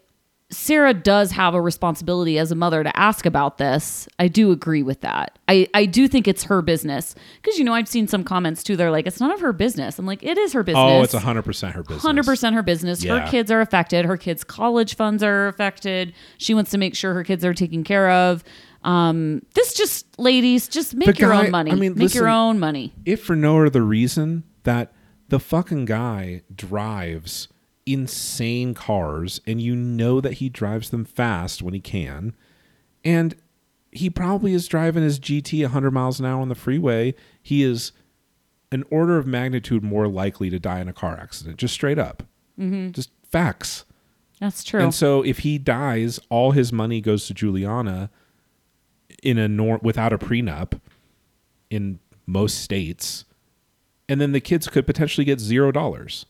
Sarah 0.51 0.95
does 0.95 1.31
have 1.33 1.55
a 1.55 1.61
responsibility 1.61 2.39
as 2.39 2.51
a 2.51 2.55
mother 2.55 2.83
to 2.83 2.99
ask 2.99 3.27
about 3.27 3.59
this. 3.59 4.09
I 4.19 4.29
do 4.29 4.51
agree 4.51 4.83
with 4.83 5.03
that. 5.03 5.39
I, 5.47 5.69
I 5.75 5.85
do 5.85 6.09
think 6.09 6.27
it's 6.27 6.45
her 6.45 6.63
business. 6.63 7.15
Because, 7.43 7.59
you 7.59 7.65
know, 7.65 7.75
I've 7.75 7.87
seen 7.87 8.09
some 8.09 8.25
comments 8.25 8.63
too. 8.63 8.75
They're 8.75 8.91
like, 8.91 9.07
it's 9.07 9.21
none 9.21 9.31
of 9.31 9.41
her 9.41 9.53
business. 9.53 9.99
I'm 9.99 10.07
like, 10.07 10.23
it 10.23 10.39
is 10.39 10.55
her 10.55 10.61
oh, 10.61 10.65
business. 10.65 10.85
Oh, 10.85 11.03
it's 11.03 11.15
100% 11.15 11.73
her 11.73 11.83
business. 11.83 12.03
100% 12.03 12.55
her 12.55 12.63
business. 12.63 13.05
Yeah. 13.05 13.21
Her 13.21 13.31
kids 13.31 13.51
are 13.51 13.61
affected. 13.61 14.07
Her 14.07 14.17
kids' 14.17 14.43
college 14.43 14.97
funds 14.97 15.23
are 15.23 15.49
affected. 15.49 16.15
She 16.39 16.55
wants 16.55 16.71
to 16.71 16.79
make 16.79 16.97
sure 16.97 17.13
her 17.13 17.25
kids 17.25 17.45
are 17.45 17.55
taken 17.55 17.85
care 17.85 18.11
of. 18.11 18.43
Um, 18.85 19.43
this 19.55 19.75
just, 19.75 20.19
ladies, 20.19 20.69
just 20.69 20.95
make 20.95 21.15
The 21.15 21.21
your 21.21 21.31
guy- 21.31 21.47
own 21.47 21.51
money. 21.51 21.71
I 21.73 21.75
mean, 21.75 21.95
make 21.97 22.15
your 22.15 22.29
own 22.29 22.59
money. 22.59 22.93
If 23.05 23.23
for 23.25 23.35
no 23.37 23.65
other 23.65 23.83
reason 23.85 24.45
that 24.63 24.93
the 25.29 25.41
fucking 25.41 25.85
guy 25.87 26.43
drives 26.55 27.49
insane 27.87 28.75
cars 28.75 29.41
and 29.47 29.61
you 29.61 29.75
know 29.75 30.21
that 30.21 30.35
he 30.35 30.49
drives 30.49 30.91
them 30.91 31.05
fast 31.07 31.63
when 31.63 31.73
he 31.73 31.81
can 31.81 32.35
and 33.03 33.35
he 33.91 34.11
probably 34.11 34.53
is 34.53 34.69
driving 34.69 35.03
his 35.03 35.19
GT 35.19 35.63
100 35.63 35.91
miles 35.91 36.21
an 36.21 36.27
hour 36.27 36.43
on 36.43 36.51
the 36.51 36.55
freeway 36.55 37.15
he 37.43 37.63
is 37.63 37.93
an 38.71 38.85
order 38.91 39.17
of 39.17 39.27
magnitude 39.27 39.83
more 39.83 40.07
likely 40.07 40.51
to 40.51 40.59
die 40.59 40.81
in 40.81 40.89
a 40.89 40.93
car 40.93 41.19
accident 41.19 41.57
just 41.57 41.73
straight 41.73 41.99
up 41.99 42.25
mm-hmm. 42.61 42.91
just 42.91 43.11
facts 43.33 43.87
That's 44.39 44.63
true. 44.63 44.81
and 44.81 44.95
so 44.95 45.23
if 45.23 45.39
he 45.39 45.57
dies 45.57 46.21
all 46.29 46.51
his 46.51 46.71
money 46.71 47.01
goes 47.01 47.27
to 47.29 47.33
Juliana 47.35 48.11
in 49.23 49.39
a 49.39 49.49
nor- 49.49 49.81
without 49.83 50.13
a 50.13 50.19
prenup 50.19 50.81
in 51.71 51.99
most 52.27 52.61
states 52.63 53.25
and 54.09 54.21
then 54.21 54.33
the 54.33 54.41
kids 54.41 54.69
could 54.69 54.87
potentially 54.87 55.25
get 55.25 55.41
zero 55.41 55.71
dollars 55.73 56.27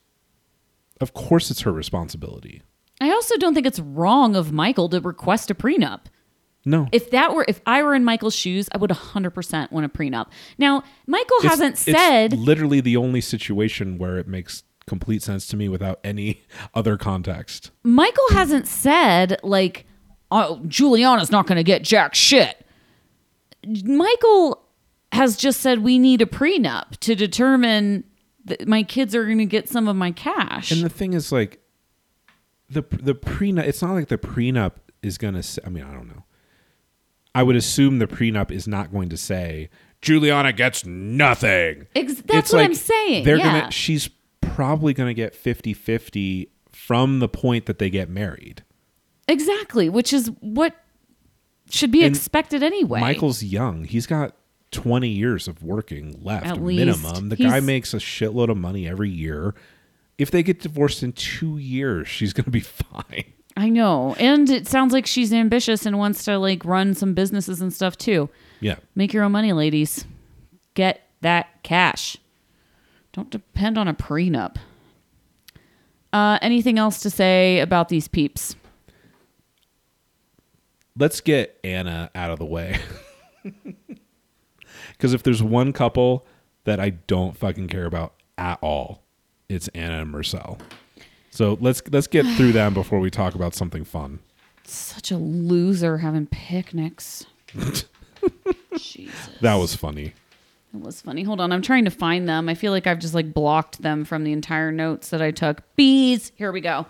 of 1.00 1.12
course 1.14 1.50
it's 1.50 1.60
her 1.62 1.72
responsibility 1.72 2.62
I 3.00 3.10
also 3.10 3.36
don't 3.36 3.54
think 3.54 3.66
it's 3.66 3.78
wrong 3.78 4.34
of 4.34 4.50
Michael 4.50 4.88
to 4.88 5.00
request 5.00 5.52
a 5.52 5.54
prenup. 5.54 6.00
no 6.64 6.88
If 6.90 7.12
that 7.12 7.32
were, 7.32 7.44
if 7.46 7.60
I 7.64 7.80
were 7.84 7.94
in 7.94 8.02
Michael's 8.02 8.34
shoes, 8.34 8.68
I 8.72 8.78
would 8.78 8.90
100% 8.90 9.70
want 9.70 9.86
a 9.86 9.88
prenup. 9.88 10.26
Now, 10.58 10.82
Michael 11.06 11.36
It's- 11.38 11.50
hasn't 11.52 11.72
it's 11.74 11.82
said, 11.82 12.32
literally 12.32 12.80
the 12.80 12.96
only 12.96 13.20
situation 13.20 13.98
where 13.98 14.18
it 14.18 14.26
makes 14.26 14.64
complete 14.88 15.22
sense 15.22 15.46
to 15.48 15.56
me 15.56 15.68
without 15.68 16.00
any 16.02 16.42
other 16.74 16.96
context 16.96 17.70
Michael 17.84 18.28
hasn't 18.30 18.66
said, 18.66 19.38
like, 19.44 19.86
oh, 20.32 20.60
Juliana's 20.66 21.30
not 21.30 21.46
going 21.46 21.56
to 21.56 21.62
get 21.62 21.82
jack 21.84 22.16
shit. 22.16 22.64
Michael 23.84 24.62
has 25.12 25.36
just 25.36 25.60
said 25.60 25.80
we 25.82 25.98
need 25.98 26.22
a 26.22 26.26
prenup 26.26 26.96
to 26.98 27.14
determine 27.14 28.04
that 28.44 28.66
my 28.66 28.82
kids 28.82 29.14
are 29.14 29.24
going 29.24 29.38
to 29.38 29.46
get 29.46 29.68
some 29.68 29.88
of 29.88 29.96
my 29.96 30.10
cash. 30.10 30.70
and 30.70 30.82
the 30.82 30.88
thing 30.88 31.12
is 31.12 31.30
like 31.32 31.60
the 32.70 32.82
the 32.90 33.14
prenup 33.14 33.64
it's 33.64 33.82
not 33.82 33.92
like 33.92 34.08
the 34.08 34.18
prenup 34.18 34.72
is 35.02 35.18
going 35.18 35.34
to 35.34 35.42
say 35.42 35.60
I 35.64 35.68
mean 35.70 35.84
I 35.84 35.92
don't 35.92 36.08
know 36.08 36.24
I 37.34 37.42
would 37.42 37.56
assume 37.56 37.98
the 37.98 38.06
prenup 38.06 38.50
is 38.50 38.66
not 38.66 38.90
going 38.92 39.08
to 39.10 39.16
say 39.16 39.70
Juliana 40.00 40.52
gets 40.52 40.84
nothing 40.86 41.86
Ex- 41.94 42.22
that's 42.24 42.52
what 42.52 42.64
I'm 42.64 42.74
saying. 42.74 43.24
They're 43.24 43.36
yeah. 43.36 43.60
gonna. 43.60 43.70
She's 43.70 44.08
probably 44.40 44.94
gonna 44.94 45.14
get 45.14 45.34
50-50 45.34 46.48
from 46.72 47.18
the 47.18 47.28
point 47.28 47.66
that 47.66 47.78
they 47.78 47.90
get 47.90 48.08
married. 48.08 48.62
exactly, 49.26 49.88
which 49.88 50.12
is 50.12 50.30
what 50.40 50.74
should 51.70 51.90
be 51.90 52.04
And 52.04 52.14
expected 52.14 52.62
anyway. 52.62 53.00
Michael's 53.00 53.42
young. 53.42 53.84
He's 53.84 54.06
got 54.06 54.34
twenty 54.70 55.08
years 55.08 55.48
of 55.48 55.62
working 55.62 56.20
left 56.22 56.46
At 56.46 56.62
least. 56.62 56.78
minimum. 56.78 57.28
The 57.30 57.36
guy 57.36 57.60
makes 57.60 57.94
a 57.94 57.98
shitload 57.98 58.50
of 58.50 58.56
money 58.56 58.86
every 58.88 59.10
year. 59.10 59.54
If 60.18 60.30
they 60.30 60.42
get 60.42 60.60
divorced 60.60 61.02
in 61.02 61.12
two 61.12 61.58
years, 61.58 62.08
she's 62.08 62.32
gonna 62.32 62.50
be 62.50 62.60
fine. 62.60 63.24
I 63.56 63.68
know. 63.70 64.14
And 64.20 64.48
it 64.50 64.68
sounds 64.68 64.92
like 64.92 65.06
she's 65.06 65.32
ambitious 65.32 65.84
and 65.84 65.98
wants 65.98 66.24
to 66.26 66.38
like 66.38 66.64
run 66.64 66.94
some 66.94 67.14
businesses 67.14 67.60
and 67.60 67.72
stuff 67.72 67.96
too. 67.96 68.28
Yeah. 68.60 68.76
Make 68.94 69.12
your 69.12 69.24
own 69.24 69.32
money, 69.32 69.52
ladies. 69.52 70.04
Get 70.74 71.02
that 71.22 71.62
cash. 71.64 72.16
Don't 73.12 73.30
depend 73.30 73.76
on 73.78 73.88
a 73.88 73.94
prenup. 73.94 74.56
Uh, 76.12 76.38
anything 76.40 76.78
else 76.78 77.00
to 77.00 77.10
say 77.10 77.58
about 77.60 77.88
these 77.88 78.06
peeps? 78.08 78.54
Let's 80.98 81.20
get 81.20 81.58
Anna 81.62 82.10
out 82.14 82.30
of 82.30 82.38
the 82.38 82.46
way. 82.46 82.80
Because 84.98 85.14
if 85.14 85.22
there's 85.22 85.42
one 85.42 85.72
couple 85.72 86.26
that 86.64 86.80
I 86.80 86.90
don't 86.90 87.36
fucking 87.36 87.68
care 87.68 87.86
about 87.86 88.14
at 88.36 88.58
all, 88.60 89.04
it's 89.48 89.68
Anna 89.68 90.02
and 90.02 90.12
Mursel. 90.12 90.58
So 91.30 91.56
let's 91.60 91.82
let's 91.90 92.08
get 92.08 92.26
through 92.36 92.52
them 92.52 92.74
before 92.74 92.98
we 92.98 93.10
talk 93.10 93.36
about 93.36 93.54
something 93.54 93.84
fun. 93.84 94.18
Such 94.64 95.12
a 95.12 95.16
loser 95.16 95.98
having 95.98 96.26
picnics. 96.26 97.26
Jesus. 98.76 99.30
That 99.40 99.54
was 99.54 99.74
funny. 99.74 100.14
That 100.72 100.82
was 100.82 101.00
funny. 101.00 101.22
Hold 101.22 101.40
on. 101.40 101.52
I'm 101.52 101.62
trying 101.62 101.84
to 101.84 101.90
find 101.90 102.28
them. 102.28 102.48
I 102.48 102.54
feel 102.54 102.72
like 102.72 102.86
I've 102.86 102.98
just 102.98 103.14
like 103.14 103.32
blocked 103.32 103.80
them 103.80 104.04
from 104.04 104.24
the 104.24 104.32
entire 104.32 104.72
notes 104.72 105.10
that 105.10 105.22
I 105.22 105.30
took. 105.30 105.62
Bees. 105.76 106.32
Here 106.34 106.50
we 106.50 106.60
go. 106.60 106.86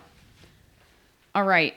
All 1.35 1.43
right. 1.43 1.75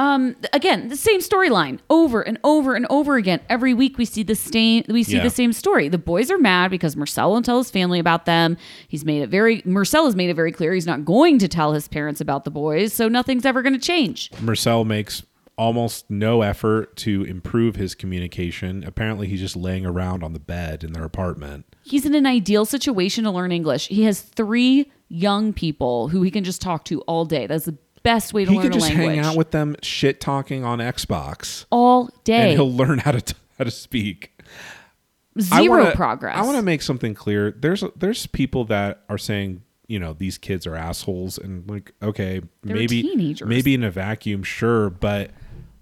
Um 0.00 0.34
again, 0.52 0.88
the 0.88 0.96
same 0.96 1.20
storyline 1.20 1.78
over 1.90 2.22
and 2.22 2.38
over 2.42 2.74
and 2.74 2.86
over 2.88 3.16
again. 3.16 3.40
Every 3.48 3.74
week 3.74 3.98
we 3.98 4.04
see 4.06 4.22
the 4.22 4.34
same 4.34 4.84
we 4.88 5.02
see 5.02 5.16
Yeah. 5.16 5.22
the 5.22 5.30
same 5.30 5.52
story. 5.52 5.88
The 5.88 5.98
boys 5.98 6.30
are 6.30 6.38
mad 6.38 6.70
because 6.70 6.94
Mursel 6.96 7.30
won't 7.30 7.44
tell 7.44 7.58
his 7.58 7.70
family 7.70 7.98
about 7.98 8.24
them. 8.24 8.56
He's 8.88 9.04
made 9.04 9.20
it 9.22 9.28
very 9.28 9.60
Mursel 9.62 10.06
has 10.06 10.16
made 10.16 10.30
it 10.30 10.34
very 10.34 10.52
clear 10.52 10.72
he's 10.72 10.86
not 10.86 11.04
going 11.04 11.38
to 11.40 11.48
tell 11.48 11.72
his 11.74 11.86
parents 11.88 12.20
about 12.20 12.44
the 12.44 12.50
boys, 12.50 12.92
so 12.92 13.08
nothing's 13.08 13.44
ever 13.44 13.60
going 13.62 13.74
to 13.74 13.78
change. 13.78 14.30
Mursel 14.40 14.86
makes 14.86 15.22
almost 15.58 16.10
no 16.10 16.40
effort 16.40 16.96
to 16.96 17.22
improve 17.24 17.76
his 17.76 17.94
communication. 17.94 18.82
Apparently, 18.82 19.26
he's 19.28 19.40
just 19.40 19.56
laying 19.56 19.84
around 19.84 20.22
on 20.24 20.32
the 20.32 20.40
bed 20.40 20.82
in 20.82 20.94
their 20.94 21.04
apartment. 21.04 21.66
He's 21.82 22.06
in 22.06 22.14
an 22.14 22.24
ideal 22.24 22.64
situation 22.64 23.24
to 23.24 23.30
learn 23.30 23.52
English. 23.52 23.88
He 23.88 24.04
has 24.04 24.22
three 24.22 24.90
young 25.10 25.52
people 25.52 26.08
who 26.08 26.22
he 26.22 26.30
can 26.30 26.44
just 26.44 26.62
talk 26.62 26.86
to 26.86 27.02
all 27.02 27.26
day. 27.26 27.46
That's 27.46 27.66
the 27.66 27.76
best 28.02 28.32
way 28.32 28.44
to 28.44 28.50
He 28.50 28.56
learn 28.56 28.62
could 28.66 28.72
a 28.72 28.78
just 28.78 28.88
language. 28.88 29.16
hang 29.16 29.18
out 29.24 29.36
with 29.36 29.50
them, 29.50 29.76
shit 29.82 30.20
talking 30.20 30.64
on 30.64 30.78
Xbox, 30.78 31.66
all 31.70 32.10
day, 32.24 32.50
and 32.50 32.52
he'll 32.52 32.72
learn 32.72 32.98
how 32.98 33.12
to 33.12 33.34
how 33.58 33.64
to 33.64 33.70
speak. 33.70 34.32
I 35.52 35.62
0 35.62 35.68
wanna- 35.68 35.94
progress. 35.94 36.36
I 36.36 36.42
want 36.42 36.56
to 36.56 36.62
make 36.62 36.82
something 36.82 37.14
clear. 37.14 37.52
There's 37.52 37.84
there's 37.96 38.26
people 38.26 38.64
that 38.66 39.04
are 39.08 39.18
saying, 39.18 39.62
you 39.86 39.98
know, 39.98 40.12
these 40.12 40.38
kids 40.38 40.66
are 40.66 40.74
assholes, 40.74 41.38
and 41.38 41.68
like, 41.70 41.92
okay, 42.02 42.40
They're 42.62 42.76
maybe 42.76 43.02
teenagers. 43.02 43.48
maybe 43.48 43.74
in 43.74 43.84
a 43.84 43.90
vacuum, 43.90 44.42
sure, 44.42 44.90
but 44.90 45.30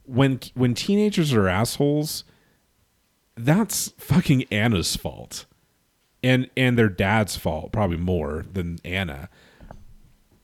when 0.05 0.41
when 0.55 0.75
teenagers 0.75 1.33
are 1.33 1.49
assholes, 1.49 2.25
that's 3.37 3.93
fucking 3.99 4.45
Anna's 4.51 4.97
fault, 4.97 5.47
and 6.23 6.51
and 6.57 6.77
their 6.79 6.89
dad's 6.89 7.37
fault, 7.37 7.73
probably 7.73 7.97
more 7.97 8.45
than 8.53 8.79
Anna. 8.85 9.29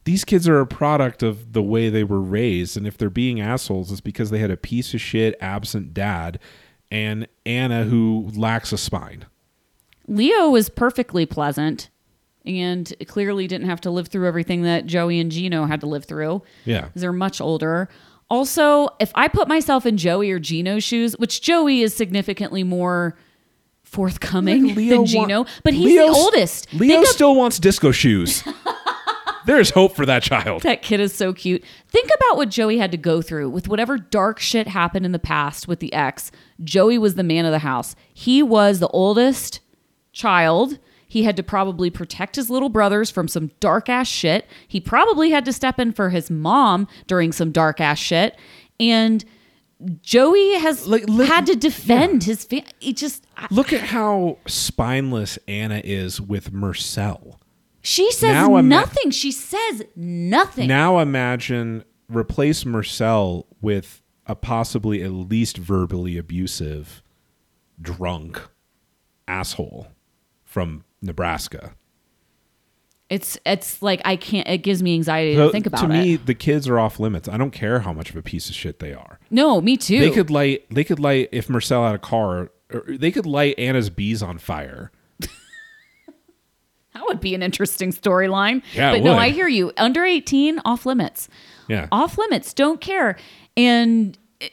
These 0.05 0.25
kids 0.25 0.47
are 0.49 0.61
a 0.61 0.67
product 0.67 1.23
of 1.23 1.53
the 1.55 1.63
way 1.63 1.89
they 1.89 2.05
were 2.05 2.21
raised, 2.21 2.77
and 2.77 2.87
if 2.87 2.99
they're 2.99 3.09
being 3.11 3.41
assholes, 3.41 3.91
it's 3.91 4.01
because 4.03 4.31
they 4.31 4.39
had 4.39 4.51
a 4.51 4.57
piece 4.57 4.93
of 4.95 5.01
shit 5.01 5.35
absent 5.41 5.95
dad, 5.95 6.39
and 6.91 7.27
Anna 7.47 7.85
who 7.85 8.31
lacks 8.35 8.71
a 8.73 8.77
spine. 8.79 9.25
Leo 10.07 10.51
was 10.51 10.69
perfectly 10.69 11.25
pleasant 11.25 11.89
and 12.45 12.93
clearly 13.07 13.47
didn't 13.47 13.69
have 13.69 13.81
to 13.81 13.91
live 13.91 14.09
through 14.09 14.29
everything 14.29 14.63
that 14.63 14.85
Joey 14.85 15.19
and 15.19 15.33
Gino 15.33 15.65
had 15.65 15.81
to 15.81 15.87
live 15.87 16.05
through. 16.05 16.43
yeah 16.67 16.89
They're 16.95 17.11
much 17.13 17.41
older. 17.41 17.89
Also, 18.29 18.89
if 19.01 19.11
I 19.15 19.29
put 19.29 19.49
myself 19.49 19.87
in 19.87 19.97
Joey 19.97 20.31
or 20.31 20.39
Gino's 20.39 20.85
shoes, 20.85 21.15
which 21.19 21.41
Joey 21.41 21.81
is 21.81 21.95
significantly 21.95 22.63
more 22.63 23.17
forthcoming 23.83 24.67
Like, 24.69 24.75
than 24.77 25.07
Gino, 25.07 25.43
wa- 25.43 25.49
but 25.63 25.73
he's 25.73 25.87
Leo's- 25.87 26.15
the 26.15 26.19
oldest. 26.21 26.75
Leo 26.75 27.05
still 27.05 27.35
wants 27.35 27.59
disco 27.59 27.91
shoes. 27.91 28.43
There's 29.47 29.71
hope 29.71 29.95
for 29.95 30.07
that 30.07 30.23
child. 30.23 30.63
That 30.63 30.83
kid 30.83 31.01
is 31.01 31.15
so 31.15 31.33
cute. 31.33 31.63
Think 31.89 32.11
about 32.15 32.37
what 32.39 32.49
Joey 32.49 32.79
had 32.79 32.91
to 32.93 32.97
go 32.97 33.21
through 33.23 33.51
with 33.51 33.69
whatever 33.69 33.99
dark 33.99 34.41
shit 34.41 34.69
happened 34.69 35.05
in 35.05 35.13
the 35.13 35.19
past 35.19 35.69
with 35.69 35.81
the 35.81 35.93
ex. 35.93 36.31
Joey 36.63 36.97
was 36.99 37.15
the 37.15 37.23
man 37.23 37.45
of 37.45 37.53
the 37.53 37.59
house. 37.61 37.95
He 38.13 38.43
was 38.43 38.79
the 38.81 38.89
oldest 38.89 39.61
child. 40.13 40.79
He 41.07 41.25
had 41.25 41.37
to 41.37 41.43
probably 41.43 41.91
protect 41.91 42.37
his 42.37 42.49
little 42.51 42.69
brothers 42.71 43.11
from 43.11 43.29
some 43.29 43.51
dark 43.61 43.89
ass 43.89 44.09
shit. 44.09 44.47
He 44.67 44.81
probably 44.81 45.31
had 45.31 45.45
to 45.45 45.53
step 45.53 45.79
in 45.79 45.93
for 45.93 46.11
his 46.11 46.31
mom 46.31 46.89
during 47.07 47.31
some 47.31 47.53
dark 47.53 47.81
ass 47.81 47.99
shit. 47.99 48.37
And 48.81 49.25
Joey 50.03 50.55
has 50.59 50.87
Like, 50.87 51.05
li- 51.09 51.27
had 51.27 51.47
to 51.47 51.55
defend 51.57 52.25
his 52.25 52.45
family. 52.45 52.67
It 52.81 52.97
just, 52.97 53.27
I- 53.37 53.47
Look 53.51 53.73
at 53.73 53.81
how 53.83 54.39
spineless 54.47 55.39
Anna 55.47 55.81
is 55.85 56.21
with 56.21 56.53
Mursel. 56.53 57.37
She 57.85 58.11
says 58.13 58.33
Now 58.33 58.57
ima- 58.57 58.63
nothing. 58.69 59.11
She 59.11 59.31
says 59.31 59.83
nothing. 59.95 60.67
Now 60.69 60.99
imagine 61.01 61.85
replace 62.09 62.65
Mursel 62.65 63.45
with 63.61 64.01
a 64.27 64.35
possibly 64.35 65.03
at 65.03 65.11
least 65.13 65.59
verbally 65.59 66.17
abusive, 66.17 67.03
drunk 67.81 68.41
asshole 69.29 69.89
from 70.43 70.85
Nebraska. 71.03 71.75
It's 73.11 73.39
it's 73.45 73.83
like 73.83 74.01
I 74.07 74.17
can't. 74.17 74.49
It 74.49 74.59
gives 74.59 74.83
me 74.83 74.95
anxiety 74.95 75.37
So, 75.37 75.47
to 75.49 75.53
think 75.53 75.67
about 75.67 75.85
it. 75.85 75.87
to 75.87 75.89
me, 75.93 76.15
it. 76.15 76.25
the 76.27 76.35
kids 76.35 76.67
are 76.67 76.79
off 76.79 76.99
limits. 76.99 77.29
I 77.29 77.37
don't 77.37 77.51
care 77.51 77.81
how 77.81 77.93
much 77.93 78.09
of 78.09 78.17
a 78.17 78.23
piece 78.23 78.49
of 78.49 78.55
shit 78.55 78.79
they 78.79 78.95
are. 78.95 79.21
No, 79.31 79.61
me 79.61 79.77
too. 79.77 80.01
They 80.01 80.11
could 80.11 80.31
light. 80.31 80.65
They 80.71 80.85
could 80.85 80.99
light 80.99 81.29
if 81.31 81.49
Mursel 81.49 81.85
had 81.85 81.95
a 81.95 81.99
car. 81.99 82.51
Or 82.73 82.85
they 82.89 83.11
could 83.13 83.27
light 83.27 83.59
Anna's 83.59 83.91
bees 83.91 84.23
on 84.23 84.39
fire. 84.39 84.91
That 86.95 87.05
would 87.07 87.21
be 87.21 87.35
an 87.35 87.43
interesting 87.43 87.93
storyline. 87.93 88.63
Yeah, 88.73 88.93
it 88.93 89.03
but 89.03 89.05
no. 89.05 89.19
I 89.19 89.31
hear 89.31 89.49
you. 89.49 89.73
Under 89.77 90.05
eighteen, 90.05 90.61
off 90.65 90.87
limits. 90.87 91.29
Yeah, 91.69 91.89
Off 91.93 92.19
limits. 92.19 92.55
Don't 92.55 92.81
care. 92.81 93.17
And 93.57 94.17
eh, 94.41 94.49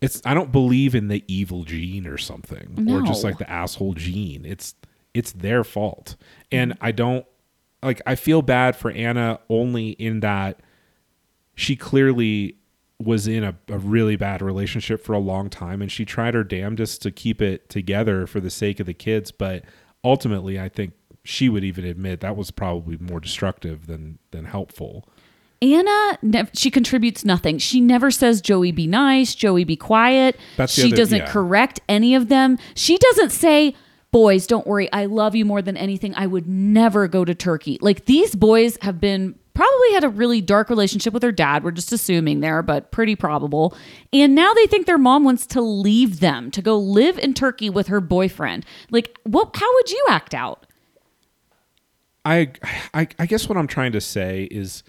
it's. 0.00 0.20
I 0.24 0.34
don't 0.34 0.52
believe 0.52 0.94
in 0.94 1.08
the 1.08 1.24
evil 1.26 1.64
gene 1.64 2.06
or 2.06 2.18
something, 2.18 2.88
or 2.90 3.02
just 3.02 3.24
like 3.24 3.38
the 3.38 3.50
asshole 3.50 3.94
gene. 3.94 4.44
It's 4.44 4.74
it's 5.14 5.32
their 5.32 5.64
fault, 5.64 6.16
and 6.52 6.76
I 6.80 6.92
don't 6.92 7.24
like. 7.82 8.02
I 8.06 8.14
feel 8.14 8.42
bad 8.42 8.76
for 8.76 8.90
Anna 8.90 9.40
only 9.48 9.90
in 9.90 10.20
that 10.20 10.60
she 11.54 11.76
clearly 11.76 12.56
was 12.98 13.26
in 13.26 13.44
a, 13.44 13.54
a 13.68 13.78
really 13.78 14.16
bad 14.16 14.40
relationship 14.40 15.04
for 15.04 15.12
a 15.14 15.18
long 15.18 15.50
time 15.50 15.82
and 15.82 15.90
she 15.90 16.04
tried 16.04 16.32
her 16.32 16.44
damnedest 16.44 17.02
to 17.02 17.10
keep 17.10 17.42
it 17.42 17.68
together 17.68 18.24
for 18.26 18.40
the 18.40 18.50
sake 18.50 18.78
of 18.78 18.86
the 18.86 18.94
kids 18.94 19.32
but 19.32 19.64
ultimately 20.04 20.60
i 20.60 20.68
think 20.68 20.92
she 21.24 21.48
would 21.48 21.64
even 21.64 21.84
admit 21.84 22.20
that 22.20 22.36
was 22.36 22.50
probably 22.50 22.96
more 22.98 23.20
destructive 23.20 23.86
than 23.86 24.18
than 24.30 24.44
helpful 24.44 25.08
Anna, 25.62 26.18
nev- 26.20 26.50
she 26.52 26.70
contributes 26.70 27.24
nothing. 27.24 27.56
She 27.56 27.80
never 27.80 28.10
says, 28.10 28.42
Joey, 28.42 28.70
be 28.70 28.86
nice, 28.86 29.34
Joey, 29.34 29.64
be 29.64 29.76
quiet. 29.76 30.36
That's 30.58 30.76
the 30.76 30.82
she 30.82 30.88
other- 30.88 30.96
doesn't 30.96 31.18
yeah. 31.18 31.30
correct 31.30 31.80
any 31.88 32.14
of 32.14 32.28
them. 32.28 32.58
She 32.74 32.98
doesn't 32.98 33.30
say, 33.30 33.74
boys, 34.10 34.46
don't 34.46 34.66
worry. 34.66 34.92
I 34.92 35.06
love 35.06 35.34
you 35.34 35.46
more 35.46 35.62
than 35.62 35.76
anything. 35.76 36.14
I 36.16 36.26
would 36.26 36.46
never 36.46 37.08
go 37.08 37.24
to 37.24 37.34
Turkey. 37.34 37.78
Like 37.80 38.04
these 38.04 38.34
boys 38.34 38.76
have 38.82 39.00
been 39.00 39.38
probably 39.54 39.92
had 39.92 40.04
a 40.04 40.08
really 40.08 40.40
dark 40.42 40.68
relationship 40.68 41.14
with 41.14 41.22
their 41.22 41.32
dad. 41.32 41.64
We're 41.64 41.70
just 41.70 41.92
assuming 41.92 42.40
there, 42.40 42.60
but 42.60 42.90
pretty 42.90 43.16
probable. 43.16 43.74
And 44.12 44.34
now 44.34 44.52
they 44.52 44.66
think 44.66 44.86
their 44.86 44.98
mom 44.98 45.24
wants 45.24 45.46
to 45.46 45.62
leave 45.62 46.20
them 46.20 46.50
to 46.50 46.60
go 46.60 46.76
live 46.76 47.18
in 47.18 47.32
Turkey 47.32 47.70
with 47.70 47.86
her 47.86 48.00
boyfriend. 48.00 48.66
Like, 48.90 49.18
what? 49.24 49.56
How 49.56 49.72
would 49.74 49.90
you 49.90 50.04
act 50.10 50.34
out? 50.34 50.66
I, 52.24 52.52
I 52.92 53.08
I 53.18 53.26
guess 53.26 53.48
what 53.48 53.58
I'm 53.58 53.66
trying 53.66 53.92
to 53.92 54.00
say 54.00 54.44
is 54.50 54.82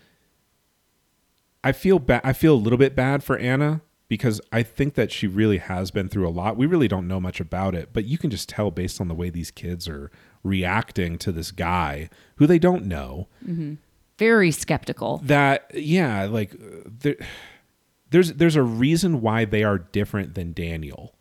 I 1.64 1.72
feel 1.72 2.00
bad 2.00 2.22
I 2.24 2.34
feel 2.34 2.54
a 2.54 2.58
little 2.58 2.78
bit 2.78 2.96
bad 2.96 3.24
for 3.24 3.38
Anna 3.38 3.82
because 4.08 4.40
I 4.52 4.62
think 4.64 4.94
that 4.94 5.12
she 5.12 5.26
really 5.28 5.58
has 5.58 5.90
been 5.92 6.10
through 6.10 6.28
a 6.28 6.30
lot. 6.30 6.58
We 6.58 6.68
really 6.68 6.88
don't 6.88 7.08
know 7.08 7.20
much 7.20 7.40
about 7.40 7.74
it, 7.74 7.90
but 7.92 8.06
you 8.06 8.18
can 8.18 8.30
just 8.30 8.48
tell 8.48 8.70
based 8.70 9.02
on 9.02 9.08
the 9.08 9.16
way 9.16 9.30
these 9.32 9.50
kids 9.52 9.88
are 9.88 10.12
reacting 10.44 11.18
to 11.18 11.32
this 11.32 11.52
guy 11.52 12.10
who 12.36 12.46
they 12.46 12.60
don't 12.60 12.86
know 12.86 13.28
Very 14.20 14.52
skeptical. 14.52 15.22
that 15.24 15.72
yeah, 15.74 16.26
like 16.26 16.54
uh, 16.54 16.82
there, 16.86 17.16
there's 18.12 18.34
there's 18.34 18.56
a 18.56 18.64
reason 18.64 19.22
why 19.22 19.44
they 19.46 19.64
are 19.64 19.80
different 19.80 20.36
than 20.36 20.54
Daniel 20.54 21.15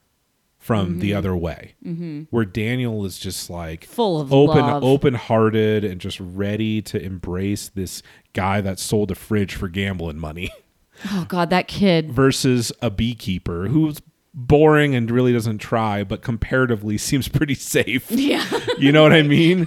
from 0.64 1.00
the 1.00 1.12
other 1.12 1.36
way. 1.36 1.74
Mm-hmm. 1.84 2.22
Where 2.30 2.46
Daniel 2.46 3.04
is 3.04 3.18
just 3.18 3.50
like 3.50 3.84
Full 3.84 4.18
of 4.18 4.32
open 4.32 4.62
love. 4.62 4.82
open-hearted 4.82 5.84
and 5.84 6.00
just 6.00 6.18
ready 6.18 6.80
to 6.82 6.98
embrace 7.02 7.68
this 7.68 8.02
guy 8.32 8.62
that 8.62 8.78
sold 8.78 9.10
a 9.10 9.14
fridge 9.14 9.54
for 9.54 9.68
gambling 9.68 10.18
money 10.18 10.50
Oh 11.12 11.26
God, 11.28 11.50
that 11.50 11.68
kid. 11.68 12.10
versus 12.12 12.72
a 12.80 12.88
beekeeper 12.88 13.66
who's 13.68 14.00
boring 14.32 14.94
and 14.94 15.10
really 15.10 15.32
doesn't 15.34 15.58
try 15.58 16.02
but 16.02 16.22
comparatively 16.22 16.96
seems 17.08 17.28
pretty 17.28 17.54
safe. 17.54 18.10
Yeah. 18.10 18.44
You 18.78 18.90
know 18.90 19.02
what 19.02 19.12
I 19.12 19.20
mean? 19.22 19.66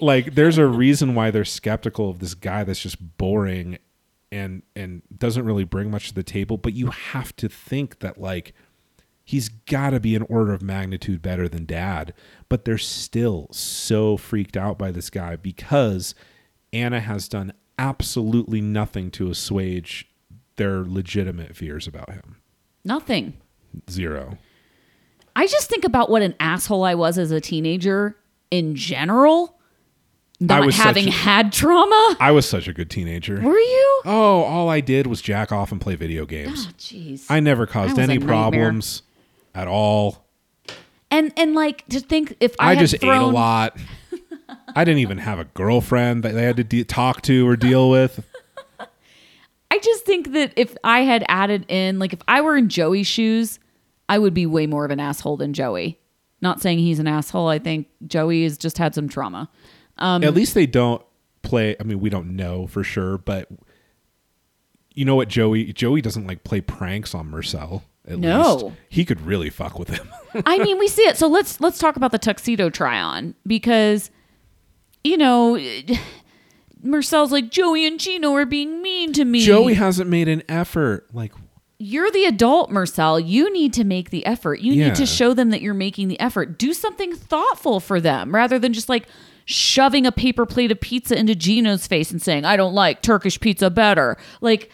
Like 0.00 0.34
there's 0.34 0.58
a 0.58 0.66
reason 0.66 1.14
why 1.14 1.30
they're 1.30 1.46
skeptical 1.46 2.10
of 2.10 2.18
this 2.18 2.34
guy 2.34 2.64
that's 2.64 2.80
just 2.80 3.16
boring 3.16 3.78
and 4.30 4.62
and 4.76 5.00
doesn't 5.16 5.46
really 5.46 5.64
bring 5.64 5.90
much 5.90 6.08
to 6.08 6.14
the 6.14 6.22
table, 6.22 6.58
but 6.58 6.74
you 6.74 6.88
have 6.88 7.34
to 7.36 7.48
think 7.48 8.00
that 8.00 8.20
like 8.20 8.52
he's 9.24 9.48
got 9.48 9.90
to 9.90 10.00
be 10.00 10.14
an 10.14 10.22
order 10.28 10.52
of 10.52 10.62
magnitude 10.62 11.22
better 11.22 11.48
than 11.48 11.64
dad, 11.64 12.12
but 12.48 12.64
they're 12.64 12.78
still 12.78 13.48
so 13.50 14.16
freaked 14.16 14.56
out 14.56 14.78
by 14.78 14.90
this 14.90 15.10
guy 15.10 15.34
because 15.36 16.14
Anna 16.72 17.00
has 17.00 17.28
done 17.28 17.52
absolutely 17.78 18.60
nothing 18.60 19.10
to 19.12 19.30
assuage 19.30 20.08
their 20.56 20.84
legitimate 20.84 21.56
fears 21.56 21.86
about 21.86 22.10
him. 22.12 22.36
Nothing. 22.84 23.34
Zero. 23.90 24.38
I 25.34 25.46
just 25.48 25.68
think 25.68 25.84
about 25.84 26.10
what 26.10 26.22
an 26.22 26.34
asshole 26.38 26.84
I 26.84 26.94
was 26.94 27.18
as 27.18 27.32
a 27.32 27.40
teenager 27.40 28.16
in 28.52 28.76
general, 28.76 29.58
not 30.38 30.72
having 30.74 31.08
a- 31.08 31.10
had 31.10 31.52
trauma. 31.52 32.16
I 32.20 32.30
was 32.30 32.46
such 32.48 32.68
a 32.68 32.72
good 32.72 32.88
teenager. 32.88 33.40
Were 33.40 33.58
you? 33.58 34.02
Oh, 34.04 34.42
all 34.44 34.68
I 34.68 34.80
did 34.80 35.08
was 35.08 35.20
jack 35.20 35.50
off 35.50 35.72
and 35.72 35.80
play 35.80 35.96
video 35.96 36.24
games. 36.24 36.68
Oh, 36.68 36.72
Jeez. 36.78 37.24
I 37.28 37.40
never 37.40 37.66
caused 37.66 37.98
any 37.98 38.18
nightmare. 38.18 38.80
At 39.54 39.68
all. 39.68 40.26
and 41.10 41.32
and 41.36 41.54
like 41.54 41.86
to 41.88 42.00
think 42.00 42.36
if 42.40 42.54
I, 42.58 42.70
I, 42.70 42.74
had 42.74 42.80
just 42.80 42.94
ate 42.94 43.04
a 43.04 43.22
lot. 43.24 43.76
I 44.76 44.84
didn't 44.84 44.98
even 44.98 45.18
have 45.18 45.38
a 45.38 45.44
girlfriend 45.44 46.24
that 46.24 46.34
they 46.34 46.42
had 46.42 46.56
to 46.56 46.64
de- 46.64 46.84
talk 46.84 47.22
to 47.22 47.46
or 47.46 47.56
deal 47.56 47.88
with. 47.90 48.26
I 49.70 49.78
just 49.78 50.04
think 50.04 50.32
that 50.32 50.52
if 50.56 50.76
I 50.84 51.00
had 51.00 51.24
added 51.28 51.64
in, 51.68 51.98
like 51.98 52.12
if 52.12 52.20
I 52.28 52.40
were 52.40 52.56
in 52.56 52.68
Joey's 52.68 53.06
shoes, 53.06 53.58
I 54.08 54.18
would 54.18 54.34
be 54.34 54.46
way 54.46 54.66
more 54.66 54.84
of 54.84 54.90
an 54.90 55.00
asshole 55.00 55.36
than 55.36 55.52
Joey. 55.52 55.98
Not 56.40 56.60
saying 56.60 56.78
he's 56.78 56.98
an 56.98 57.06
asshole. 57.06 57.48
I 57.48 57.58
think 57.58 57.88
Joey 58.06 58.42
has 58.44 58.58
just 58.58 58.78
had 58.78 58.94
some 58.94 59.08
trauma. 59.08 59.48
Um, 59.98 60.22
At 60.24 60.34
least 60.34 60.54
they 60.54 60.66
don't 60.66 61.02
play. 61.42 61.76
I 61.78 61.84
mean, 61.84 62.00
we 62.00 62.10
don't 62.10 62.36
know 62.36 62.66
for 62.66 62.84
sure, 62.84 63.18
but 63.18 63.48
you 64.94 65.04
know 65.04 65.16
what, 65.16 65.28
Joey? 65.28 65.72
Joey 65.72 66.00
doesn't 66.00 66.26
like 66.26 66.44
play 66.44 66.60
pranks 66.60 67.14
on 67.14 67.30
Mursel. 67.30 67.82
At 68.06 68.18
No. 68.18 68.54
least. 68.56 68.76
he 68.88 69.04
could 69.04 69.20
really 69.22 69.50
fuck 69.50 69.78
with 69.78 69.88
him. 69.88 70.08
I 70.46 70.58
mean, 70.58 70.78
we 70.78 70.88
see 70.88 71.02
it. 71.02 71.16
So 71.16 71.26
let's 71.26 71.60
let's 71.60 71.78
talk 71.78 71.96
about 71.96 72.12
the 72.12 72.18
tuxedo 72.18 72.68
try 72.70 73.00
on 73.00 73.34
because 73.46 74.10
you 75.02 75.16
know 75.16 75.58
Mursel's 76.82 77.32
like 77.32 77.50
Joey 77.50 77.86
and 77.86 77.98
Gino 77.98 78.34
are 78.34 78.44
being 78.46 78.82
mean 78.82 79.12
to 79.14 79.24
me. 79.24 79.40
Joey 79.44 79.74
hasn't 79.74 80.10
made 80.10 80.28
an 80.28 80.42
effort. 80.50 81.06
Like, 81.14 81.32
you're 81.78 82.10
the 82.10 82.26
adult, 82.26 82.70
Mursel. 82.70 83.18
You 83.26 83.50
need 83.52 83.72
to 83.74 83.84
make 83.84 84.10
the 84.10 84.24
effort. 84.26 84.60
You 84.60 84.74
Yeah. 84.74 84.88
need 84.88 84.96
to 84.96 85.06
show 85.06 85.32
them 85.32 85.48
that 85.50 85.62
you're 85.62 85.72
making 85.72 86.08
the 86.08 86.20
effort. 86.20 86.58
Do 86.58 86.74
something 86.74 87.14
thoughtful 87.14 87.80
for 87.80 88.00
them 88.00 88.34
rather 88.34 88.58
than 88.58 88.74
just 88.74 88.88
like 88.90 89.06
shoving 89.46 90.04
a 90.06 90.12
paper 90.12 90.44
plate 90.46 90.70
of 90.70 90.80
pizza 90.80 91.18
into 91.18 91.34
Gino's 91.34 91.86
face 91.86 92.10
and 92.10 92.20
saying, 92.20 92.44
I 92.44 92.56
don't 92.56 92.74
like 92.74 93.00
Turkish 93.02 93.40
pizza 93.40 93.70
better. 93.70 94.16
Like, 94.42 94.70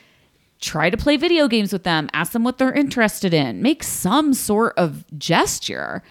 try 0.61 0.91
to 0.91 0.97
play 0.97 1.17
video 1.17 1.49
games 1.49 1.73
with 1.73 1.85
them. 1.85 2.09
Ask 2.13 2.33
them 2.33 2.45
what 2.45 2.59
they're 2.59 2.73
interested 2.73 3.33
in. 3.35 3.63
Make 3.63 3.83
some 3.83 4.35
sort 4.35 4.75
of 4.77 5.05
gesture. 5.19 6.03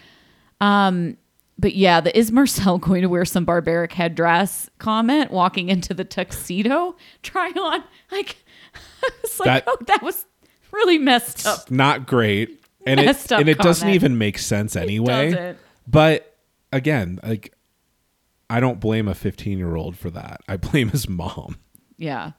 Um, 0.62 1.18
but 1.58 1.76
yeah, 1.76 2.00
the 2.02 2.18
is 2.18 2.32
Mursel 2.32 2.80
going 2.82 3.02
to 3.02 3.10
wear 3.10 3.26
some 3.26 3.46
barbaric 3.46 3.94
headdress 3.94 4.70
comment 4.80 5.32
walking 5.32 5.70
into 5.70 5.94
the 5.94 6.04
tuxedo 6.06 6.96
try 7.22 7.50
on? 7.52 7.84
Like, 8.12 8.38
I 9.04 9.10
was 9.22 9.40
like, 9.40 9.46
That- 9.46 9.64
oh, 9.68 9.78
that 9.88 10.02
was 10.02 10.26
really 10.72 10.98
messed 10.98 11.46
up. 11.46 11.70
not 11.72 12.08
great. 12.08 12.56
And 12.86 13.00
it, 13.00 13.06
Messed 13.06 13.34
up 13.34 13.40
and 13.42 13.50
it 13.50 13.58
doesn't 13.60 13.90
even 13.90 14.18
make 14.18 14.38
sense 14.40 14.76
anyway. 14.76 15.56
But 15.86 16.38
again, 16.72 17.20
like 17.24 17.54
I 18.50 18.60
don't 18.62 18.80
blame 18.80 19.08
a 19.08 19.14
15 19.14 19.58
year 19.58 19.76
old 19.76 19.98
for 19.98 20.10
that. 20.12 20.42
I 20.48 20.58
blame 20.58 20.90
his 20.90 21.08
mom. 21.10 21.58
Yeah. 21.98 22.32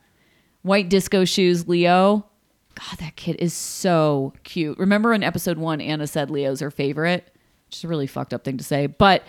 White 0.63 0.89
disco 0.89 1.25
shoes, 1.25 1.67
Leo. 1.69 2.27
God, 2.75 2.99
that 3.01 3.17
kid 3.17 3.37
is 3.39 3.53
so 3.55 4.33
cute. 4.45 4.79
Remember 4.79 5.13
in 5.13 5.23
episode 5.23 5.59
one, 5.59 5.81
Anna 5.81 6.07
said 6.07 6.31
Leo's 6.31 6.61
her 6.61 6.71
favorite? 6.71 7.35
Which 7.67 7.77
is 7.79 7.85
a 7.85 7.89
really 7.89 8.07
fucked 8.07 8.35
up 8.35 8.45
thing 8.45 8.57
to 8.59 8.65
say, 8.65 8.87
but 8.87 9.23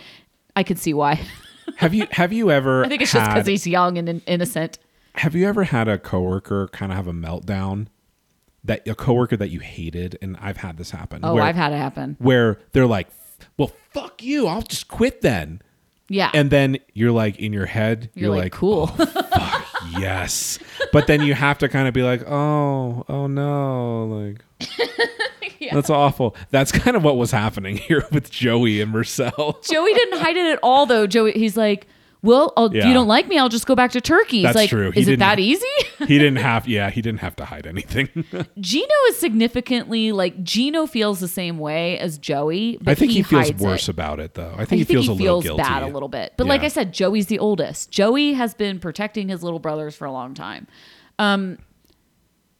I 0.55 0.63
could 0.63 0.79
see 0.79 0.93
why. 0.93 1.21
Have 1.77 1.93
you 1.93 2.05
have 2.11 2.33
you 2.33 2.51
ever 2.51 2.83
I 2.83 2.89
think 2.89 3.01
it's 3.01 3.13
just 3.13 3.29
because 3.31 3.47
he's 3.47 3.65
young 3.65 3.97
and 3.97 4.09
in- 4.09 4.21
innocent. 4.25 4.77
have 5.13 5.35
you 5.35 5.47
ever 5.47 5.63
had 5.63 5.87
a 5.87 5.97
coworker 5.97 6.67
kind 6.73 6.91
of 6.91 6.97
have 6.97 7.07
a 7.07 7.13
meltdown 7.13 7.87
that 8.65 8.85
a 8.87 8.93
coworker 8.95 9.37
that 9.37 9.49
you 9.51 9.59
hated 9.61 10.17
and 10.21 10.35
I've 10.41 10.57
had 10.57 10.77
this 10.77 10.91
happen. 10.91 11.21
Oh, 11.23 11.35
where, 11.35 11.43
I've 11.43 11.55
had 11.55 11.71
it 11.71 11.77
happen. 11.77 12.17
where 12.19 12.59
they're 12.73 12.87
like, 12.87 13.07
"Well, 13.57 13.71
fuck 13.91 14.21
you. 14.21 14.47
I'll 14.47 14.63
just 14.63 14.89
quit 14.89 15.21
then." 15.21 15.61
Yeah. 16.09 16.29
And 16.33 16.49
then 16.51 16.77
you're 16.93 17.11
like 17.13 17.39
in 17.39 17.53
your 17.53 17.67
head, 17.67 18.09
you're, 18.15 18.35
like, 18.35 18.51
cool. 18.51 18.91
Oh, 18.99 19.05
fuck 19.05 19.60
yes. 19.99 20.59
But 20.91 21.07
then 21.07 21.21
you 21.21 21.33
have 21.33 21.57
to 21.59 21.69
kind 21.69 21.87
of 21.87 21.93
be 21.93 22.03
like, 22.03 22.23
oh, 22.27 23.05
oh 23.07 23.27
no, 23.27 24.05
like 24.05 24.43
that's 25.71 25.89
awful. 25.89 26.35
That's 26.49 26.71
kind 26.71 26.97
of 26.97 27.03
what 27.03 27.17
was 27.17 27.31
happening 27.31 27.77
here 27.87 28.05
with 28.11 28.31
Joey 28.31 28.81
and 28.81 28.93
Mursel. 28.93 29.67
Joey 29.67 29.93
didn't 29.93 30.19
hide 30.19 30.37
it 30.37 30.45
at 30.45 30.59
all, 30.63 30.85
though. 30.85 31.07
Joey, 31.07 31.33
he's 31.33 31.57
like, 31.57 31.87
Well, 32.23 32.53
I'll, 32.55 32.67
if 32.67 32.73
Yeah. 32.73 32.87
you 32.87 32.93
don't 32.93 33.07
like 33.07 33.27
me, 33.27 33.39
I'll 33.39 33.49
just 33.49 33.65
go 33.65 33.73
back 33.73 33.91
to 33.91 34.01
Turkey. 34.01 34.43
That's 34.43 34.55
like, 34.55 34.69
true. 34.69 34.91
He 34.91 35.01
is 35.01 35.07
it 35.07 35.19
that 35.19 35.39
easy? 35.39 35.65
he 35.99 36.17
didn't 36.19 36.37
have 36.37 36.67
yeah 36.67 36.89
he 36.89 37.01
didn't 37.01 37.19
have 37.21 37.35
to 37.37 37.45
hide 37.45 37.65
anything 37.65 38.09
Gino 38.59 38.95
is 39.09 39.17
significantly 39.17 40.11
like 40.11 40.43
Gino 40.43 40.85
feels 40.85 41.19
the 41.19 41.27
same 41.27 41.57
way 41.57 41.97
as 41.99 42.17
Joey. 42.17 42.77
But 42.81 42.91
i 42.91 42.95
think 42.95 43.11
he, 43.11 43.23
feels 43.23 43.53
worse 43.55 43.87
it. 43.87 43.91
about 43.91 44.19
it 44.19 44.35
though 44.35 44.53
i 44.57 44.61
I 44.61 44.65
think 44.65 44.79
he 44.79 44.85
feels 44.85 45.07
a 45.07 45.13
little 45.13 45.41
guilty 45.41 45.63
bad 45.63 45.83
a 45.83 45.87
little 45.87 46.09
bit. 46.09 46.33
But 46.37 46.47
like 46.47 46.61
I 46.61 46.67
said, 46.67 46.93
Joey's 46.93 47.27
the 47.27 47.39
oldest. 47.39 47.91
Joey 47.91 48.33
has 48.33 48.53
been 48.53 48.79
protecting 48.79 49.29
his 49.29 49.43
little 49.43 49.59
brothers 49.59 49.95
for 49.95 50.05
a 50.05 50.11
long 50.11 50.33
time. 50.33 50.67
Um, 51.19 51.57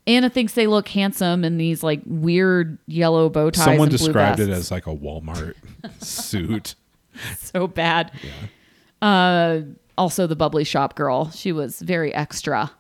Anna 0.08 0.30
thinks 0.30 0.54
they 0.54 0.68
look 0.68 0.88
handsome 0.88 1.44
in 1.44 1.58
these 1.58 1.84
like 1.84 2.02
weird 2.06 2.78
yellow 2.88 3.30
bow 3.30 3.52
ties. 3.52 3.64
someone 3.66 3.90
described 3.90 4.40
it 4.40 4.50
as 4.50 4.72
like 4.72 4.88
a 4.88 4.96
walmart 4.96 5.56
suit 6.00 6.76
so 7.38 7.68
bad. 7.68 8.12
Uh, 9.02 9.62
also, 9.98 10.28
the 10.28 10.36
bubbly 10.36 10.64
shop 10.64 10.96
girl, 10.96 11.32
she 11.32 11.52
was 11.52 11.80
very 11.80 12.14
extra. 12.14 12.72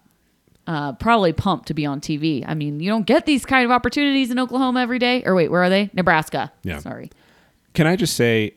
Uh, 0.67 0.93
probably 0.93 1.33
pumped 1.33 1.67
to 1.67 1.73
be 1.73 1.85
on 1.85 1.99
TV. 1.99 2.43
I 2.47 2.53
mean, 2.53 2.79
you 2.79 2.89
don't 2.89 3.05
get 3.05 3.25
these 3.25 3.45
kind 3.45 3.65
of 3.65 3.71
opportunities 3.71 4.31
in 4.31 4.39
Oklahoma 4.39 4.79
every 4.81 4.99
day. 4.99 5.23
Or 5.25 5.35
wait, 5.35 5.49
where 5.49 5.63
are 5.63 5.69
they? 5.69 5.89
Nebraska. 5.93 6.51
Yeah. 6.63 6.79
Sorry. 6.79 7.11
Can 7.73 7.87
I 7.87 7.95
just 7.95 8.15
say, 8.15 8.55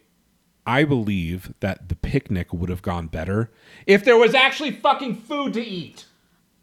I 0.66 0.84
believe 0.84 1.52
that 1.60 1.88
the 1.88 1.96
picnic 1.96 2.52
would 2.52 2.68
have 2.68 2.82
gone 2.82 3.06
better 3.06 3.50
if 3.86 4.04
there 4.04 4.16
was 4.16 4.34
actually 4.34 4.72
fucking 4.72 5.16
food 5.16 5.54
to 5.54 5.64
eat. 5.64 6.06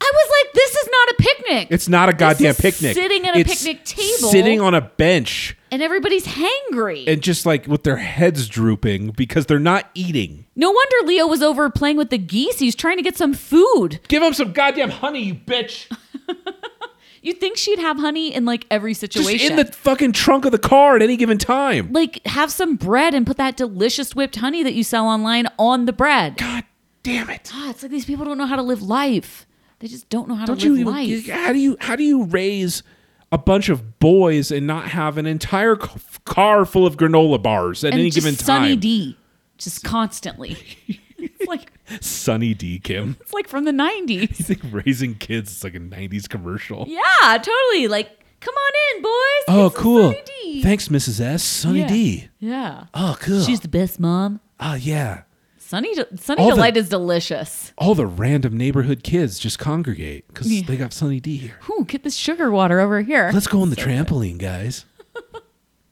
I 0.03 0.11
was 0.13 0.31
like, 0.43 0.53
this 0.53 0.75
is 0.75 0.89
not 0.91 1.09
a 1.09 1.15
picnic. 1.19 1.67
It's 1.71 1.87
not 1.87 2.09
a 2.09 2.13
goddamn 2.13 2.55
picnic. 2.55 2.95
sitting 2.95 3.27
at 3.27 3.35
a 3.35 3.39
It's 3.39 3.63
picnic 3.63 3.85
table. 3.85 4.29
sitting 4.29 4.59
on 4.59 4.73
a 4.73 4.81
bench, 4.81 5.55
and 5.69 5.81
everybody's 5.81 6.25
hangry. 6.25 7.07
and 7.07 7.21
just 7.21 7.45
like 7.45 7.67
with 7.67 7.83
their 7.83 7.97
heads 7.97 8.47
drooping 8.49 9.11
because 9.11 9.45
they're 9.45 9.59
not 9.59 9.89
eating. 9.93 10.45
no 10.55 10.71
wonder 10.71 10.95
Leo 11.07 11.27
was 11.27 11.41
over 11.43 11.69
playing 11.69 11.97
with 11.97 12.09
the 12.09 12.17
geese. 12.17 12.59
He's 12.59 12.75
trying 12.75 12.97
to 12.97 13.03
get 13.03 13.15
some 13.15 13.33
food. 13.33 13.99
Give 14.07 14.21
them 14.23 14.33
some 14.33 14.53
goddamn 14.53 14.89
honey, 14.89 15.21
you 15.23 15.35
bitch. 15.35 15.85
You'd 17.23 17.39
think 17.39 17.55
she'd 17.57 17.77
have 17.77 17.97
honey 17.97 18.33
in 18.33 18.45
like 18.45 18.65
every 18.71 18.93
Just 18.93 19.01
situation. 19.01 19.51
in 19.51 19.55
the 19.57 19.65
fucking 19.71 20.13
trunk 20.13 20.45
of 20.45 20.51
the 20.51 20.57
car 20.57 20.95
at 20.95 21.03
any 21.03 21.15
given 21.17 21.37
time. 21.37 21.93
like 21.93 22.25
have 22.25 22.51
some 22.51 22.75
bread 22.77 23.13
and 23.13 23.27
put 23.27 23.37
that 23.37 23.55
delicious 23.55 24.15
whipped 24.15 24.37
honey 24.37 24.63
that 24.63 24.73
you 24.73 24.83
sell 24.83 25.05
online 25.05 25.47
on 25.59 25.85
the 25.85 25.93
bread. 25.93 26.37
God 26.37 26.63
damn 27.03 27.29
it. 27.29 27.51
Ah, 27.53 27.69
it's 27.69 27.83
like 27.83 27.91
these 27.91 28.05
people 28.05 28.25
don't 28.25 28.39
know 28.39 28.47
how 28.47 28.55
to 28.55 28.63
live 28.63 28.81
life. 28.81 29.45
They 29.81 29.87
just 29.87 30.07
don't 30.09 30.27
know 30.29 30.35
how 30.35 30.45
Don't 30.45 30.59
to 30.59 30.65
you 30.67 30.85
live 30.85 30.95
even, 31.07 31.27
life. 31.35 31.45
how 31.45 31.51
do 31.53 31.59
you 31.59 31.75
how 31.81 31.95
do 31.95 32.03
you 32.03 32.23
raise 32.25 32.83
a 33.31 33.37
bunch 33.37 33.67
of 33.69 33.99
boys 33.99 34.51
and 34.51 34.65
not 34.67 34.89
have 34.89 35.17
an 35.17 35.25
entire 35.25 35.75
car 35.75 36.65
full 36.65 36.85
of 36.85 36.97
granola 36.97 37.41
bars 37.41 37.83
at 37.83 37.91
and 37.93 37.99
any 37.99 38.09
given 38.11 38.35
Sunny? 38.35 38.75
D, 38.75 39.17
just 39.57 39.83
constantly. 39.83 40.55
it's 41.17 41.47
like 41.47 41.71
Sunny 41.99 42.53
D, 42.53 42.77
Kim. 42.79 43.17
it's 43.21 43.33
like 43.33 43.47
from 43.47 43.65
the 43.65 43.71
nineties. 43.71 44.39
You 44.39 44.45
think 44.45 44.61
raising 44.71 45.15
kids 45.15 45.51
is 45.51 45.63
like 45.63 45.73
a 45.75 45.79
'90s 45.79 46.29
commercial? 46.29 46.85
Yeah, 46.87 47.37
totally. 47.37 47.87
Like, 47.87 48.23
come 48.39 48.53
on 48.53 48.97
in, 48.97 49.01
boys. 49.01 49.43
Oh, 49.47 49.69
some 49.73 49.81
cool. 49.83 50.11
Sunny 50.11 50.23
D. 50.43 50.61
Thanks, 50.61 50.89
Mrs. 50.89 51.19
S. 51.21 51.43
Sunny 51.43 51.79
Yeah. 51.79 51.87
D. 51.87 52.29
Yeah. 52.39 52.83
Oh, 52.93 53.17
cool. 53.19 53.41
She's 53.41 53.61
the 53.61 53.67
best 53.67 53.99
mom. 53.99 54.41
oh, 54.59 54.75
yeah. 54.75 55.23
Sunny 55.71 55.95
De- 55.95 56.17
Sunny 56.17 56.41
All 56.43 56.49
the- 56.49 56.55
Delight 56.55 56.75
is 56.75 56.89
delicious. 56.89 57.71
All 57.77 57.95
the 57.95 58.05
random 58.05 58.57
neighborhood 58.57 59.03
kids 59.03 59.39
just 59.39 59.57
congregate 59.57 60.27
because 60.27 60.51
Yeah. 60.51 60.63
they 60.67 60.75
got 60.75 60.91
Sunny 60.91 61.21
D 61.21 61.37
here. 61.37 61.59
Ooh, 61.69 61.85
get 61.85 62.03
this 62.03 62.17
sugar 62.17 62.51
water 62.51 62.81
over 62.81 63.01
here. 63.01 63.31
Let's 63.33 63.47
go 63.47 63.61
on 63.61 63.69
the 63.69 63.77
trampoline, 63.77 64.37
guys. 64.37 64.83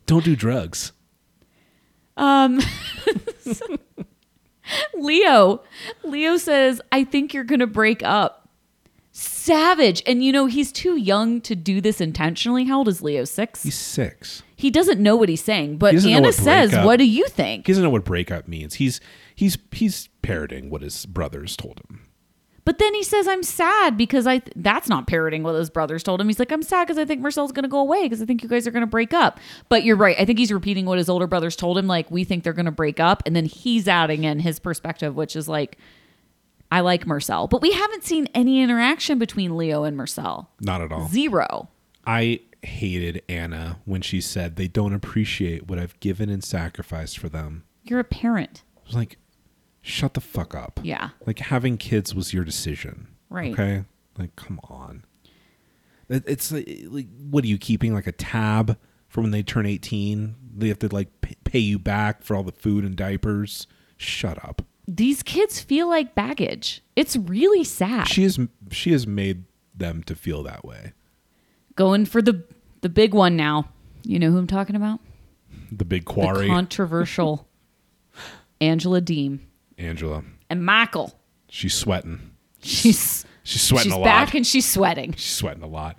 Don't 0.05 0.25
do 0.25 0.35
drugs. 0.35 0.91
Um, 2.17 2.59
Leo, 4.97 5.61
Leo 6.03 6.35
says, 6.35 6.81
"I 6.91 7.05
think 7.05 7.33
you're 7.33 7.45
gonna 7.45 7.65
break 7.65 8.03
up." 8.03 8.49
Savage, 9.13 10.03
and 10.05 10.23
you 10.23 10.33
know 10.33 10.45
he's 10.47 10.73
too 10.73 10.97
young 10.97 11.39
to 11.41 11.55
do 11.55 11.79
this 11.79 12.01
intentionally. 12.01 12.65
How 12.65 12.79
old 12.79 12.89
is 12.89 13.01
Leo? 13.01 13.23
Six. 13.23 13.63
He's 13.63 13.75
six. 13.75 14.43
He 14.59 14.69
doesn't 14.69 14.99
know 14.99 15.15
what 15.15 15.29
he's 15.29 15.41
saying, 15.41 15.77
but 15.77 15.95
Anna 15.95 16.19
what 16.19 16.33
says, 16.33 16.71
breakup- 16.71 16.85
"What 16.85 16.97
do 16.97 17.05
you 17.05 17.29
think?" 17.29 17.65
He 17.65 17.71
doesn't 17.71 17.81
know 17.81 17.89
what 17.89 18.03
breakup 18.03 18.45
means. 18.45 18.73
He's 18.73 18.99
he's 19.33 19.57
he's 19.71 20.09
parroting 20.21 20.69
what 20.69 20.81
his 20.81 21.05
brothers 21.05 21.55
told 21.55 21.79
him. 21.89 22.01
But 22.65 22.77
then 22.77 22.93
he 22.93 23.01
says, 23.01 23.25
"I'm 23.25 23.41
sad 23.41 23.95
because 23.95 24.27
I." 24.27 24.39
Th- 24.39 24.51
that's 24.57 24.89
not 24.89 25.07
parroting 25.07 25.43
what 25.43 25.55
his 25.55 25.69
brothers 25.69 26.03
told 26.03 26.19
him. 26.19 26.27
He's 26.27 26.39
like, 26.39 26.51
"I'm 26.51 26.61
sad 26.61 26.85
because 26.87 26.97
I 26.97 27.05
think 27.05 27.21
Mursel's 27.21 27.53
going 27.53 27.63
to 27.63 27.69
go 27.69 27.79
away 27.79 28.03
because 28.03 28.21
I 28.21 28.25
think 28.25 28.43
you 28.43 28.49
guys 28.49 28.67
are 28.67 28.71
going 28.71 28.81
to 28.81 28.87
break 28.87 29.13
up." 29.13 29.39
But 29.69 29.85
you're 29.85 29.95
right. 29.95 30.17
I 30.19 30.25
think 30.25 30.37
he's 30.37 30.51
repeating 30.51 30.85
what 30.85 30.97
his 30.97 31.07
older 31.07 31.25
brothers 31.25 31.55
told 31.55 31.77
him. 31.77 31.87
Like, 31.87 32.11
we 32.11 32.25
think 32.25 32.43
they're 32.43 32.51
going 32.51 32.65
to 32.65 32.71
break 32.71 32.99
up, 32.99 33.23
and 33.25 33.33
then 33.33 33.45
he's 33.45 33.87
adding 33.87 34.25
in 34.25 34.39
his 34.39 34.59
perspective, 34.59 35.15
which 35.15 35.37
is 35.37 35.47
like, 35.47 35.77
"I 36.69 36.81
like 36.81 37.05
Mursel," 37.05 37.49
but 37.49 37.61
we 37.61 37.71
haven't 37.71 38.03
seen 38.03 38.27
any 38.35 38.61
interaction 38.61 39.19
between 39.19 39.55
Leo 39.55 39.85
and 39.85 39.97
Mursel. 39.97 40.47
Not 40.59 40.81
at 40.81 40.91
all. 40.91 41.07
Zero. 41.07 41.69
I 42.05 42.41
hated 42.63 43.21
Anna 43.29 43.79
when 43.85 44.01
she 44.01 44.19
said 44.21 44.55
they 44.55 44.67
don't 44.67 44.93
appreciate 44.93 45.67
what 45.67 45.79
I've 45.79 45.99
given 45.99 46.29
and 46.29 46.43
sacrificed 46.43 47.17
for 47.17 47.29
them. 47.29 47.63
You're 47.83 47.99
a 47.99 48.03
parent. 48.05 48.63
I 48.77 48.81
was 48.85 48.95
like, 48.95 49.17
shut 49.81 50.13
the 50.13 50.21
fuck 50.21 50.53
up. 50.55 50.79
Yeah. 50.83 51.09
Like 51.25 51.39
having 51.39 51.77
kids 51.77 52.13
was 52.13 52.33
your 52.33 52.43
decision. 52.43 53.07
Right. 53.29 53.53
Okay. 53.53 53.83
Like, 54.17 54.35
come 54.35 54.59
on. 54.65 55.05
It- 56.09 56.23
It's 56.27 56.51
like, 56.51 56.67
like, 56.87 57.07
what 57.29 57.43
are 57.43 57.47
you 57.47 57.57
keeping? 57.57 57.93
Like 57.93 58.07
a 58.07 58.11
tab 58.11 58.77
for 59.07 59.21
when 59.21 59.31
they 59.31 59.43
turn 59.43 59.65
18? 59.65 60.35
They 60.57 60.67
have 60.67 60.79
to 60.79 60.87
like 60.93 61.21
p- 61.21 61.35
pay 61.43 61.59
you 61.59 61.79
back 61.79 62.23
for 62.23 62.35
all 62.35 62.43
the 62.43 62.51
food 62.51 62.83
and 62.83 62.95
diapers. 62.95 63.67
Shut 63.97 64.43
up. 64.43 64.63
These 64.87 65.21
kids 65.23 65.59
feel 65.61 65.87
like 65.87 66.15
baggage. 66.15 66.81
It's 66.95 67.15
really 67.15 67.63
sad. 67.63 68.07
She 68.07 68.23
has 68.23 68.39
she 68.71 68.91
has 68.91 69.05
made 69.05 69.43
them 69.75 70.01
to 70.03 70.15
feel 70.15 70.41
that 70.43 70.65
way. 70.65 70.93
Going 71.79 72.05
for 72.05 72.21
the 72.21 72.43
the 72.81 72.89
big 72.89 73.13
one 73.13 73.37
now. 73.37 73.69
You 74.03 74.19
know 74.19 74.29
who 74.31 74.37
I'm 74.37 74.47
talking 74.47 74.75
about? 74.75 74.99
The 75.71 75.85
big 75.85 76.01
The 76.05 76.11
quarry, 76.13 76.47
controversial 76.47 77.47
Angela 78.61 78.99
Deem 78.99 79.47
Angela. 79.77 80.23
and 80.49 80.65
Michael. 80.65 81.17
She's 81.47 81.73
sweating. 81.73 82.31
She's 82.61 83.25
She's 83.43 83.61
sweating 83.61 83.91
she's 83.91 83.95
a 83.95 83.97
lot. 83.97 84.05
She's 84.05 84.11
back 84.27 84.35
and 84.35 84.45
she's 84.45 84.69
sweating. 84.69 85.13
She's 85.13 85.31
sweating 85.33 85.63
a 85.63 85.67
lot. 85.67 85.97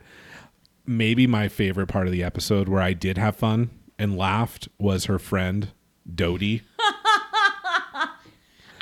Maybe 0.86 1.26
my 1.26 1.48
favorite 1.48 1.86
part 1.86 2.06
of 2.06 2.12
the 2.12 2.22
episode 2.22 2.68
where 2.68 2.82
I 2.82 2.92
did 2.92 3.16
have 3.16 3.36
fun 3.36 3.70
and 3.98 4.18
laughed 4.18 4.68
was 4.78 5.06
her 5.06 5.18
friend 5.18 5.68
Dodie. 6.14 6.60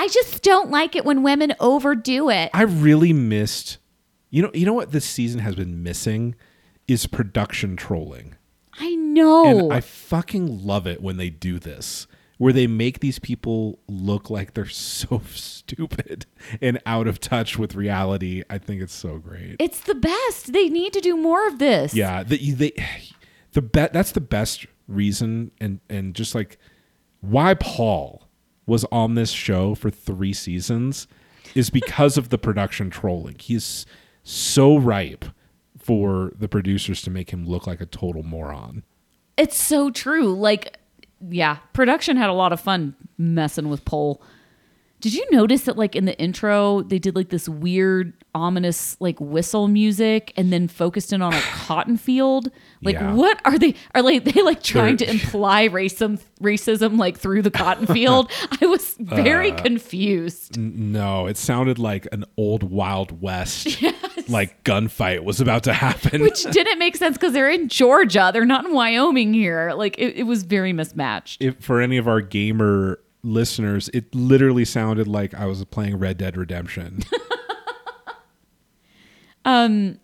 I 0.01 0.09
just 0.11 0.43
don't 0.43 0.71
like 0.71 0.97
it 0.97 1.05
when 1.05 1.23
women 1.23 1.55
overdo 1.61 2.29
it. 2.29 2.51
I 2.53 2.63
really 2.63 3.13
missed. 3.13 3.79
You 4.31 4.43
know, 4.43 4.51
you 4.53 4.67
know 4.67 4.75
what 4.75 4.91
this 4.91 5.05
season 5.05 5.39
has 5.41 5.55
been 5.55 5.85
missing 5.85 6.35
is 6.89 7.07
production 7.07 7.77
trolling. 7.77 8.35
I 8.81 8.95
know. 8.95 9.45
And 9.45 9.73
I 9.73 9.81
fucking 9.81 10.65
love 10.65 10.87
it 10.87 11.03
when 11.03 11.19
they 11.19 11.31
do 11.31 11.59
this, 11.59 12.07
where 12.39 12.53
they 12.53 12.67
make 12.67 13.01
these 13.01 13.19
people 13.19 13.79
look 13.87 14.31
like 14.31 14.55
they're 14.55 14.67
so 14.69 15.21
stupid 15.33 16.27
and 16.61 16.81
out 16.87 17.07
of 17.07 17.21
touch 17.21 17.59
with 17.59 17.75
reality. 17.75 18.43
I 18.49 18.59
think 18.59 18.83
it's 18.83 18.95
so 18.95 19.19
great. 19.19 19.57
it's 19.61 19.81
the 19.81 19.95
best. 19.95 20.53
They 20.53 20.69
need 20.69 20.93
to 20.95 21.01
do 21.01 21.17
more 21.17 21.47
of 21.47 21.59
this. 21.59 21.95
Yeah, 21.95 22.23
the, 22.23 22.53
they, 22.53 22.73
the 23.53 23.63
bet 23.63 23.93
that's 23.93 24.13
the 24.13 24.21
best 24.21 24.67
reason, 24.87 25.51
and 25.61 25.81
and 25.91 26.15
just 26.15 26.35
like 26.35 26.59
why 27.21 27.55
Paul 27.55 28.29
was 28.67 28.85
on 28.93 29.15
this 29.15 29.31
show 29.31 29.75
for 29.75 29.91
three 29.91 30.33
seasons 30.33 31.07
is 31.55 31.71
because 31.71 32.17
of 32.17 32.29
the 32.29 32.39
production 32.39 32.91
trolling. 32.91 33.37
He's 33.39 33.87
so 34.23 34.77
ripe 34.77 35.25
for 35.89 36.33
the 36.39 36.49
producers 36.49 37.01
to 37.01 37.09
make 37.09 37.31
him 37.31 37.47
look 37.47 37.67
like 37.67 37.81
a 37.81 37.87
total 37.87 38.23
moron. 38.23 38.85
It's 39.39 39.57
so 39.57 39.91
true. 39.91 40.35
Like, 40.35 40.77
yeah, 41.31 41.57
production 41.73 42.19
had 42.19 42.29
a 42.29 42.35
lot 42.35 42.53
of 42.53 42.61
fun 42.61 42.95
messing 43.17 43.71
with 43.71 43.87
Paul. 43.87 44.21
Did 45.01 45.15
you 45.15 45.25
notice 45.31 45.63
that, 45.63 45.77
like, 45.77 45.95
in 45.95 46.07
the 46.07 46.19
intro, 46.19 46.83
they 46.83 46.99
did 46.99 47.15
like 47.15 47.29
this 47.29 47.49
weird, 47.49 48.13
ominous, 48.35 48.97
like, 49.01 49.21
whistle 49.21 49.69
music 49.69 50.33
and 50.37 50.53
then 50.53 50.67
focused 50.67 51.13
in 51.13 51.23
on 51.23 51.33
a 51.35 51.41
cotton 51.53 51.97
field? 51.97 52.51
Like, 52.83 52.95
Yeah. 52.97 53.15
what 53.15 53.41
are 53.45 53.59
they? 53.59 53.75
Are 53.95 54.03
like 54.03 54.25
they 54.25 54.43
like 54.43 54.63
trying 54.63 54.97
They're- 54.97 55.07
to 55.09 55.13
imply 55.15 55.69
racism, 55.73 56.21
racism, 56.43 56.99
like 56.99 57.17
through 57.19 57.43
the 57.43 57.51
cotton 57.51 57.87
field? 57.95 58.31
I 58.61 58.67
was 58.67 58.97
very 58.99 59.53
Uh, 59.53 59.63
confused. 59.63 60.59
N- 60.59 60.93
No, 60.93 61.27
it 61.27 61.37
sounded 61.37 61.79
like 61.79 62.07
an 62.13 62.25
old 62.37 62.63
Wild 62.65 63.23
West 63.23 63.81
like 64.29 64.65
gunfight 64.65 65.23
was 65.25 65.41
about 65.41 65.63
to 65.65 65.73
happen. 65.73 66.23
Which 66.23 66.43
didn't 66.51 66.79
make 66.79 66.97
sense 66.97 67.17
because 67.17 67.33
they're 67.33 67.51
in 67.51 67.69
Georgia. 67.69 68.31
They're 68.33 68.45
not 68.45 68.65
in 68.67 68.73
Wyoming 68.73 69.33
here. 69.33 69.73
Like, 69.77 69.97
it, 69.99 70.17
it 70.17 70.23
was 70.25 70.43
very 70.43 70.73
mismatched. 70.73 71.43
if 71.43 71.57
for 71.61 71.81
any 71.81 71.97
of 71.99 72.09
our 72.09 72.21
gamer 72.21 72.99
listeners, 73.23 73.89
it 73.95 74.15
literally 74.15 74.65
sounded 74.65 75.07
like 75.09 75.35
I 75.35 75.47
was 75.47 75.65
playing 75.65 75.99
Red 75.99 76.19
Dead 76.19 76.37
Redemption. 76.37 77.01
Um, 79.45 79.99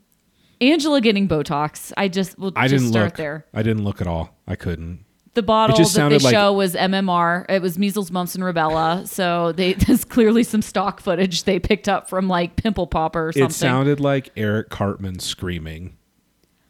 Angela 0.60 1.00
getting 1.00 1.28
Botox. 1.28 1.92
I 1.96 2.08
just 2.08 2.38
will 2.38 2.52
I 2.56 2.68
just 2.68 2.82
didn't 2.84 2.92
start 2.92 3.04
look. 3.06 3.16
there. 3.16 3.46
I 3.52 3.62
didn't 3.62 3.84
look 3.84 4.00
at 4.00 4.06
all. 4.06 4.34
I 4.46 4.56
couldn't. 4.56 5.04
the 5.34 5.42
bottle 5.42 5.76
that 5.76 6.08
they 6.08 6.18
like- 6.18 6.32
show 6.32 6.52
was 6.52 6.74
MMR. 6.74 7.44
It 7.50 7.60
was 7.60 7.78
measles, 7.78 8.10
mumps, 8.10 8.34
and 8.34 8.42
rubella. 8.44 9.06
So 9.06 9.52
they 9.52 9.72
there's 9.74 10.04
clearly 10.04 10.44
some 10.44 10.62
stock 10.62 11.00
footage 11.00 11.42
they 11.44 11.58
picked 11.58 11.88
up 11.88 12.08
from 12.08 12.28
like 12.28 12.56
Pimple 12.56 12.86
Popper 12.86 13.28
or 13.28 13.32
something. 13.32 13.46
It 13.50 13.52
sounded 13.52 14.00
like 14.00 14.30
Eric 14.36 14.70
Cartman 14.70 15.18
screaming. 15.18 15.96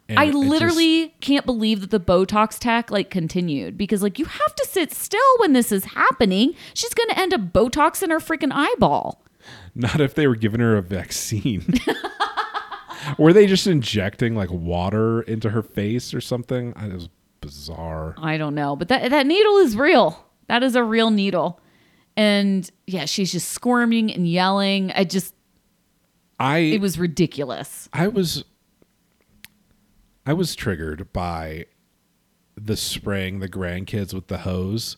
And 0.07 0.19
I 0.19 0.25
it 0.25 0.31
just- 0.33 0.45
literally 0.45 1.15
can't 1.19 1.45
believe 1.45 1.81
that 1.81 1.89
the 1.91 1.99
Botox 1.99 2.59
tech 2.59 2.91
like 2.91 3.09
continued 3.09 3.77
because 3.77 4.03
like 4.03 4.19
you 4.19 4.25
have 4.25 4.55
to 4.55 4.67
sit 4.69 4.93
still 4.93 5.19
when 5.39 5.53
this 5.53 5.71
is 5.71 5.85
happening. 5.85 6.53
She's 6.73 6.93
gonna 6.93 7.13
end 7.19 7.33
up 7.33 7.51
Botox 7.51 8.03
in 8.03 8.11
her 8.11 8.19
freaking 8.19 8.51
eyeball. 8.53 9.23
not 9.73 9.99
if 9.99 10.13
they 10.15 10.27
were 10.27 10.35
giving 10.35 10.59
her 10.61 10.77
a 10.77 10.81
vaccine. 10.81 11.65
were 13.17 13.33
they 13.33 13.47
just 13.47 13.67
injecting 13.67 14.35
like 14.35 14.49
water 14.51 15.21
into 15.23 15.49
her 15.49 15.61
face 15.63 16.13
or 16.13 16.21
something? 16.21 16.73
It 16.77 16.93
was 16.93 17.09
bizarre. 17.41 18.15
I 18.17 18.37
don't 18.37 18.55
know, 18.55 18.75
but 18.75 18.87
that 18.89 19.09
that 19.09 19.25
needle 19.27 19.57
is 19.57 19.75
real. 19.75 20.23
That 20.47 20.61
is 20.63 20.75
a 20.75 20.83
real 20.83 21.09
needle, 21.09 21.59
and 22.15 22.69
yeah, 22.85 23.05
she's 23.05 23.31
just 23.31 23.49
squirming 23.49 24.13
and 24.13 24.27
yelling. 24.27 24.91
I 24.91 25.03
just 25.03 25.33
I 26.39 26.57
it 26.59 26.81
was 26.81 26.99
ridiculous. 26.99 27.89
I 27.93 28.07
was 28.07 28.43
I 30.25 30.33
was 30.33 30.55
triggered 30.55 31.11
by 31.13 31.65
the 32.57 32.77
spraying 32.77 33.39
the 33.39 33.49
grandkids 33.49 34.13
with 34.13 34.27
the 34.27 34.39
hose, 34.39 34.97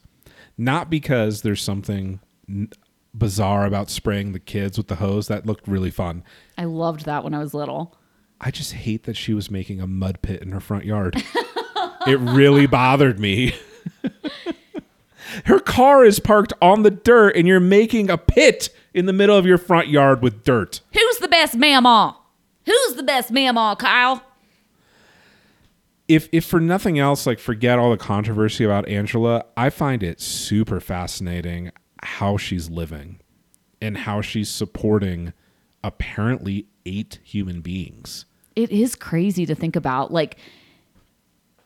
not 0.57 0.89
because 0.89 1.41
there's 1.41 1.61
something 1.61 2.19
n- 2.47 2.69
bizarre 3.13 3.65
about 3.65 3.89
spraying 3.89 4.31
the 4.31 4.39
kids 4.39 4.77
with 4.77 4.87
the 4.87 4.95
hose 4.95 5.27
that 5.27 5.45
looked 5.45 5.67
really 5.67 5.91
fun. 5.91 6.23
I 6.57 6.65
loved 6.65 7.05
that 7.05 7.23
when 7.23 7.33
I 7.33 7.39
was 7.39 7.53
little. 7.53 7.97
I 8.39 8.51
just 8.51 8.73
hate 8.73 9.03
that 9.03 9.17
she 9.17 9.33
was 9.33 9.49
making 9.49 9.81
a 9.81 9.87
mud 9.87 10.21
pit 10.21 10.41
in 10.41 10.51
her 10.51 10.59
front 10.59 10.85
yard. 10.85 11.15
it 12.07 12.19
really 12.19 12.67
bothered 12.67 13.19
me. 13.19 13.55
her 15.45 15.59
car 15.59 16.05
is 16.05 16.19
parked 16.19 16.53
on 16.61 16.83
the 16.83 16.91
dirt 16.91 17.35
and 17.35 17.47
you're 17.47 17.59
making 17.59 18.09
a 18.09 18.17
pit 18.17 18.69
in 18.93 19.07
the 19.07 19.13
middle 19.13 19.35
of 19.37 19.45
your 19.45 19.57
front 19.57 19.87
yard 19.87 20.21
with 20.21 20.43
dirt. 20.43 20.81
Who's 20.93 21.17
the 21.17 21.27
best 21.27 21.55
mamaw? 21.57 22.15
Who's 22.65 22.95
the 22.95 23.03
best 23.03 23.31
mamaw, 23.31 23.77
Kyle? 23.77 24.23
If 26.07 26.29
if 26.31 26.45
for 26.45 26.59
nothing 26.59 26.99
else, 26.99 27.25
like 27.25 27.39
forget 27.39 27.79
all 27.79 27.91
the 27.91 27.97
controversy 27.97 28.63
about 28.63 28.87
Angela, 28.87 29.45
I 29.55 29.69
find 29.69 30.03
it 30.03 30.21
super 30.21 30.79
fascinating 30.79 31.71
how 32.01 32.37
she's 32.37 32.69
living 32.69 33.19
and 33.81 33.97
how 33.97 34.21
she's 34.21 34.49
supporting 34.49 35.33
apparently 35.83 36.67
eight 36.85 37.19
human 37.23 37.61
beings. 37.61 38.25
It 38.55 38.71
is 38.71 38.95
crazy 38.95 39.45
to 39.45 39.55
think 39.55 39.75
about. 39.75 40.11
Like, 40.11 40.37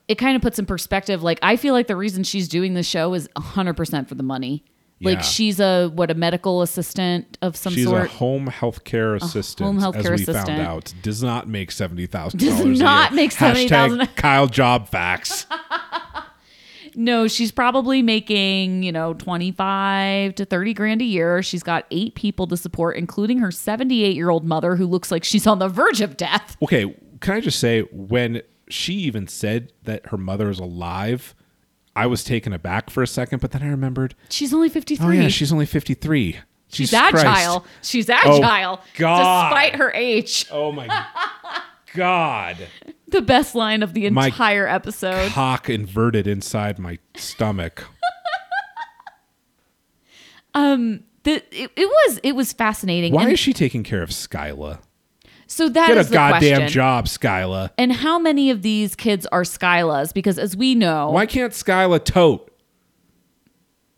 it 0.08 0.16
kind 0.16 0.36
of 0.36 0.42
puts 0.42 0.60
in 0.60 0.66
perspective. 0.66 1.24
Like, 1.24 1.40
I 1.42 1.56
feel 1.56 1.74
like 1.74 1.88
the 1.88 1.96
reason 1.96 2.24
she's 2.24 2.50
doing 2.50 2.74
this 2.74 2.88
show 2.88 3.14
is 3.14 3.30
100% 3.38 4.08
for 4.08 4.16
the 4.16 4.24
money. 4.24 4.66
Like, 5.02 5.18
Yeah. 5.18 5.22
she's 5.22 5.60
a, 5.60 5.88
what, 5.90 6.12
a 6.12 6.14
medical 6.14 6.62
assistant 6.62 7.38
of 7.42 7.56
some 7.58 7.74
sort? 7.74 7.78
She's 7.78 7.86
sort? 7.88 8.06
a 8.06 8.10
home 8.10 8.48
health 8.48 8.84
care 8.84 9.16
assistant, 9.16 9.66
home 9.66 9.80
health 9.80 9.96
as 9.96 10.04
care 10.06 10.16
we 10.16 10.24
found 10.26 10.50
out. 10.50 10.94
Does 11.02 11.24
not 11.24 11.48
make 11.48 11.72
seventy 11.72 12.06
thousand 12.06 12.40
Does 12.40 12.64
not 12.80 13.14
make 13.14 13.32
$70,000. 13.32 14.16
Kyle 14.16 14.48
Job 14.48 14.88
Facts. 14.90 15.46
No, 16.94 17.28
she's 17.30 17.54
probably 17.54 18.02
making, 18.02 18.84
you 18.84 18.92
know, 18.92 19.14
25 19.14 20.36
to 20.36 20.44
30 20.46 20.74
grand 20.74 21.02
a 21.02 21.06
year. 21.06 21.42
She's 21.42 21.64
got 21.64 21.86
eight 21.90 22.16
people 22.16 22.48
to 22.48 22.58
support, 22.58 22.98
including 22.98 23.40
her 23.40 23.50
78 23.50 24.14
year 24.14 24.30
old 24.30 24.44
mother, 24.44 24.76
who 24.76 24.86
looks 24.86 25.10
like 25.10 25.24
she's 25.24 25.48
on 25.48 25.60
the 25.60 25.70
verge 25.70 26.02
of 26.02 26.18
death. 26.18 26.58
okay, 26.62 26.94
can 27.22 27.36
I 27.36 27.40
just 27.40 27.60
say 27.60 27.82
when 27.94 28.42
she 28.68 28.94
even 28.96 29.28
said 29.28 29.72
that 29.84 30.08
her 30.08 30.18
mother 30.18 30.50
is 30.50 30.60
alive, 30.60 31.34
I 31.96 32.06
was 32.08 32.24
taken 32.24 32.54
aback 32.54 32.90
for 32.90 33.04
a 33.04 33.08
second, 33.08 33.40
but 33.42 33.52
then 33.52 33.64
I 33.64 33.68
remembered 33.68 34.16
She's 34.30 34.54
only 34.54 34.70
53. 34.70 35.06
Oh 35.06 35.10
yeah, 35.24 35.28
she's 35.28 35.52
only 35.52 35.66
fifty 35.66 35.94
three. 35.94 36.38
she's 36.70 36.94
agile. 36.94 37.66
She's 37.82 38.10
agile. 38.10 38.80
Oh, 38.82 38.84
God. 38.96 39.50
Despite 39.50 39.76
her 39.76 39.92
age. 39.92 40.46
Oh 40.52 40.72
my 40.72 40.88
god. 41.94 42.58
The 43.10 43.22
best 43.22 43.56
line 43.56 43.84
of 43.84 43.94
the 43.94 44.10
My 44.10 44.28
entire 44.28 44.66
episode. 44.66 45.34
Cock 45.34 45.70
inverted 45.70 46.28
inside 46.28 46.80
my 46.80 46.98
stomach. 47.16 47.86
Um, 50.54 51.04
the, 51.24 51.36
it, 51.52 51.72
it 51.76 51.86
was 51.88 52.20
it 52.24 52.34
was 52.36 52.54
fascinating. 52.54 53.14
Why 53.14 53.24
And 53.24 53.32
is 53.32 53.40
she 53.40 53.54
taking 53.54 53.84
care 53.84 54.02
of 54.02 54.10
Skyla? 54.10 54.80
So 55.52 55.68
that 55.68 55.88
Get 55.88 55.98
is 55.98 56.08
a 56.08 56.10
the 56.10 56.14
goddamn 56.14 56.40
question. 56.60 56.68
job, 56.70 57.06
Skyla. 57.08 57.72
And 57.78 57.92
how 57.92 58.18
many 58.18 58.50
of 58.52 58.62
these 58.62 58.96
kids 58.96 59.26
are 59.28 59.44
Skylas? 59.44 60.14
Because 60.14 60.40
as 60.40 60.56
we 60.56 60.76
know, 60.76 61.12
Why 61.12 61.26
can't 61.26 61.52
Skyla 61.52 62.04
tote? 62.06 62.48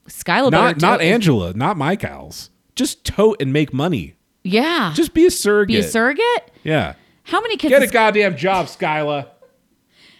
Skyla 0.07 0.51
Not 0.51 0.75
better 0.75 0.79
not 0.79 1.01
Angela, 1.01 1.53
not 1.53 1.77
my 1.77 1.95
gals. 1.95 2.49
Just 2.75 3.05
tote 3.05 3.37
and 3.41 3.53
make 3.53 3.71
money. 3.71 4.15
Yeah, 4.43 4.91
Just 4.95 5.13
be 5.13 5.25
a 5.27 5.31
surrogate. 5.31 5.67
be 5.75 5.79
a 5.79 5.83
surrogate. 5.83 6.51
Yeah. 6.63 6.95
How 7.23 7.39
many 7.39 7.55
kids? 7.55 7.69
Get 7.69 7.81
a 7.81 7.85
does, 7.85 7.91
goddamn 7.91 8.35
job, 8.35 8.65
Skyla. 8.65 9.27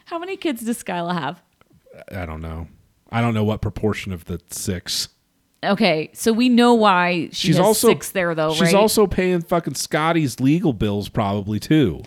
how 0.06 0.20
many 0.20 0.38
kids 0.38 0.62
does 0.64 0.82
Skyla 0.82 1.14
have? 1.20 1.42
I 2.12 2.26
don't 2.26 2.42
know. 2.42 2.68
I 3.12 3.22
don't 3.22 3.34
know 3.34 3.44
what 3.44 3.62
proportion 3.62 4.14
of 4.14 4.26
the 4.26 4.40
six. 4.50 5.10
Okay, 5.64 6.09
so 6.14 6.32
we 6.34 6.49
know 6.49 6.74
why 6.74 7.30
she 7.32 7.47
She's 7.47 7.59
also 7.59 7.88
six 7.89 8.11
there, 8.11 8.36
though, 8.36 8.53
She's 8.53 8.61
right? 8.61 8.76
also 8.76 9.07
paying 9.07 9.41
fucking 9.41 9.76
Scotty's 9.76 10.39
legal 10.39 10.74
bills 10.74 11.09
probably 11.09 11.59
too. 11.59 12.01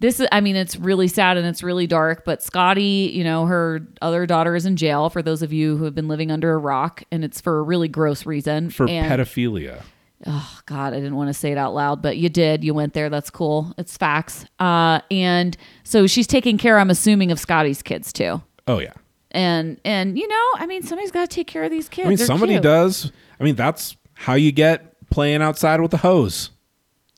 this 0.00 0.20
is, 0.20 0.28
I 0.32 0.40
mean, 0.40 0.56
it's 0.56 0.76
really 0.76 1.08
sad 1.08 1.36
and 1.36 1.46
it's 1.46 1.62
really 1.62 1.86
dark. 1.86 2.24
But 2.24 2.42
Scotty, 2.42 3.10
you 3.14 3.24
know, 3.24 3.46
her 3.46 3.86
other 4.02 4.26
daughter 4.26 4.54
is 4.56 4.66
in 4.66 4.76
jail. 4.76 5.10
For 5.10 5.22
those 5.22 5.42
of 5.42 5.52
you 5.52 5.76
who 5.76 5.84
have 5.84 5.94
been 5.94 6.08
living 6.08 6.30
under 6.30 6.52
a 6.52 6.58
rock, 6.58 7.02
and 7.10 7.24
it's 7.24 7.40
for 7.40 7.58
a 7.58 7.62
really 7.62 7.88
gross 7.88 8.26
reason. 8.26 8.70
For 8.70 8.88
and, 8.88 9.10
pedophilia. 9.10 9.82
oh 10.26 10.60
God, 10.66 10.92
I 10.92 10.96
didn't 10.96 11.16
want 11.16 11.28
to 11.28 11.34
say 11.34 11.52
it 11.52 11.58
out 11.58 11.74
loud, 11.74 12.02
but 12.02 12.16
you 12.16 12.28
did. 12.28 12.64
You 12.64 12.74
went 12.74 12.94
there. 12.94 13.08
That's 13.10 13.30
cool. 13.30 13.74
It's 13.78 13.96
facts. 13.96 14.44
Uh, 14.58 15.00
and 15.10 15.56
so 15.84 16.06
she's 16.06 16.26
taking 16.26 16.58
care. 16.58 16.78
I'm 16.78 16.90
assuming 16.90 17.30
of 17.30 17.38
Scotty's 17.40 17.82
kids 17.82 18.12
too. 18.12 18.42
Oh 18.66 18.78
yeah. 18.80 18.92
And 19.36 19.78
and 19.84 20.18
you 20.18 20.26
know, 20.26 20.44
I 20.54 20.66
mean, 20.66 20.82
somebody's 20.82 21.10
got 21.10 21.28
to 21.28 21.34
take 21.34 21.46
care 21.46 21.62
of 21.62 21.70
these 21.70 21.90
kids. 21.90 22.06
I 22.06 22.08
mean, 22.08 22.16
They're 22.16 22.26
somebody 22.26 22.54
cute. 22.54 22.62
does. 22.62 23.12
I 23.38 23.44
mean, 23.44 23.54
that's 23.54 23.94
how 24.14 24.32
you 24.32 24.50
get 24.50 24.96
playing 25.10 25.42
outside 25.42 25.80
with 25.80 25.90
the 25.90 25.98
hose. 25.98 26.50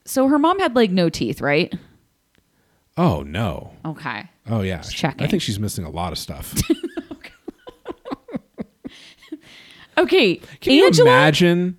So 0.04 0.26
her 0.26 0.38
mom 0.38 0.58
had 0.58 0.74
like 0.74 0.90
no 0.90 1.08
teeth, 1.08 1.40
right? 1.40 1.72
Oh 2.96 3.22
no. 3.22 3.72
Okay. 3.86 4.28
Oh 4.50 4.62
yeah. 4.62 4.80
checking. 4.80 5.24
I 5.24 5.28
think 5.28 5.42
she's 5.42 5.60
missing 5.60 5.84
a 5.84 5.90
lot 5.90 6.12
of 6.12 6.18
stuff. 6.18 6.54
Okay. 9.98 10.36
Can 10.60 10.74
you 10.74 10.88
imagine? 11.02 11.76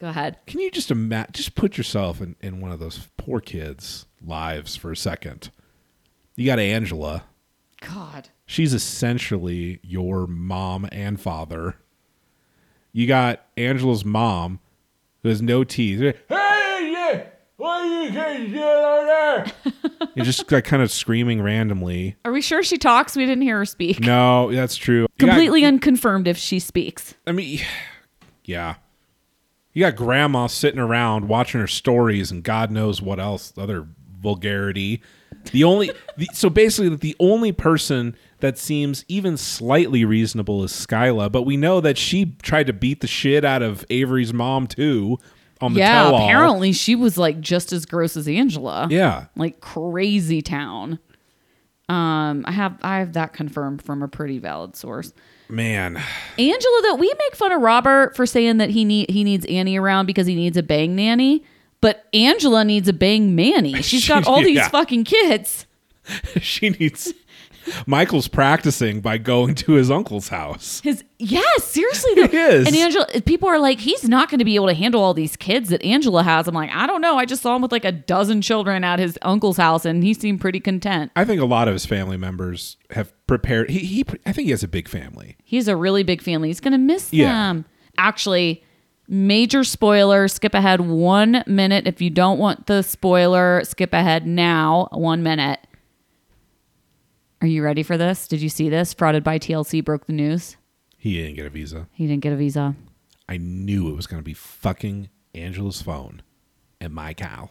Go 0.00 0.08
ahead. 0.08 0.36
Can 0.46 0.58
you 0.58 0.68
just 0.70 0.90
imagine? 0.90 1.32
Just 1.32 1.54
put 1.54 1.76
yourself 1.76 2.20
in, 2.20 2.34
in 2.40 2.60
one 2.60 2.72
of 2.72 2.80
those 2.80 3.06
poor 3.16 3.40
kids' 3.40 4.06
lives 4.20 4.74
for 4.74 4.90
a 4.90 4.96
second. 4.96 5.50
You 6.34 6.44
got 6.46 6.58
Angela. 6.58 7.22
God. 7.80 8.30
She's 8.46 8.74
essentially 8.74 9.80
your 9.82 10.26
mom 10.26 10.86
and 10.92 11.20
father. 11.20 11.76
You 12.92 13.06
got 13.06 13.44
Angela's 13.56 14.04
mom, 14.04 14.60
who 15.22 15.28
has 15.30 15.40
no 15.42 15.64
teeth. 15.64 15.98
Hey, 16.28 16.90
yeah, 16.92 17.24
what 17.56 17.82
are 17.82 18.02
you 18.04 18.10
guys 18.10 18.48
doing 18.50 18.62
over 18.62 19.06
there? 19.06 19.46
You're 20.14 20.24
just 20.26 20.50
like 20.52 20.64
kind 20.64 20.82
of 20.82 20.92
screaming 20.92 21.42
randomly. 21.42 22.16
Are 22.24 22.30
we 22.32 22.40
sure 22.40 22.62
she 22.62 22.78
talks? 22.78 23.16
We 23.16 23.24
didn't 23.26 23.42
hear 23.42 23.58
her 23.58 23.64
speak. 23.64 23.98
No, 24.00 24.52
that's 24.52 24.76
true. 24.76 25.02
You 25.02 25.08
got- 25.26 25.30
Completely 25.30 25.64
unconfirmed 25.64 26.28
if 26.28 26.36
she 26.36 26.58
speaks. 26.60 27.14
I 27.26 27.32
mean, 27.32 27.60
yeah. 28.44 28.76
You 29.72 29.80
got 29.84 29.96
grandma 29.96 30.46
sitting 30.46 30.78
around 30.78 31.26
watching 31.26 31.60
her 31.60 31.66
stories 31.66 32.30
and 32.30 32.44
God 32.44 32.70
knows 32.70 33.02
what 33.02 33.18
else, 33.18 33.52
other 33.58 33.88
vulgarity. 34.20 35.02
The 35.52 35.64
only, 35.64 35.90
the, 36.16 36.28
so 36.32 36.50
basically, 36.50 36.88
that 36.90 37.00
the 37.00 37.16
only 37.18 37.52
person 37.52 38.16
that 38.40 38.58
seems 38.58 39.04
even 39.08 39.36
slightly 39.36 40.04
reasonable 40.04 40.64
is 40.64 40.72
Skyla, 40.72 41.32
but 41.32 41.42
we 41.42 41.56
know 41.56 41.80
that 41.80 41.96
she 41.96 42.36
tried 42.42 42.66
to 42.66 42.72
beat 42.72 43.00
the 43.00 43.06
shit 43.06 43.44
out 43.44 43.62
of 43.62 43.84
Avery's 43.90 44.32
mom 44.32 44.66
too 44.66 45.18
on 45.60 45.74
the 45.74 45.80
yeah, 45.80 46.02
tell-all. 46.02 46.24
apparently 46.24 46.72
she 46.72 46.94
was 46.94 47.16
like 47.16 47.40
just 47.40 47.72
as 47.72 47.86
gross 47.86 48.16
as 48.16 48.28
Angela. 48.28 48.88
Yeah. 48.90 49.26
Like 49.36 49.60
crazy 49.60 50.42
town. 50.42 50.98
Um, 51.88 52.44
I 52.46 52.52
have 52.52 52.78
I 52.82 52.98
have 52.98 53.12
that 53.12 53.34
confirmed 53.34 53.82
from 53.82 54.02
a 54.02 54.08
pretty 54.08 54.38
valid 54.38 54.74
source. 54.74 55.12
Man, 55.50 56.02
Angela, 56.38 56.82
though, 56.82 56.94
we 56.94 57.12
make 57.18 57.36
fun 57.36 57.52
of 57.52 57.60
Robert 57.60 58.16
for 58.16 58.24
saying 58.24 58.56
that 58.56 58.70
he 58.70 58.84
need 58.84 59.10
he 59.10 59.22
needs 59.22 59.44
Annie 59.46 59.76
around 59.76 60.06
because 60.06 60.26
he 60.26 60.34
needs 60.34 60.56
a 60.56 60.62
bang 60.62 60.96
nanny. 60.96 61.44
But 61.84 62.06
Angela 62.14 62.64
needs 62.64 62.88
a 62.88 62.94
bang 62.94 63.34
manny. 63.34 63.74
She's 63.82 64.08
got 64.08 64.26
all 64.26 64.40
these 64.42 64.56
Yeah. 64.56 64.68
fucking 64.70 65.04
kids. 65.04 65.66
she 66.40 66.70
needs. 66.70 67.12
Michael's 67.86 68.26
practicing 68.26 69.02
by 69.02 69.18
going 69.18 69.54
to 69.56 69.72
his 69.72 69.90
uncle's 69.90 70.28
house. 70.28 70.80
His 70.82 71.04
yes, 71.18 71.64
seriously 71.64 72.14
though. 72.14 72.28
He 72.28 72.36
is. 72.38 72.66
And 72.66 72.74
Angela, 72.74 73.06
people 73.26 73.50
are 73.50 73.58
like, 73.58 73.80
he's 73.80 74.08
not 74.08 74.30
going 74.30 74.38
to 74.38 74.46
be 74.46 74.54
able 74.54 74.68
to 74.68 74.74
handle 74.74 75.02
all 75.02 75.12
these 75.12 75.36
kids 75.36 75.68
that 75.68 75.82
Angela 75.82 76.22
has. 76.22 76.48
I'm 76.48 76.54
like, 76.54 76.70
I 76.74 76.86
don't 76.86 77.02
know. 77.02 77.18
I 77.18 77.26
just 77.26 77.42
saw 77.42 77.54
him 77.54 77.60
with 77.60 77.70
like 77.72 77.84
a 77.84 77.92
dozen 77.92 78.40
children 78.40 78.82
at 78.82 78.98
his 78.98 79.18
uncle's 79.20 79.58
house, 79.58 79.84
and 79.84 80.02
he 80.02 80.14
seemed 80.14 80.40
pretty 80.40 80.60
content. 80.60 81.12
I 81.16 81.26
think 81.26 81.42
a 81.42 81.46
lot 81.46 81.68
of 81.68 81.74
his 81.74 81.84
family 81.84 82.16
members 82.16 82.78
have 82.92 83.12
prepared. 83.26 83.68
He, 83.68 83.80
he 83.80 84.04
I 84.24 84.32
think 84.32 84.46
he 84.46 84.52
has 84.52 84.62
a 84.62 84.68
big 84.68 84.88
family. 84.88 85.36
He's 85.44 85.68
a 85.68 85.76
really 85.76 86.02
big 86.02 86.22
family. 86.22 86.48
He's 86.48 86.60
going 86.60 86.72
to 86.72 86.78
miss 86.78 87.12
Yeah. 87.12 87.28
them. 87.28 87.66
Actually, 87.98 88.63
major 89.08 89.64
spoiler. 89.64 90.28
Skip 90.28 90.54
ahead 90.54 90.80
one 90.80 91.42
minute. 91.46 91.86
If 91.86 92.00
you 92.00 92.10
don't 92.10 92.38
want 92.38 92.66
the 92.66 92.82
spoiler, 92.82 93.62
skip 93.64 93.92
ahead 93.92 94.26
now 94.26 94.88
one 94.92 95.22
minute. 95.22 95.60
Are 97.40 97.46
you 97.46 97.62
ready 97.62 97.82
for 97.82 97.98
this? 97.98 98.26
Did 98.26 98.40
you 98.40 98.48
see 98.48 98.68
this? 98.68 98.94
Frauded 98.94 99.22
by 99.22 99.38
TLC 99.38 99.84
broke 99.84 100.06
the 100.06 100.12
news. 100.14 100.56
He 100.96 101.14
didn't 101.18 101.36
get 101.36 101.44
a 101.46 101.50
visa. 101.50 101.88
He 101.92 102.06
didn't 102.06 102.22
get 102.22 102.32
a 102.32 102.36
visa. 102.36 102.74
I 103.28 103.36
knew 103.36 103.88
it 103.90 103.96
was 103.96 104.06
going 104.06 104.20
to 104.20 104.24
be 104.24 104.32
fucking 104.34 105.10
Angela's 105.34 105.82
phone 105.82 106.22
and 106.80 106.94
my 106.94 107.12
cow. 107.12 107.50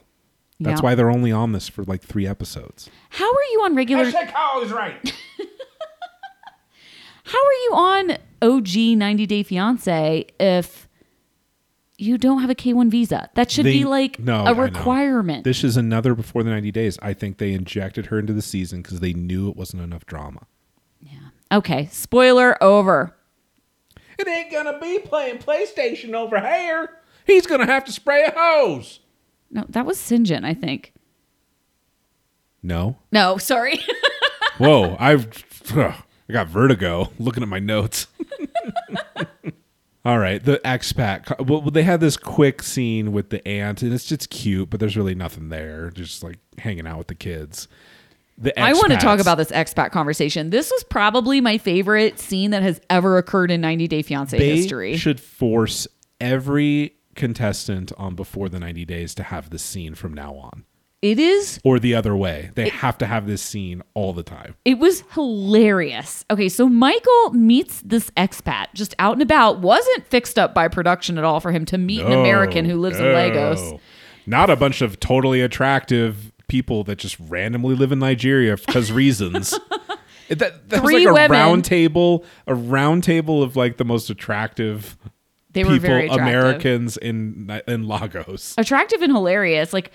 That's 0.60 0.80
Yeah. 0.82 0.84
why 0.84 0.96
they're 0.96 1.12
only 1.12 1.32
on 1.32 1.52
this 1.52 1.68
for 1.68 1.84
like 1.84 2.02
three 2.02 2.26
episodes. 2.26 2.90
How 3.10 3.26
are 3.32 3.44
you 3.52 3.62
on 3.66 3.76
regular? 3.76 4.12
cow 4.12 4.62
is 4.64 4.72
right. 4.72 5.14
How 7.26 7.38
are 7.38 7.54
you 7.64 7.72
on 7.74 8.18
OG 8.42 8.76
90 8.98 9.26
Day 9.26 9.44
Fiance 9.44 10.26
if 10.40 10.83
you 12.04 12.18
don't 12.18 12.42
have 12.42 12.50
a 12.50 12.56
K1 12.56 12.90
visa? 12.90 13.30
That 13.36 13.50
should 13.52 13.66
They- 13.66 13.74
be 13.80 13.86
like 13.86 14.20
no, 14.20 14.46
a 14.46 14.54
requirement. 14.54 15.44
This 15.44 15.64
is 15.64 15.78
another 15.78 16.14
before 16.16 16.44
the 16.44 16.50
90 16.50 16.72
days. 16.72 16.98
I 17.02 17.14
think 17.14 17.38
they 17.38 17.54
injected 17.54 18.08
her 18.08 18.20
into 18.20 18.34
the 18.34 18.42
season 18.42 18.82
because 18.82 19.00
they 19.00 19.14
knew 19.14 19.50
it 19.50 19.56
wasn't 19.56 19.84
enough 19.84 20.06
drama. 20.06 20.48
Yeah. 21.00 21.20
Okay, 21.52 21.88
spoiler 21.92 22.62
over. 22.64 23.16
It 24.20 24.28
ain't 24.28 24.52
gonna 24.52 24.80
be 24.80 25.00
playing 25.00 25.40
PlayStation 25.40 26.14
over 26.14 26.40
here. 26.40 26.90
He's 27.26 27.48
gonna 27.48 27.66
have 27.66 27.86
to 27.86 27.92
spray 27.92 28.24
a 28.26 28.34
hose. 28.36 29.00
No, 29.50 29.66
that 29.70 29.86
was 29.86 29.98
Syngin, 29.98 30.46
I 30.46 30.54
think. 30.54 30.94
No. 32.62 32.98
No, 33.12 33.38
sorry. 33.38 33.80
Whoa, 34.58 34.96
I've 35.00 35.28
ugh, 35.76 35.94
I 36.30 36.34
got 36.34 36.48
vertigo 36.48 37.12
looking 37.20 37.44
at 37.44 37.50
my 37.50 37.60
notes. 37.60 38.08
All 40.06 40.20
right, 40.20 40.44
the 40.44 40.60
expat. 40.66 41.48
Well, 41.48 41.62
they 41.62 41.84
had 41.84 42.02
this 42.02 42.18
quick 42.18 42.62
scene 42.62 43.14
with 43.14 43.30
the 43.30 43.46
aunt, 43.48 43.82
and 43.82 43.94
it's 43.94 44.04
just 44.06 44.30
cute, 44.30 44.70
but 44.70 44.80
there's 44.82 44.98
really 44.98 45.16
nothing 45.16 45.48
there. 45.50 45.92
Just 45.92 46.24
like 46.24 46.40
hanging 46.58 46.86
out 46.86 46.98
with 46.98 47.08
the 47.08 47.16
kids. 47.16 47.70
The 48.38 48.60
I 48.60 48.74
want 48.74 48.92
to 48.92 48.98
talk 48.98 49.20
about 49.20 49.38
this 49.38 49.52
expat 49.52 49.92
conversation. 49.92 50.50
This 50.50 50.72
was 50.72 50.84
probably 50.84 51.40
my 51.40 51.58
favorite 51.58 52.20
scene 52.20 52.52
that 52.52 52.64
has 52.64 52.82
ever 52.90 53.18
occurred 53.18 53.52
in 53.52 53.62
90 53.62 53.88
Day 53.88 54.02
Fiance 54.02 54.38
They 54.38 54.58
history. 54.58 54.98
should 54.98 55.20
force 55.22 55.88
every 56.20 56.96
contestant 57.16 57.92
on 57.98 58.16
Before 58.16 58.50
the 58.50 58.60
90 58.60 58.86
Days 58.86 59.14
to 59.16 59.24
have 59.24 59.52
this 59.52 59.62
scene 59.62 59.94
from 59.94 60.14
now 60.14 60.34
on, 60.34 60.66
it 61.04 61.20
is 61.20 61.60
or 61.66 61.80
the 61.80 61.94
other 61.94 62.16
way. 62.16 62.50
They 62.56 62.70
have 62.70 62.98
to 63.00 63.06
have 63.06 63.28
this 63.28 63.42
scene 63.42 63.84
all 63.94 64.14
the 64.14 64.24
time. 64.24 64.56
It 64.64 64.80
was 64.80 65.04
hilarious. 65.12 66.24
Okay, 66.32 66.48
so 66.50 66.68
Michael 66.70 67.32
meets 67.34 67.82
this 67.82 68.10
expat 68.12 68.68
just 68.74 68.96
out 69.00 69.14
and 69.14 69.22
about. 69.22 69.60
Wasn't 69.60 70.08
fixed 70.08 70.40
up 70.40 70.54
by 70.54 70.68
production 70.70 71.18
at 71.18 71.24
all 71.26 71.40
for 71.42 71.52
him 71.52 71.66
to 71.66 71.78
meet 71.78 72.02
an 72.02 72.14
American 72.14 72.64
who 72.66 72.80
lives 72.80 73.00
in 73.00 73.06
Lagos. 73.14 73.80
Not 74.26 74.50
a 74.50 74.56
bunch 74.56 74.82
of 74.82 75.00
totally 75.02 75.42
attractive 75.42 76.32
people 76.48 76.84
that 76.86 76.96
just 77.00 77.20
randomly 77.20 77.76
live 77.76 77.92
in 77.92 78.00
Nigeria 78.00 78.56
because 78.58 78.92
reasons. 78.92 79.54
That 80.30 80.70
that 80.70 80.80
Three 80.82 81.06
was 81.06 81.06
like 81.06 81.08
a 81.08 81.14
women. 81.14 81.32
round 81.32 81.66
table, 81.66 82.24
a 82.48 82.56
round 82.56 83.04
table 83.04 83.44
of 83.44 83.56
like 83.58 83.76
the 83.76 83.84
most 83.84 84.10
attractive 84.10 84.98
They 85.52 85.64
were 85.66 85.72
people, 85.72 85.90
very 85.90 86.06
attractive. 86.06 86.24
Americans 86.26 86.98
in 86.98 87.62
in 87.68 87.88
Lagos. 87.88 88.56
Attractive 88.58 89.02
and 89.02 89.12
hilarious. 89.12 89.74
Like, 89.74 89.92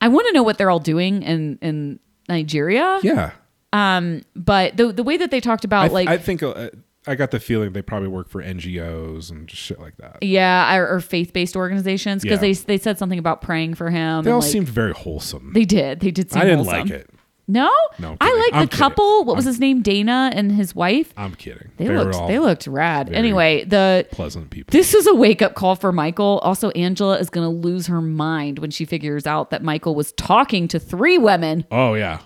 I 0.00 0.08
want 0.08 0.26
to 0.28 0.32
know 0.32 0.42
what 0.42 0.58
they're 0.58 0.70
all 0.70 0.78
doing 0.80 1.22
in 1.22 1.58
in 1.62 1.98
Nigeria. 2.28 3.00
Yeah, 3.02 3.32
Um, 3.72 4.22
But 4.36 4.76
the 4.76 4.92
the 4.92 5.02
way 5.02 5.16
that 5.16 5.30
they 5.30 5.40
talked 5.40 5.64
I, 5.64 5.66
about, 5.66 5.82
th- 5.84 5.92
like, 5.92 6.08
I 6.08 6.18
think 6.18 6.42
uh, 6.42 6.70
I 7.06 7.14
got 7.14 7.30
the 7.30 7.40
feeling 7.40 7.72
they 7.72 7.80
probably 7.82 8.08
work 8.08 8.28
for 8.28 8.42
NGOs 8.42 9.30
and 9.30 9.48
just 9.48 9.62
shit 9.62 9.80
like 9.80 9.96
that. 9.96 10.18
yeah, 10.22 10.76
or, 10.76 10.96
or 10.96 11.00
faith 11.00 11.32
based 11.32 11.56
organizations, 11.56 12.22
because 12.22 12.36
Yeah. 12.42 12.48
they 12.48 12.52
they 12.52 12.78
said 12.78 12.98
something 12.98 13.18
about 13.18 13.40
praying 13.42 13.74
for 13.74 13.88
him. 13.90 14.24
They 14.24 14.30
all 14.30 14.40
like, 14.40 14.50
seemed 14.50 14.68
very 14.68 14.92
wholesome. 14.92 15.52
They 15.54 15.64
did. 15.64 16.00
They 16.00 16.10
did. 16.10 16.30
Seem 16.30 16.42
I 16.42 16.44
didn't 16.44 16.64
wholesome. 16.64 16.80
like 16.82 16.90
it. 16.90 17.10
No, 17.50 17.70
No, 17.98 18.10
I'm 18.10 18.16
I 18.20 18.26
kidding. 18.26 18.40
like 18.42 18.52
I'm 18.52 18.60
the 18.60 18.66
kidding. 18.68 18.78
couple. 18.78 19.24
What 19.24 19.34
was 19.36 19.46
I'm- 19.46 19.52
his 19.54 19.60
name? 19.60 19.80
Dana 19.80 20.30
and 20.34 20.52
his 20.52 20.74
wife. 20.74 21.14
I'm 21.16 21.34
kidding. 21.34 21.70
They, 21.78 21.88
were 21.88 22.04
looked. 22.04 22.14
all 22.14 22.28
They 22.28 22.38
looked 22.38 22.66
rad. 22.66 23.06
very- 23.08 23.18
Anyway, 23.18 23.64
the 23.64 24.06
pleasant 24.10 24.50
people. 24.50 24.70
This 24.70 24.92
is 24.94 25.06
a 25.06 25.14
wake 25.14 25.40
up 25.40 25.54
call 25.54 25.74
for 25.74 25.90
Michael. 25.90 26.40
Also, 26.42 26.68
Angela 26.70 27.16
is 27.18 27.30
going 27.30 27.46
to 27.50 27.66
lose 27.68 27.86
her 27.86 28.02
mind 28.02 28.58
when 28.58 28.70
she 28.70 28.84
figures 28.84 29.26
out 29.26 29.48
that 29.50 29.62
Michael 29.64 29.94
was 29.94 30.12
talking 30.12 30.68
to 30.68 30.78
three 30.78 31.16
women, 31.16 31.64
Oh 31.70 31.94
yeah, 31.94 32.18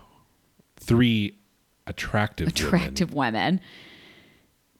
three 0.80 1.38
attractive, 1.86 2.46
women. 2.48 2.56
attractive 2.66 3.14
women. 3.14 3.60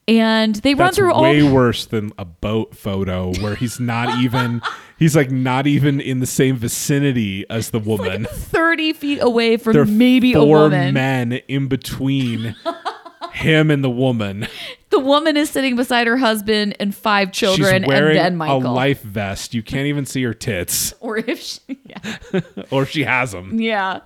And 0.09 0.57
they 0.57 0.75
run 0.75 0.87
That's 0.87 0.97
through 0.97 1.13
all. 1.13 1.23
The 1.23 1.29
way 1.29 1.43
worse 1.43 1.87
than 1.87 2.13
a 2.19 2.25
boat 2.25 2.75
photo 2.77 3.33
where 3.35 3.55
he's 3.55 3.79
not 3.79 4.19
even. 4.23 4.61
he's 4.99 5.15
like 5.15 5.31
not 5.31 5.67
even 5.67 6.01
in 6.01 6.19
the 6.21 6.27
same 6.27 6.57
vicinity 6.57 7.45
as 7.49 7.71
the 7.71 7.79
woman. 7.79 8.27
30 8.31 8.93
feet 8.95 9.19
away 9.23 9.57
from 9.57 9.75
there 9.75 9.83
are 9.83 9.87
maybe 9.87 10.33
a 10.33 10.37
four 10.41 10.63
woman. 10.65 10.93
men 10.95 11.33
in 11.49 11.69
between 11.69 12.57
him 13.33 13.71
and 13.71 13.85
the 13.85 13.91
woman. 13.91 14.49
The 14.91 14.99
woman 14.99 15.37
is 15.37 15.49
sitting 15.51 15.77
beside 15.77 16.07
her 16.09 16.17
husband 16.19 16.77
and 16.81 16.95
five 16.95 17.31
children, 17.33 17.83
She's 17.83 17.89
wearing 17.89 18.19
and 18.19 18.41
then 18.41 18.49
a 18.49 18.59
life 18.59 19.03
vest. 19.03 19.55
You 19.55 19.63
can't 19.63 19.87
even 19.87 20.05
see 20.05 20.23
her 20.25 20.35
tits, 20.35 20.93
or 21.01 21.17
if 21.17 21.41
she, 21.41 21.61
yeah. 21.85 22.41
or 22.71 22.85
she 22.87 23.05
has 23.05 23.33
them. 23.33 23.59
yeah. 23.61 24.01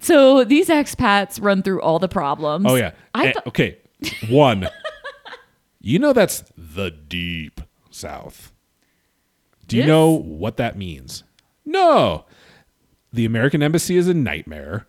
So 0.00 0.44
these 0.44 0.68
expats 0.70 1.40
run 1.42 1.62
through 1.62 1.82
all 1.82 1.98
the 1.98 2.08
problems. 2.08 2.64
Oh 2.68 2.74
yeah. 2.74 2.92
I 3.14 3.26
Eh, 3.28 3.32
thought 3.32 3.46
okay. 3.48 3.76
One. 4.30 4.66
You 5.80 5.98
know 5.98 6.12
that's 6.12 6.44
the 6.56 6.90
deep 6.90 7.60
south. 7.90 8.52
Do 9.66 9.76
you 9.76 9.82
Yes. 9.82 9.88
know 9.88 10.10
what 10.10 10.56
that 10.58 10.76
means? 10.76 11.24
No. 11.64 12.24
The 13.12 13.24
American 13.24 13.62
embassy 13.62 13.96
is 13.96 14.08
a 14.08 14.14
nightmare. 14.14 14.86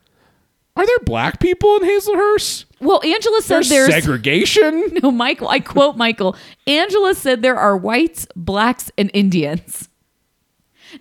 Are 0.75 0.85
there 0.85 0.99
black 1.05 1.39
people 1.39 1.75
in 1.77 1.83
Hazlehurst? 1.83 2.65
well, 2.79 3.01
Angela 3.03 3.41
said 3.41 3.55
There's, 3.57 3.69
there's 3.69 3.89
segregation. 3.93 4.99
No, 5.03 5.11
Michael, 5.11 5.49
I 5.49 5.59
quote 5.59 5.97
Michael. 5.97 6.35
Angela 6.65 7.13
said 7.13 7.41
there 7.41 7.57
are 7.57 7.75
whites, 7.77 8.25
blacks, 8.35 8.89
and 8.97 9.11
Indians. 9.13 9.89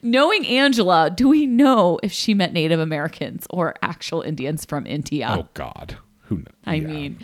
Knowing 0.03 0.47
Angela, 0.47 1.11
do 1.11 1.29
we 1.29 1.47
know 1.47 1.99
if 2.03 2.13
she 2.13 2.33
meant 2.35 2.53
Native 2.53 2.79
Americans 2.81 3.47
or 3.51 3.75
actual 3.83 4.23
Indians 4.23 4.65
from 4.65 4.87
India? 4.87 5.29
Oh 5.31 5.49
God. 5.55 5.97
Who 6.27 6.37
knows? 6.37 6.47
I 6.65 6.79
mean, 6.81 7.19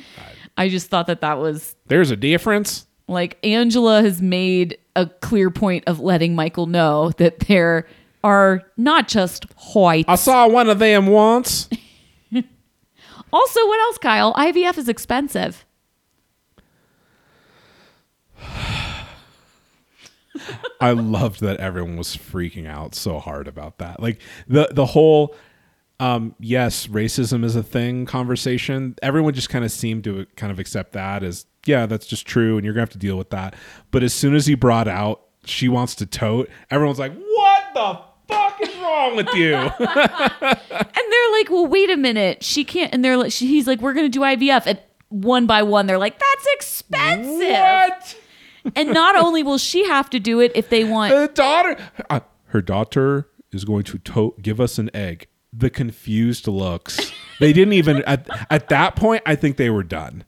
I 0.57 0.69
just 0.69 0.89
thought 0.89 1.07
that 1.09 1.21
that 1.21 1.39
was 1.39 1.77
There's 1.87 2.11
a 2.11 2.17
difference. 2.17 2.87
like 3.09 3.39
Angela 3.45 4.03
has 4.03 4.21
made 4.23 4.79
a 4.95 5.07
clear 5.07 5.51
point 5.51 5.85
of 5.87 6.01
letting 6.01 6.35
Michael 6.35 6.67
know 6.67 7.11
that 7.19 7.41
there 7.41 7.87
are 8.25 8.63
not 8.77 9.07
just 9.09 9.45
whites. 9.75 10.09
I 10.09 10.15
saw 10.17 10.49
one 10.49 10.69
of 10.71 10.79
them 10.79 11.07
once. 11.07 11.69
Also, 13.33 13.67
what 13.67 13.81
else, 13.81 13.99
Kyle? 13.99 14.33
IVF 14.35 14.79
is 14.79 14.89
expensive. 14.89 15.67
I 20.81 20.93
loved 20.93 21.41
that 21.41 21.57
everyone 21.59 21.97
was 21.97 22.17
freaking 22.17 22.67
out 22.69 22.95
so 22.95 23.19
hard 23.19 23.49
about 23.49 23.79
that. 23.79 24.01
Like 24.01 24.21
the 24.47 24.69
the 24.73 24.87
whole 24.87 25.35
um 26.01 26.34
yes, 26.40 26.86
racism 26.88 27.44
is 27.44 27.57
a 27.57 27.62
thing 27.62 28.07
conversation. 28.07 28.94
Everyone 29.03 29.32
just 29.34 29.49
kind 29.49 29.64
of 29.64 29.70
seemed 29.72 30.05
to 30.05 30.26
kind 30.36 30.53
of 30.53 30.59
accept 30.59 30.92
that 30.92 31.22
as 31.22 31.47
yeah, 31.64 31.86
that's 31.86 32.07
just 32.07 32.26
true 32.26 32.57
and 32.57 32.64
you're 32.64 32.74
going 32.74 32.86
to 32.86 32.90
have 32.92 33.01
to 33.01 33.07
deal 33.07 33.16
with 33.16 33.30
that. 33.30 33.55
But 33.90 34.03
as 34.03 34.14
soon 34.14 34.34
as 34.34 34.47
he 34.47 34.55
brought 34.55 34.88
out 34.88 35.22
she 35.44 35.68
wants 35.68 35.94
to 35.97 36.07
tote, 36.07 36.51
everyone's 36.70 36.99
like, 36.99 37.12
"What 37.14 37.62
the 37.74 38.01
fuck 38.28 38.61
is 38.61 38.74
wrong 38.76 39.16
with 39.16 39.28
you?" 39.34 39.55
And 40.78 41.12
they're 41.12 41.32
like, 41.32 41.51
well, 41.51 41.66
wait 41.66 41.90
a 41.90 41.97
minute. 41.97 42.42
She 42.42 42.64
can't. 42.64 42.92
And 42.92 43.05
they're 43.05 43.16
like, 43.16 43.30
she, 43.32 43.47
he's 43.47 43.66
like, 43.66 43.80
we're 43.80 43.92
going 43.92 44.07
to 44.07 44.11
do 44.11 44.20
IVF. 44.20 44.66
And 44.66 44.80
one 45.09 45.47
by 45.47 45.62
one, 45.62 45.86
they're 45.86 45.99
like, 45.99 46.18
that's 46.18 46.47
expensive. 46.55 47.38
what? 47.38 48.16
And 48.74 48.92
not 48.92 49.14
only 49.16 49.42
will 49.42 49.59
she 49.59 49.86
have 49.86 50.11
to 50.11 50.18
do 50.18 50.40
it 50.40 50.51
if 50.55 50.68
they 50.68 50.82
want, 50.84 51.12
The 51.12 51.30
daughter 51.32 51.76
uh, 52.11 52.20
her 52.47 52.61
daughter 52.61 53.28
is 53.53 53.64
going 53.64 53.84
to 53.84 53.99
tote 53.99 54.42
give 54.42 54.61
us 54.61 54.78
an 54.78 54.90
egg. 54.94 55.28
The 55.59 55.71
confused 55.71 56.47
looks. 56.49 57.13
They 57.41 57.53
didn't 57.53 57.75
even 57.75 58.03
at 58.03 58.29
at 58.51 58.69
that 58.69 58.97
point 58.97 59.23
I 59.27 59.35
think 59.37 59.57
they 59.57 59.71
were 59.71 59.83
done. 59.83 60.25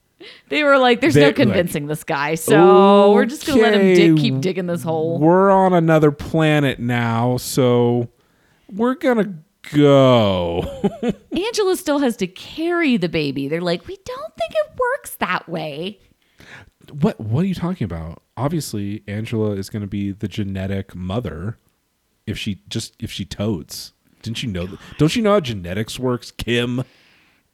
they 0.49 0.62
were 0.64 0.79
like, 0.79 1.01
there's 1.01 1.14
They- 1.14 1.20
no 1.20 1.26
like, 1.29 1.37
convincing 1.37 1.87
this 1.87 2.03
guy. 2.05 2.35
So 2.35 3.12
we're 3.12 3.26
just 3.26 3.47
going 3.47 3.59
to 3.59 3.64
let 3.64 3.74
him 3.74 3.95
dig, 3.95 4.16
keep 4.16 4.41
digging 4.41 4.66
this 4.66 4.83
hole. 4.83 5.18
We're 5.18 5.51
on 5.51 5.72
another 5.74 6.11
planet 6.11 6.79
now, 6.79 7.37
so 7.37 8.09
we're 8.72 8.95
gonna 8.95 9.35
go. 9.72 10.64
Angela 11.33 11.76
still 11.76 11.99
has 11.99 12.16
to 12.18 12.26
carry 12.26 12.97
the 12.97 13.09
baby. 13.09 13.49
They're 13.49 13.61
like, 13.61 13.87
we 13.87 13.97
don't 14.05 14.35
think 14.37 14.53
it 14.53 14.79
works 14.79 15.14
that 15.16 15.49
way. 15.49 15.99
what 17.01 17.20
what 17.20 17.45
are 17.45 17.49
you 17.49 17.55
talking 17.55 17.85
about? 17.85 18.22
Obviously, 18.37 19.03
Angela 19.07 19.53
is 19.53 19.68
gonna 19.70 19.87
be 19.87 20.11
the 20.12 20.29
genetic 20.29 20.95
mother 20.95 21.59
if 22.26 22.39
she 22.39 22.62
just 22.68 22.95
if 22.99 23.11
she 23.11 23.24
totes. 23.24 23.93
Didn't 24.22 24.42
you 24.42 24.50
know? 24.50 24.68
Don't 24.98 25.14
you 25.16 25.22
know 25.22 25.32
how 25.32 25.40
genetics 25.40 25.98
works, 25.98 26.30
Kim? 26.30 26.80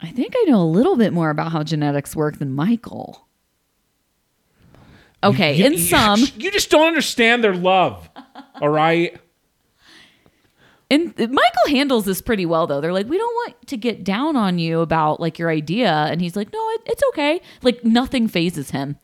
I 0.01 0.09
think 0.11 0.35
I 0.37 0.45
know 0.51 0.61
a 0.61 0.65
little 0.65 0.97
bit 0.97 1.13
more 1.13 1.31
about 1.31 1.53
how 1.53 1.63
genetics 1.63 2.15
work 2.17 2.39
than 2.39 2.53
Michael. 2.53 3.27
Okay, 5.23 5.57
You- 5.57 5.67
in 5.67 5.73
you- 5.75 5.79
some, 5.79 6.21
you 6.37 6.51
just 6.51 6.71
don't 6.71 6.87
understand 6.87 7.43
their 7.43 7.55
love. 7.55 8.09
All 8.61 8.69
right. 8.69 9.17
and 10.91 11.17
Michael 11.19 11.69
handles 11.69 12.05
this 12.05 12.21
pretty 12.21 12.45
well 12.47 12.67
though. 12.67 12.81
They're 12.81 12.93
like, 12.93 13.09
we 13.09 13.17
don't 13.19 13.35
want 13.35 13.67
to 13.69 13.77
get 13.77 14.05
down 14.05 14.37
on 14.37 14.59
you 14.59 14.81
about 14.81 15.21
like 15.21 15.39
your 15.39 15.51
idea, 15.51 15.91
and 15.93 16.21
he's 16.21 16.37
like, 16.37 16.53
no, 16.53 16.59
it, 16.71 16.83
it's 16.87 17.03
okay. 17.11 17.41
Like 17.63 17.85
nothing 17.85 18.29
phases 18.29 18.71
him. 18.71 18.97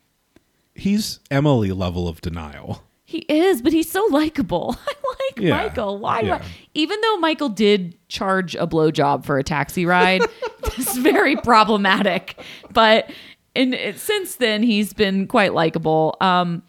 He's 0.75 1.21
Emily 1.31 1.73
level 1.73 2.07
of 2.09 2.21
denial. 2.21 2.85
He 3.05 3.19
is, 3.29 3.61
but 3.61 3.73
he's 3.73 3.91
so 3.91 4.07
likable. 4.11 4.77
I 4.87 4.95
Yeah, 5.41 5.57
Michael. 5.57 5.99
Why? 5.99 6.21
yeah. 6.21 6.39
why- 6.39 6.45
Even 6.75 7.01
though 7.01 7.17
Michael 7.19 7.49
did 7.49 7.97
charge 8.09 8.55
a 8.55 8.67
blowjob 8.67 9.25
for 9.25 9.39
a 9.39 9.43
taxi 9.45 9.87
ride, 9.87 10.23
it's 10.65 10.97
very 10.97 11.37
problematic. 11.37 12.41
But 12.73 13.11
in 13.55 13.75
it, 13.75 13.99
since 13.99 14.37
then, 14.37 14.63
he's 14.63 14.93
been 14.93 15.27
quite 15.27 15.55
likable. 15.55 16.17
Um, 16.21 16.63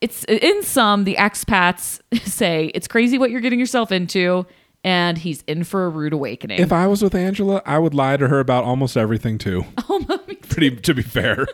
it's 0.00 0.24
in 0.24 0.62
some 0.62 1.04
the 1.04 1.16
expats 1.16 2.00
say 2.26 2.70
it's 2.74 2.88
crazy 2.88 3.18
what 3.18 3.30
you're 3.30 3.40
getting 3.42 3.60
yourself 3.60 3.92
into, 3.92 4.46
and 4.82 5.18
he's 5.18 5.42
in 5.46 5.62
for 5.64 5.84
a 5.84 5.88
rude 5.90 6.14
awakening. 6.14 6.58
If 6.58 6.72
I 6.72 6.86
was 6.86 7.02
with 7.02 7.14
Angela, 7.14 7.60
I 7.66 7.78
would 7.78 7.92
lie 7.94 8.16
to 8.16 8.28
her 8.28 8.40
about 8.40 8.64
almost 8.64 8.96
everything 8.96 9.36
too. 9.36 9.66
Pretty 10.48 10.74
to 10.76 10.94
be 10.94 11.02
fair. 11.02 11.46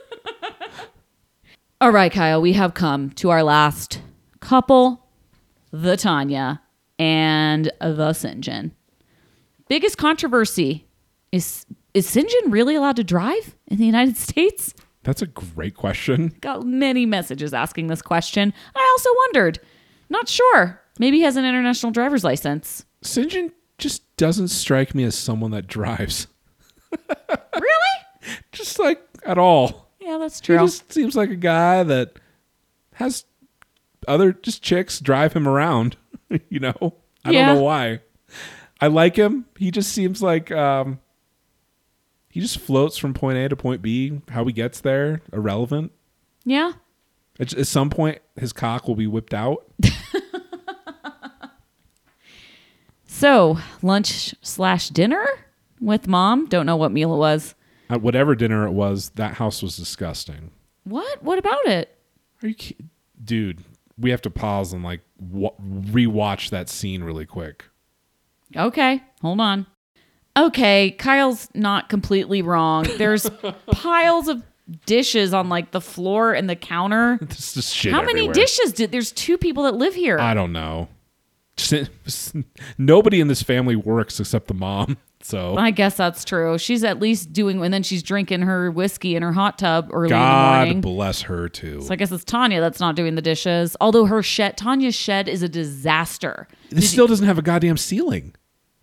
All 1.80 1.90
right, 1.90 2.10
Kyle, 2.10 2.40
we 2.40 2.54
have 2.54 2.72
come 2.74 3.10
to 3.10 3.30
our 3.30 3.42
last 3.42 4.00
couple, 4.40 5.05
the 5.72 5.96
Tania 5.96 6.60
and 6.98 7.66
the 7.80 8.10
Syngin. 8.12 8.70
Biggest 9.68 9.98
controversy 9.98 10.86
is 11.32 11.66
is 11.94 12.06
Syngin 12.14 12.52
really 12.52 12.74
allowed 12.74 12.96
to 12.96 13.04
drive 13.04 13.56
in 13.66 13.78
the 13.78 13.86
United 13.86 14.16
States? 14.28 14.74
That's 15.02 15.22
a 15.22 15.26
great 15.26 15.74
question. 15.76 16.34
Got 16.40 16.64
many 16.66 17.06
messages 17.06 17.54
asking 17.54 17.86
this 17.86 18.02
question. 18.02 18.52
I 18.74 18.88
also 18.96 19.10
wondered. 19.26 19.58
Not 20.08 20.28
sure. 20.28 20.80
Maybe 20.98 21.18
he 21.18 21.22
has 21.24 21.36
an 21.36 21.44
international 21.44 21.92
driver's 21.92 22.22
license. 22.24 22.84
Syngin 23.02 23.52
just 23.78 24.16
doesn't 24.16 24.48
strike 24.48 24.94
me 24.94 25.04
as 25.04 25.14
someone 25.14 25.50
that 25.52 25.66
drives. 25.66 26.26
Really? 27.54 28.36
Just 28.52 28.78
like 28.78 29.00
at 29.24 29.38
all. 29.38 29.90
Yeah, 30.00 30.18
that's 30.18 30.40
He 30.40 30.46
true. 30.46 30.58
just 30.58 30.92
seems 30.92 31.16
like 31.16 31.30
a 31.30 31.36
guy 31.36 31.82
that 31.82 32.18
has 32.94 33.24
other 34.08 34.32
just 34.32 34.62
chicks 34.62 35.00
drive 35.00 35.32
him 35.34 35.46
around. 35.48 35.96
you 36.48 36.60
know? 36.60 36.94
I 37.24 37.30
Yeah. 37.30 37.46
don't 37.46 37.56
know 37.56 37.62
why. 37.62 38.00
I 38.80 38.86
like 38.88 39.16
him. 39.16 39.46
He 39.56 39.70
just 39.70 39.92
seems 39.92 40.22
like 40.22 40.50
um 40.52 41.00
he 42.28 42.40
just 42.40 42.58
floats 42.58 42.98
from 42.98 43.14
point 43.14 43.38
A 43.38 43.48
to 43.48 43.56
point 43.56 43.80
B. 43.82 44.20
How 44.30 44.44
he 44.44 44.52
gets 44.52 44.80
there, 44.80 45.22
irrelevant. 45.32 45.92
yeah. 46.44 46.72
At, 47.38 47.52
at 47.52 47.66
some 47.66 47.90
point, 47.90 48.18
his 48.38 48.52
cock 48.54 48.88
will 48.88 48.94
be 48.96 49.06
whipped 49.06 49.34
out. 49.34 49.66
So, 53.08 53.58
lunch 53.82 54.34
slash 54.42 54.88
dinner 54.90 55.24
with 55.80 56.06
mom. 56.06 56.46
Don't 56.46 56.66
know 56.66 56.76
what 56.76 56.92
meal 56.92 57.14
it 57.14 57.18
was. 57.18 57.54
At 57.88 58.02
whatever 58.02 58.34
dinner 58.34 58.66
it 58.66 58.72
was, 58.72 59.10
that 59.10 59.34
house 59.34 59.62
was 59.62 59.76
disgusting. 59.76 60.50
What? 60.84 61.22
What 61.22 61.38
about 61.38 61.66
it? 61.66 61.96
Are 62.42 62.48
you, 62.48 62.56
dude? 63.24 63.64
We 63.98 64.10
have 64.10 64.22
to 64.22 64.30
pause 64.30 64.72
and 64.72 64.82
like 64.82 65.00
wa 65.18 65.50
rewatch 65.60 66.50
that 66.50 66.68
scene 66.68 67.02
really 67.02 67.26
quick. 67.26 67.64
Okay, 68.54 69.02
hold 69.22 69.40
on. 69.40 69.66
Okay, 70.36 70.90
Kyle's 70.92 71.48
not 71.54 71.88
completely 71.88 72.42
wrong. 72.42 72.86
There's 72.98 73.28
piles 73.70 74.28
of 74.28 74.42
dishes 74.84 75.32
on 75.32 75.48
like 75.48 75.70
the 75.70 75.80
floor 75.80 76.32
and 76.34 76.50
the 76.50 76.56
counter. 76.56 77.18
There's 77.22 77.54
just 77.54 77.74
shit. 77.74 77.92
How 77.92 78.02
many 78.02 78.28
dishes 78.28 78.72
did 78.72 78.92
there's 78.92 79.12
two 79.12 79.38
people 79.38 79.62
that 79.64 79.74
live 79.74 79.94
here? 79.94 80.18
I 80.18 80.34
don't 80.34 80.52
know. 80.52 80.88
Nobody 82.76 83.20
in 83.20 83.28
this 83.28 83.42
family 83.42 83.76
works 83.76 84.20
except 84.20 84.48
the 84.48 84.54
mom. 84.54 84.98
So 85.26 85.56
I 85.56 85.72
guess 85.72 85.96
that's 85.96 86.24
true. 86.24 86.56
She's 86.56 86.84
at 86.84 87.00
least 87.00 87.32
doing 87.32 87.60
and 87.60 87.74
then 87.74 87.82
she's 87.82 88.02
drinking 88.02 88.42
her 88.42 88.70
whiskey 88.70 89.16
in 89.16 89.22
her 89.22 89.32
hot 89.32 89.58
tub 89.58 89.90
early 89.92 90.14
in 90.14 90.20
the 90.20 90.24
morning. 90.24 90.74
God 90.74 90.82
bless 90.82 91.22
her 91.22 91.48
too. 91.48 91.82
So 91.82 91.92
I 91.92 91.96
guess 91.96 92.12
it's 92.12 92.24
Tania 92.24 92.60
that's 92.60 92.78
not 92.78 92.94
doing 92.94 93.16
the 93.16 93.22
dishes. 93.22 93.76
Although 93.80 94.06
her 94.06 94.22
shed 94.22 94.56
Tania's 94.56 94.94
shed 94.94 95.28
is 95.28 95.42
a 95.42 95.48
disaster. 95.48 96.46
this 96.70 96.88
still 96.90 97.08
doesn't 97.08 97.26
have 97.26 97.38
a 97.38 97.42
goddamn 97.42 97.76
ceiling. 97.76 98.34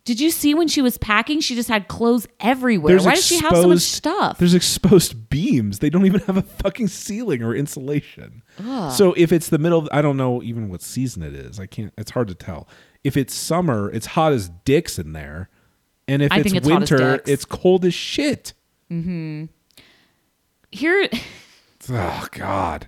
Did 0.05 0.19
you 0.19 0.31
see 0.31 0.53
when 0.53 0.67
she 0.67 0.81
was 0.81 0.97
packing? 0.97 1.39
She 1.39 1.55
just 1.55 1.69
had 1.69 1.87
clothes 1.87 2.27
everywhere. 2.41 2.97
Why 2.97 3.15
does 3.15 3.25
she 3.25 3.39
have 3.39 3.55
so 3.55 3.69
much 3.69 3.79
stuff? 3.79 4.37
There's 4.37 4.53
exposed 4.53 5.29
beams. 5.29 5.79
They 5.79 5.89
don't 5.89 6.05
even 6.05 6.19
have 6.21 6.35
a 6.35 6.41
fucking 6.41 6.89
ceiling 6.89 7.41
or 7.41 7.55
insulation. 7.55 8.43
So 8.91 9.13
if 9.15 9.31
it's 9.31 9.47
the 9.47 9.59
middle, 9.59 9.79
of, 9.79 9.87
I 9.93 10.01
don't 10.01 10.17
know 10.17 10.43
even 10.43 10.67
what 10.67 10.81
season 10.81 11.23
it 11.23 11.33
is. 11.33 11.57
I 11.57 11.67
can't. 11.67 11.93
It's 11.97 12.11
hard 12.11 12.27
to 12.27 12.35
tell. 12.35 12.67
If 13.05 13.15
it's 13.15 13.33
summer, 13.33 13.89
it's 13.91 14.07
hot 14.07 14.33
as 14.33 14.49
dicks 14.49 14.99
in 14.99 15.13
there, 15.13 15.49
and 16.07 16.21
if 16.21 16.31
I 16.31 16.39
it's 16.39 16.53
it's 16.53 16.67
winter, 16.67 17.21
it's 17.25 17.45
cold 17.45 17.85
as 17.85 17.93
shit. 17.93 18.53
Mm-hmm. 18.91 19.45
Here 20.71 21.09
Oh 21.89 22.27
God. 22.31 22.87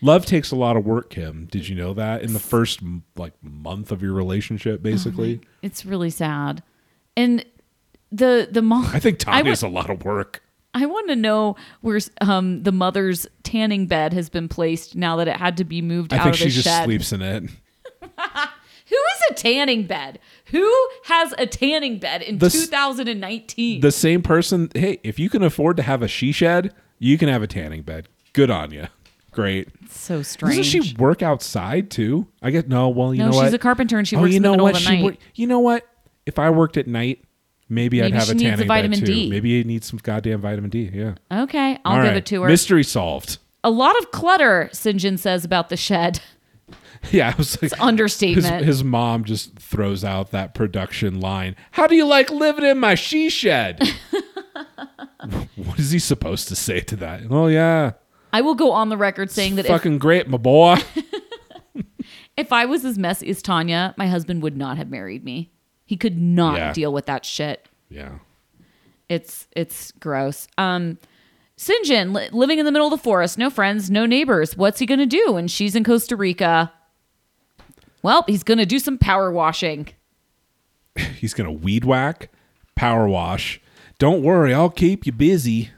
Love 0.00 0.26
takes 0.26 0.50
a 0.50 0.56
lot 0.56 0.76
of 0.76 0.84
work, 0.84 1.10
Kim. 1.10 1.46
Did 1.46 1.68
you 1.68 1.76
know 1.76 1.94
that 1.94 2.22
in 2.22 2.32
the 2.32 2.40
first 2.40 2.80
like 3.16 3.34
month 3.40 3.92
of 3.92 4.02
your 4.02 4.12
relationship, 4.14 4.82
basically? 4.82 5.40
it's 5.62 5.86
really 5.86 6.10
sad. 6.10 6.62
And 7.16 7.44
the 8.10 8.48
the 8.50 8.62
mom 8.62 8.86
I 8.86 8.98
think 8.98 9.26
I 9.28 9.42
Tania's 9.42 9.62
a 9.62 9.68
lot 9.68 9.90
of 9.90 10.04
work. 10.04 10.42
I 10.74 10.86
want 10.86 11.08
to 11.08 11.16
know 11.16 11.56
where 11.82 12.00
um 12.20 12.62
the 12.64 12.72
mother's 12.72 13.26
tanning 13.44 13.86
bed 13.86 14.12
has 14.12 14.28
been 14.28 14.48
placed 14.48 14.96
now 14.96 15.16
that 15.16 15.28
it 15.28 15.36
had 15.36 15.56
to 15.58 15.64
be 15.64 15.80
moved 15.82 16.12
I 16.12 16.18
out 16.18 16.26
of 16.28 16.32
the 16.32 16.38
shed. 16.38 16.42
I 16.42 16.44
think 16.44 16.48
of 16.48 16.52
she 16.52 16.62
just 16.62 16.68
shed. 16.68 16.84
sleeps 16.84 17.12
in 17.12 17.22
it. 17.22 17.44
Who 18.92 18.96
is 18.98 19.30
a 19.30 19.34
tanning 19.34 19.86
bed? 19.86 20.18
Who 20.46 20.70
has 21.04 21.32
a 21.38 21.46
tanning 21.46 21.98
bed 21.98 22.20
in 22.20 22.38
The 22.38 22.46
s- 22.46 22.66
2019? 22.66 23.80
The 23.80 23.90
same 23.90 24.22
person. 24.22 24.70
Hey, 24.74 24.98
if 25.02 25.18
you 25.18 25.30
can 25.30 25.42
afford 25.42 25.78
to 25.78 25.82
have 25.82 26.02
a 26.02 26.08
she 26.08 26.30
shed, 26.30 26.74
you 26.98 27.16
can 27.16 27.28
have 27.30 27.42
a 27.42 27.46
tanning 27.46 27.82
bed. 27.82 28.08
Good 28.34 28.50
on 28.50 28.70
you. 28.70 28.88
Great. 29.30 29.68
so 29.90 30.22
strange. 30.22 30.56
Doesn't 30.58 30.82
she 30.84 30.94
work 30.96 31.22
outside 31.22 31.90
too? 31.90 32.26
I 32.42 32.50
get 32.50 32.68
no. 32.68 32.90
Well, 32.90 33.14
you 33.14 33.20
know. 33.20 33.26
no, 33.26 33.30
know 33.30 33.36
she's 33.38 33.52
what? 33.52 33.54
a 33.54 33.58
carpenter 33.58 33.96
and 33.96 34.06
she 34.06 34.14
oh, 34.16 34.20
works 34.20 34.32
you 34.32 34.36
in 34.36 34.42
the 34.42 34.50
middle 34.50 34.64
what? 34.66 34.76
of 34.76 34.84
the 34.84 34.90
night. 34.90 35.20
you 35.34 35.46
know 35.46 35.60
what? 35.60 35.86
If 36.26 36.38
I 36.38 36.50
worked 36.50 36.76
at 36.76 36.86
night, 36.86 37.24
maybe, 37.70 38.02
I'd 38.02 38.12
Maybe 38.12 38.16
have 38.18 38.26
she 38.26 38.32
a 38.32 38.34
needs 38.34 38.44
the 38.44 38.50
tanning 38.50 38.68
vitamin 38.68 39.00
bed 39.00 39.06
too. 39.06 39.12
D. 39.14 39.30
Maybe 39.30 39.58
it 39.60 39.66
needs 39.66 39.86
some 39.86 40.00
goddamn 40.02 40.42
vitamin 40.42 40.68
D. 40.68 40.90
Yeah. 40.92 41.14
okay, 41.32 41.78
I'll 41.84 41.92
All 41.96 42.02
give 42.02 42.08
right. 42.10 42.16
it 42.18 42.26
to 42.26 42.42
her. 42.42 42.48
Mystery 42.48 42.84
solved. 42.84 43.38
a 43.64 43.70
lot 43.70 43.98
of 43.98 44.10
clutter, 44.10 44.68
Syngin 44.74 45.18
says 45.18 45.46
about 45.46 45.70
the 45.70 45.78
shed. 45.78 46.20
Yeah, 47.10 47.32
I 47.34 47.36
was 47.36 47.56
like, 47.56 47.62
his, 47.62 47.74
understatement. 47.80 48.64
his 48.64 48.82
mom 48.84 49.24
just 49.24 49.58
throws 49.58 50.02
out 50.04 50.30
that 50.30 50.54
production 50.54 51.20
line. 51.20 51.56
How 51.72 51.86
do 51.86 51.94
you 51.96 52.06
like 52.06 52.30
living 52.30 52.64
in 52.64 52.78
my 52.78 52.94
she 52.94 53.28
shed? 53.28 53.82
what 55.56 55.78
is 55.78 55.90
he 55.90 55.98
supposed 55.98 56.48
to 56.48 56.56
say 56.56 56.80
to 56.80 56.96
that? 56.96 57.22
Oh 57.30 57.48
yeah, 57.48 57.92
I 58.32 58.40
will 58.40 58.54
go 58.54 58.72
on 58.72 58.88
the 58.88 58.96
record 58.96 59.30
saying 59.30 59.56
that 59.56 59.64
if, 59.66 59.70
fucking 59.70 59.98
great, 59.98 60.28
my 60.28 60.38
boy. 60.38 60.76
if 62.36 62.52
I 62.52 62.64
was 62.66 62.84
as 62.84 62.98
messy 62.98 63.28
as 63.30 63.42
Tania, 63.42 63.94
my 63.96 64.06
husband 64.06 64.42
would 64.42 64.56
not 64.56 64.76
have 64.78 64.88
married 64.88 65.24
me. 65.24 65.52
He 65.84 65.96
could 65.96 66.18
not 66.18 66.56
Yeah. 66.56 66.72
deal 66.72 66.92
with 66.92 67.06
that 67.06 67.24
shit. 67.24 67.68
yeah. 67.88 68.18
It's 69.08 69.46
it's 69.54 69.92
gross. 69.92 70.48
Um, 70.56 70.96
Syngin 71.58 72.14
li- 72.14 72.30
living 72.32 72.58
in 72.58 72.64
the 72.64 72.72
middle 72.72 72.86
of 72.86 72.92
the 72.92 72.96
forest, 73.02 73.36
no 73.36 73.50
friends, 73.50 73.90
no 73.90 74.06
neighbors. 74.06 74.56
What's 74.56 74.78
he 74.78 74.86
gonna 74.86 75.04
do? 75.04 75.36
And 75.36 75.50
she's 75.50 75.76
in 75.76 75.84
Costa 75.84 76.16
Rica. 76.16 76.72
Well, 78.02 78.24
he's 78.26 78.42
gonna 78.42 78.66
do 78.66 78.78
some 78.78 78.98
power 78.98 79.30
washing. 79.30 79.88
He's 81.18 81.32
gonna 81.34 81.52
weed 81.52 81.84
whack, 81.84 82.30
power 82.74 83.08
wash. 83.08 83.60
Don't 83.98 84.22
worry, 84.22 84.52
I'll 84.52 84.70
keep 84.70 85.06
you 85.06 85.12
busy. 85.12 85.70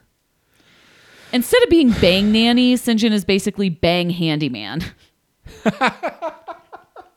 Instead 1.33 1.62
of 1.62 1.68
being 1.68 1.91
bang 1.91 2.33
nanny, 2.33 2.75
Syngin 2.75 3.12
is 3.12 3.25
basically 3.25 3.68
bang 3.68 4.11
handyman. 4.11 4.83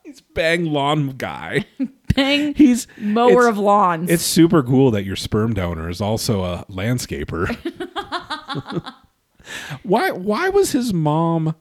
He's 0.04 0.20
bang 0.34 0.66
lawn 0.66 1.16
guy. 1.16 1.64
Bang 2.14 2.54
He's 2.54 2.88
mower 2.96 3.46
of 3.46 3.58
lawns. 3.58 4.10
It's 4.10 4.24
super 4.24 4.62
cool 4.62 4.90
that 4.90 5.04
your 5.04 5.14
sperm 5.14 5.54
donor 5.54 5.88
is 5.88 6.00
also 6.00 6.42
a 6.42 6.64
landscaper. 6.68 7.54
why 9.84 10.10
why 10.10 10.48
was 10.48 10.72
his 10.72 10.92
mom 10.92 11.54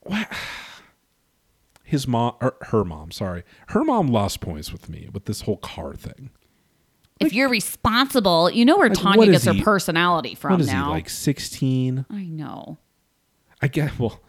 why, 0.00 0.26
his 1.94 2.06
mom 2.06 2.34
or 2.40 2.54
her 2.62 2.84
mom, 2.84 3.10
sorry. 3.10 3.42
Her 3.68 3.82
mom 3.84 4.08
lost 4.08 4.40
points 4.40 4.70
with 4.72 4.88
me 4.88 5.08
with 5.12 5.24
this 5.24 5.40
whole 5.42 5.56
car 5.56 5.94
thing. 5.94 6.30
if 7.20 7.32
you're 7.32 7.48
responsible, 7.48 8.50
you 8.50 8.64
know 8.64 8.76
where 8.76 8.88
Like, 8.90 8.98
Tania 8.98 9.30
gets 9.32 9.44
her 9.46 9.52
he- 9.54 9.62
personality 9.62 10.34
from 10.34 10.52
What 10.52 10.60
is 10.60 10.66
now. 10.66 10.86
he 10.86 10.90
like 10.90 11.08
16? 11.08 12.04
I 12.10 12.24
know. 12.24 12.78
I 13.62 13.68
get 13.68 13.98
well 13.98 14.20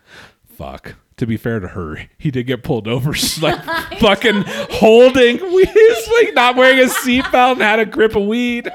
fuck. 0.47 0.95
To 1.17 1.25
be 1.25 1.37
fair 1.37 1.59
to 1.61 1.69
her, 1.69 2.09
he 2.17 2.29
did 2.29 2.43
get 2.45 2.61
pulled 2.63 2.87
over 2.89 3.09
like 3.41 3.63
fucking 3.99 4.43
holding 4.45 5.37
he's 5.39 6.07
like 6.21 6.33
not 6.33 6.55
wearing 6.57 6.79
a 6.79 6.89
seatbelt 6.89 7.53
and 7.53 7.61
had 7.61 7.79
a 7.79 7.85
grip 7.85 8.15
of 8.17 8.25
weed. 8.25 8.65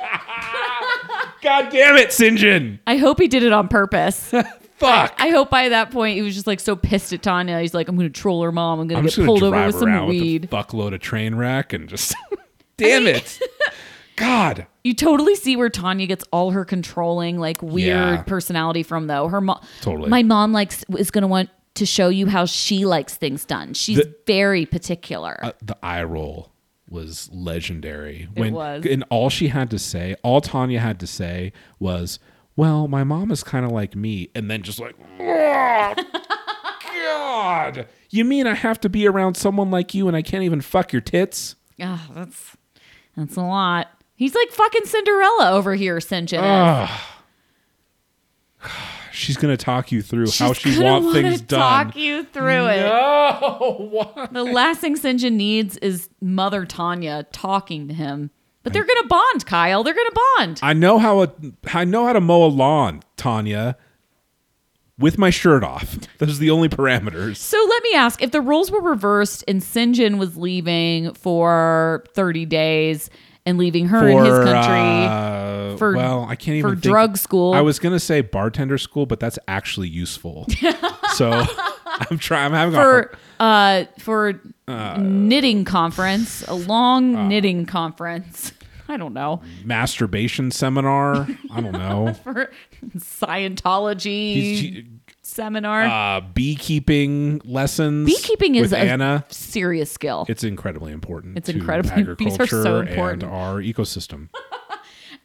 God 1.42 1.70
damn 1.70 1.96
it, 1.96 2.08
Syngin. 2.08 2.78
I 2.86 2.96
hope 2.96 3.18
he 3.20 3.28
did 3.28 3.42
it 3.42 3.52
on 3.52 3.68
purpose. 3.68 4.32
Fuck. 4.80 5.14
I 5.18 5.28
hope 5.28 5.50
by 5.50 5.68
that 5.68 5.90
point 5.90 6.16
he 6.16 6.22
was 6.22 6.34
just 6.34 6.46
like 6.46 6.58
so 6.60 6.74
pissed 6.74 7.12
at 7.12 7.22
Tania. 7.22 7.60
He's 7.60 7.74
like, 7.74 7.88
I'm 7.88 7.96
going 7.96 8.10
to 8.12 8.20
troll 8.20 8.42
her 8.42 8.50
mom. 8.52 8.80
I'm 8.80 8.88
going 8.88 8.98
I'm 8.98 9.04
to 9.04 9.08
just 9.08 9.16
get 9.18 9.22
gonna 9.26 9.26
pulled 9.28 9.42
over 9.44 9.56
drive 9.56 9.66
with 9.68 9.76
some 9.80 9.88
around 9.88 10.08
weed. 10.08 10.42
with 10.42 10.52
a 10.52 10.56
fuckload 10.56 10.94
of 10.94 11.00
train 11.00 11.34
wreck 11.34 11.72
and 11.72 11.88
just 11.88 12.14
damn 12.76 13.06
it. 13.06 13.38
God. 14.16 14.66
you 14.84 14.92
totally 14.94 15.34
see 15.34 15.56
where 15.56 15.70
Tania 15.70 16.06
gets 16.06 16.24
all 16.30 16.50
her 16.50 16.64
controlling, 16.64 17.38
like 17.38 17.62
weird 17.62 17.86
Yeah. 17.88 18.22
personality 18.22 18.82
from, 18.82 19.06
though. 19.06 19.28
Her 19.28 19.40
mom, 19.40 19.60
Totally. 19.80 20.10
My 20.10 20.22
mom 20.22 20.52
likes 20.52 20.84
is 20.98 21.10
going 21.10 21.22
to 21.22 21.28
want 21.28 21.48
to 21.74 21.86
show 21.86 22.08
you 22.10 22.26
how 22.26 22.44
she 22.44 22.84
likes 22.84 23.14
things 23.14 23.44
done. 23.46 23.72
She's 23.74 23.96
The- 23.98 24.14
very 24.26 24.66
particular. 24.66 25.38
Uh, 25.42 25.52
the 25.62 25.76
eye 25.82 26.02
roll 26.02 26.52
was 26.90 27.30
legendary. 27.32 28.28
When 28.34 28.52
was. 28.52 28.84
and 28.84 29.04
all 29.10 29.30
she 29.30 29.48
had 29.48 29.70
to 29.70 29.78
say, 29.78 30.16
all 30.22 30.40
Tania 30.40 30.80
had 30.80 31.00
to 31.00 31.06
say 31.06 31.52
was, 31.78 32.18
"Well, 32.56 32.88
my 32.88 33.04
mom 33.04 33.30
is 33.30 33.42
kind 33.42 33.64
of 33.64 33.72
like 33.72 33.94
me," 33.96 34.30
and 34.34 34.50
then 34.50 34.62
just 34.62 34.78
like, 34.80 34.96
"Oh, 35.18 35.94
God, 37.04 37.86
you 38.10 38.24
mean 38.24 38.46
I 38.46 38.54
have 38.54 38.80
to 38.80 38.88
be 38.88 39.06
around 39.06 39.36
someone 39.36 39.70
like 39.70 39.94
you 39.94 40.08
and 40.08 40.16
I 40.16 40.22
can't 40.22 40.42
even 40.42 40.60
fuck 40.60 40.92
your 40.92 41.02
tits?" 41.02 41.56
Ah, 41.80 42.08
that's 42.14 42.56
that's 43.16 43.36
a 43.36 43.42
lot. 43.42 43.88
He's 44.14 44.34
like 44.34 44.50
fucking 44.50 44.84
Cinderella 44.84 45.50
over 45.52 45.74
here, 45.74 45.96
Syngin. 45.98 46.88
She's 49.12 49.36
gonna 49.36 49.56
talk 49.56 49.90
you 49.92 50.02
through 50.02 50.30
how 50.38 50.52
she 50.52 50.74
gonna 50.74 51.00
want 51.00 51.14
things 51.14 51.40
done. 51.40 51.86
Talk 51.86 51.96
you 51.96 52.24
through 52.24 52.66
it. 52.66 52.80
No? 52.80 54.28
The 54.32 54.44
last 54.44 54.80
thing 54.80 54.96
Syngin 54.96 55.32
needs 55.32 55.76
is 55.78 56.08
Mother 56.20 56.64
Tania 56.64 57.26
talking 57.32 57.88
to 57.88 57.94
him. 57.94 58.30
But 58.62 58.72
they're 58.74 58.84
gonna 58.84 59.06
bond, 59.08 59.46
Kyle. 59.46 59.82
They're 59.82 59.94
gonna 59.94 60.10
bond. 60.38 60.60
I 60.62 60.72
know 60.74 60.98
how 60.98 61.22
a, 61.22 61.32
I 61.72 61.84
know 61.84 62.06
how 62.06 62.12
to 62.12 62.20
mow 62.20 62.44
a 62.44 62.48
lawn, 62.48 63.02
Tania, 63.16 63.76
with 64.98 65.16
my 65.16 65.30
shirt 65.30 65.64
off. 65.64 65.96
Those 66.18 66.36
are 66.36 66.40
the 66.40 66.50
only 66.50 66.68
parameters. 66.68 67.36
So 67.36 67.56
let 67.68 67.82
me 67.82 67.94
ask: 67.94 68.22
if 68.22 68.32
the 68.32 68.40
roles 68.42 68.70
were 68.70 68.82
reversed 68.82 69.44
and 69.48 69.62
Syngin 69.62 70.18
was 70.18 70.36
leaving 70.36 71.14
for 71.14 72.04
thirty 72.14 72.44
days 72.44 73.08
and 73.46 73.56
leaving 73.56 73.86
her 73.86 74.06
in 74.06 74.18
his 74.18 74.34
country, 74.44 75.06
uh, 75.06 75.76
for- 75.78 75.96
well, 75.96 76.24
I 76.28 76.36
can't 76.36 76.60
for 76.60 76.68
even 76.68 76.70
think- 76.72 76.82
drug 76.82 77.16
school. 77.16 77.54
I 77.54 77.62
was 77.62 77.78
gonna 77.78 77.98
say 77.98 78.20
bartender 78.20 78.76
school, 78.76 79.06
but 79.06 79.20
that's 79.20 79.38
actually 79.48 79.88
useful. 79.88 80.46
so 81.20 81.44
I'm 81.86 82.18
trying. 82.18 82.54
I'm 82.54 82.72
having 82.72 82.74
a 82.74 82.82
for 82.82 83.12
uh 83.40 83.84
for 83.98 84.40
knitting 84.98 85.64
conference, 85.64 86.42
a 86.48 86.54
long 86.54 87.14
Uh. 87.16 87.28
knitting 87.28 87.66
conference. 87.66 88.52
I 88.88 88.96
don't 88.96 89.12
know 89.14 89.40
masturbation 89.64 90.50
seminar. 90.50 91.28
I 91.52 91.60
don't 91.60 91.72
know. 91.72 92.12
for 92.24 92.50
Scientology 92.96 94.34
He's- 94.34 94.86
seminar. 95.22 95.82
uh, 95.84 96.20
beekeeping 96.34 97.40
lessons. 97.44 98.06
Beekeeping 98.06 98.56
is 98.56 98.72
Anna. 98.72 99.24
serious 99.28 99.90
skill. 99.92 100.26
It's 100.28 100.42
incredibly 100.42 100.90
important. 100.92 101.38
It's 101.38 101.48
incredibly- 101.48 102.14
bees 102.16 102.38
are 102.40 102.46
so 102.46 102.80
important. 102.80 103.22
and 103.22 103.32
our 103.32 103.56
ecosystem. 103.62 104.28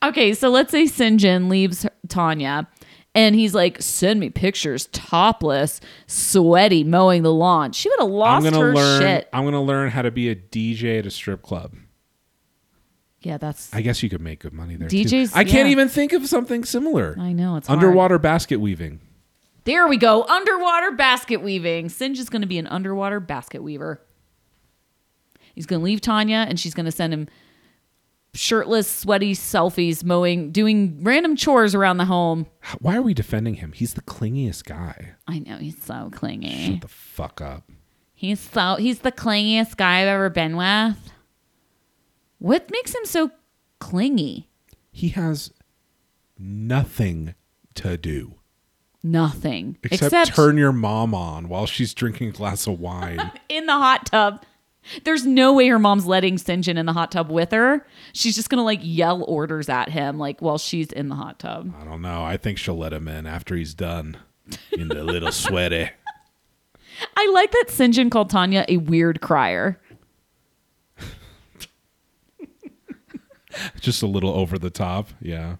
Okay, 0.04 0.34
so 0.34 0.50
let's 0.50 0.70
say 0.72 0.84
Syngin 0.84 1.50
leaves 1.50 1.88
Tania 2.08 2.68
and 3.16 3.34
he's 3.34 3.56
like, 3.56 3.82
send 3.82 4.20
me 4.20 4.30
pictures 4.30 4.88
topless, 4.92 5.80
sweaty, 6.06 6.84
mowing 6.84 7.24
the 7.24 7.34
lawn. 7.34 7.72
She 7.72 7.90
would 7.90 8.00
have 8.00 8.10
I'm 8.10 8.14
lost 8.14 8.44
gonna 8.44 8.60
her 8.60 8.76
learn. 8.76 9.02
shit. 9.02 9.30
I'm 9.34 9.46
gonna 9.46 9.64
learn 9.64 9.90
how 9.90 10.02
to 10.02 10.12
be 10.12 10.30
a 10.30 10.36
DJ 10.36 11.00
at 11.00 11.06
a 11.06 11.12
strip 11.12 11.42
club. 11.42 11.74
Yeah, 13.22 13.38
that's. 13.38 13.74
I 13.74 13.82
guess 13.82 14.04
you 14.04 14.10
could 14.10 14.22
make 14.22 14.42
good 14.42 14.54
money 14.54 14.76
there. 14.76 14.88
DJs, 14.88 15.34
too. 15.34 15.40
I 15.40 15.44
can't 15.46 15.68
yeah. 15.68 15.72
even 15.72 15.90
think 15.90 16.14
of 16.14 16.28
something 16.28 16.64
similar. 16.64 17.16
I 17.20 17.34
know 17.34 17.56
it's 17.56 17.68
hard. 17.68 17.80
Underwater 17.80 18.20
basket 18.20 18.58
weaving. 18.58 19.00
There 19.64 19.88
we 19.88 19.98
go. 19.98 20.24
Underwater 20.26 20.92
basket 20.92 21.42
weaving. 21.42 21.88
Sinj 21.88 22.20
is 22.20 22.30
going 22.30 22.44
to 22.44 22.48
be 22.48 22.60
an 22.60 22.68
underwater 22.68 23.20
basket 23.20 23.64
weaver. 23.64 24.00
He's 25.56 25.66
going 25.66 25.80
to 25.80 25.84
leave 25.84 26.02
Tania 26.02 26.46
and 26.48 26.60
she's 26.60 26.76
going 26.76 26.86
to 26.86 26.92
send 26.92 27.14
him 27.14 27.28
shirtless, 28.36 28.90
sweaty 28.90 29.34
selfies, 29.34 30.04
mowing, 30.04 30.52
doing 30.52 31.00
random 31.04 31.36
chores 31.36 31.74
around 31.74 31.98
the 31.98 32.06
home. 32.06 32.46
Why 32.80 32.98
are 32.98 33.02
we 33.02 33.14
defending 33.14 33.56
him? 33.56 33.72
He's 33.72 33.94
the 33.94 34.02
clingiest 34.02 34.66
guy. 34.66 35.14
I 35.28 35.40
know 35.40 35.58
he's 35.58 35.82
so 35.82 36.10
clingy. 36.14 36.74
Shut 36.74 36.82
the 36.82 36.88
fuck 36.88 37.42
up. 37.42 37.72
He's 38.14 38.40
so 38.40 38.76
he's 38.76 39.00
the 39.00 39.12
clingiest 39.12 39.78
guy 39.78 40.02
I've 40.02 40.08
ever 40.08 40.30
been 40.30 40.58
with. 40.58 41.12
What 42.40 42.70
makes 42.72 42.94
him 42.94 43.06
so 43.06 43.32
clingy? 43.80 44.50
He 44.92 45.10
has 45.10 45.52
nothing 46.38 47.36
to 47.76 47.98
do 47.98 48.36
Nothing 49.06 49.78
except, 49.84 50.34
turn 50.34 50.58
your 50.58 50.72
mom 50.72 51.14
on 51.14 51.48
while 51.48 51.68
she's 51.68 51.94
drinking 51.94 52.30
a 52.30 52.32
glass 52.32 52.66
of 52.66 52.80
wine. 52.80 53.20
in 53.50 53.68
the 53.68 53.74
hot 53.74 54.08
tub. 54.08 54.44
There's 55.04 55.26
no 55.26 55.54
way 55.54 55.68
her 55.68 55.80
mom's 55.80 56.06
letting 56.06 56.36
Syngin 56.38 56.78
in 56.78 56.86
the 56.86 56.94
hot 56.94 57.12
tub 57.12 57.32
with 57.32 57.52
her. 57.52 57.86
She's 58.14 58.36
just 58.36 58.50
gonna 58.50 58.64
like 58.64 58.80
yell 58.82 59.24
orders 59.24 59.70
at 59.70 59.90
him 59.90 60.18
like 60.18 60.42
while 60.42 60.58
she's 60.58 60.92
in 60.92 61.10
the 61.10 61.16
hot 61.16 61.40
tub. 61.40 61.74
I 61.80 61.84
don't 61.86 62.02
know. 62.02 62.24
I 62.24 62.38
think 62.38 62.58
she'll 62.58 62.78
let 62.78 62.94
him 62.94 63.08
in 63.08 63.26
after 63.26 63.56
he's 63.56 63.74
done. 63.74 64.18
In 64.72 64.90
the 64.90 65.04
little 65.04 65.32
sweaty. 65.34 65.90
I 67.18 67.32
like 67.34 67.52
that 67.52 67.66
Syngin 67.70 68.12
called 68.12 68.30
Tania 68.30 68.66
a 68.68 68.78
weird 68.78 69.22
crier. 69.22 69.82
Just 73.80 74.04
a 74.04 74.08
little 74.08 74.32
over 74.32 74.58
the 74.60 74.70
top. 74.70 75.10
Yeah. 75.20 75.56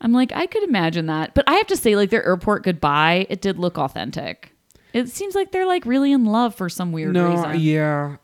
I'm 0.00 0.12
like, 0.12 0.32
I 0.32 0.46
could 0.46 0.62
imagine 0.62 1.06
that. 1.06 1.34
But 1.34 1.44
I 1.48 1.54
have 1.54 1.66
to 1.68 1.76
say, 1.76 1.96
like 1.96 2.10
their 2.10 2.24
airport 2.24 2.62
goodbye, 2.64 3.26
it 3.28 3.40
did 3.40 3.58
look 3.58 3.78
authentic. 3.78 4.52
It 4.92 5.08
seems 5.08 5.34
like 5.34 5.52
they're 5.52 5.66
like 5.66 5.84
really 5.86 6.12
in 6.12 6.24
love 6.24 6.54
for 6.54 6.68
some 6.68 6.92
weird 6.92 7.12
no, 7.14 7.30
reason. 7.30 7.60
yeah. 7.60 8.16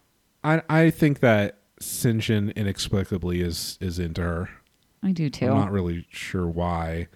I 0.47 0.63
I 0.69 0.91
think 0.91 1.21
that 1.21 1.59
Syngin 1.81 2.55
inexplicably 2.55 3.41
is 3.41 3.79
is 3.81 3.99
into 3.99 4.23
her. 4.23 4.49
I 5.03 5.13
do 5.13 5.29
too. 5.29 5.47
I'm 5.47 5.55
not 5.59 5.73
really 5.73 6.07
sure 6.11 6.47
why. 6.47 7.09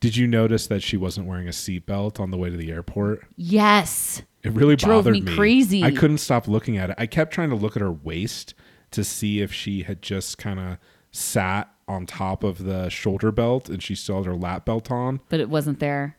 Did 0.00 0.16
you 0.16 0.26
notice 0.26 0.66
that 0.66 0.82
she 0.82 0.96
wasn't 0.96 1.26
wearing 1.26 1.48
a 1.48 1.52
seatbelt 1.52 2.20
on 2.20 2.30
the 2.30 2.36
way 2.36 2.50
to 2.50 2.56
the 2.56 2.70
airport? 2.70 3.26
yes. 3.36 4.22
It 4.42 4.52
really 4.52 4.76
Drove 4.76 5.04
bothered 5.06 5.24
me 5.24 5.34
crazy. 5.34 5.82
I 5.82 5.90
couldn't 5.90 6.18
stop 6.18 6.46
looking 6.46 6.76
at 6.76 6.90
it. 6.90 6.96
I 6.98 7.06
kept 7.06 7.32
trying 7.34 7.50
to 7.50 7.56
look 7.56 7.74
at 7.74 7.82
her 7.82 7.90
waist 7.90 8.54
to 8.92 9.02
see 9.02 9.40
if 9.40 9.52
she 9.52 9.82
had 9.82 10.02
just 10.02 10.38
kind 10.38 10.60
of 10.60 10.78
sat 11.10 11.68
on 11.88 12.06
top 12.06 12.44
of 12.44 12.62
the 12.62 12.88
shoulder 12.88 13.32
belt 13.32 13.68
and 13.68 13.82
she 13.82 13.96
still 13.96 14.18
had 14.18 14.26
her 14.26 14.36
lap 14.36 14.64
belt 14.64 14.88
on. 14.88 15.18
But 15.30 15.40
it 15.40 15.50
wasn't 15.50 15.80
there. 15.80 16.16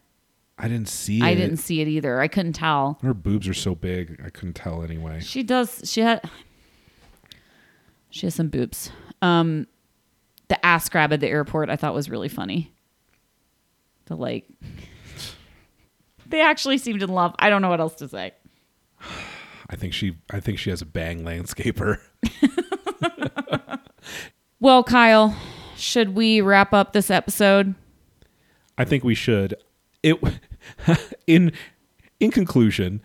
I 0.58 0.68
didn't 0.68 0.89
see 0.89 1.22
I 1.22 1.30
it. 1.30 1.36
didn't 1.36 1.58
see 1.58 1.80
it 1.80 1.88
either. 1.88 2.20
I 2.20 2.28
couldn't 2.28 2.53
tell. 2.53 2.97
Her 3.01 3.14
boobs 3.14 3.47
are 3.47 3.53
so 3.53 3.76
big, 3.76 4.20
I 4.26 4.30
couldn't 4.30 4.55
tell 4.55 4.84
anyway. 4.84 5.22
She 5.22 5.41
does. 5.43 5.84
She 5.86 6.01
had. 6.01 6.30
She 8.10 8.26
has 8.26 8.36
some 8.36 8.47
boobs. 8.47 8.91
Um, 9.22 9.68
the 10.47 10.64
ass 10.66 10.88
grab 10.89 11.12
at 11.14 11.20
the 11.20 11.28
airport 11.28 11.70
I 11.70 11.76
thought 11.76 11.93
was 11.93 12.10
really 12.10 12.30
funny. 12.30 12.74
The 14.05 14.16
like. 14.16 14.45
They 16.30 16.41
actually 16.41 16.78
seemed 16.78 17.01
in 17.01 17.08
love. 17.10 17.34
I 17.39 17.49
don't 17.49 17.62
know 17.62 17.70
what 17.70 17.80
else 17.80 17.95
to 17.95 18.10
say. 18.10 18.34
I 19.70 19.78
think 19.78 19.93
she 19.93 20.18
I 20.30 20.41
think 20.41 20.60
she 20.60 20.70
has 20.72 20.82
a 20.82 20.86
bang 20.86 21.24
landscaper. 21.24 22.01
Well, 24.60 24.84
Kyle, 24.84 25.36
should 25.76 26.16
we 26.16 26.41
wrap 26.41 26.74
up 26.74 26.91
this 26.93 27.12
episode? 27.12 27.76
I 28.78 28.86
think 28.86 29.03
we 29.03 29.14
should. 29.14 29.53
It 30.01 30.18
in 31.28 31.51
in 32.20 32.32
conclusion, 32.32 33.01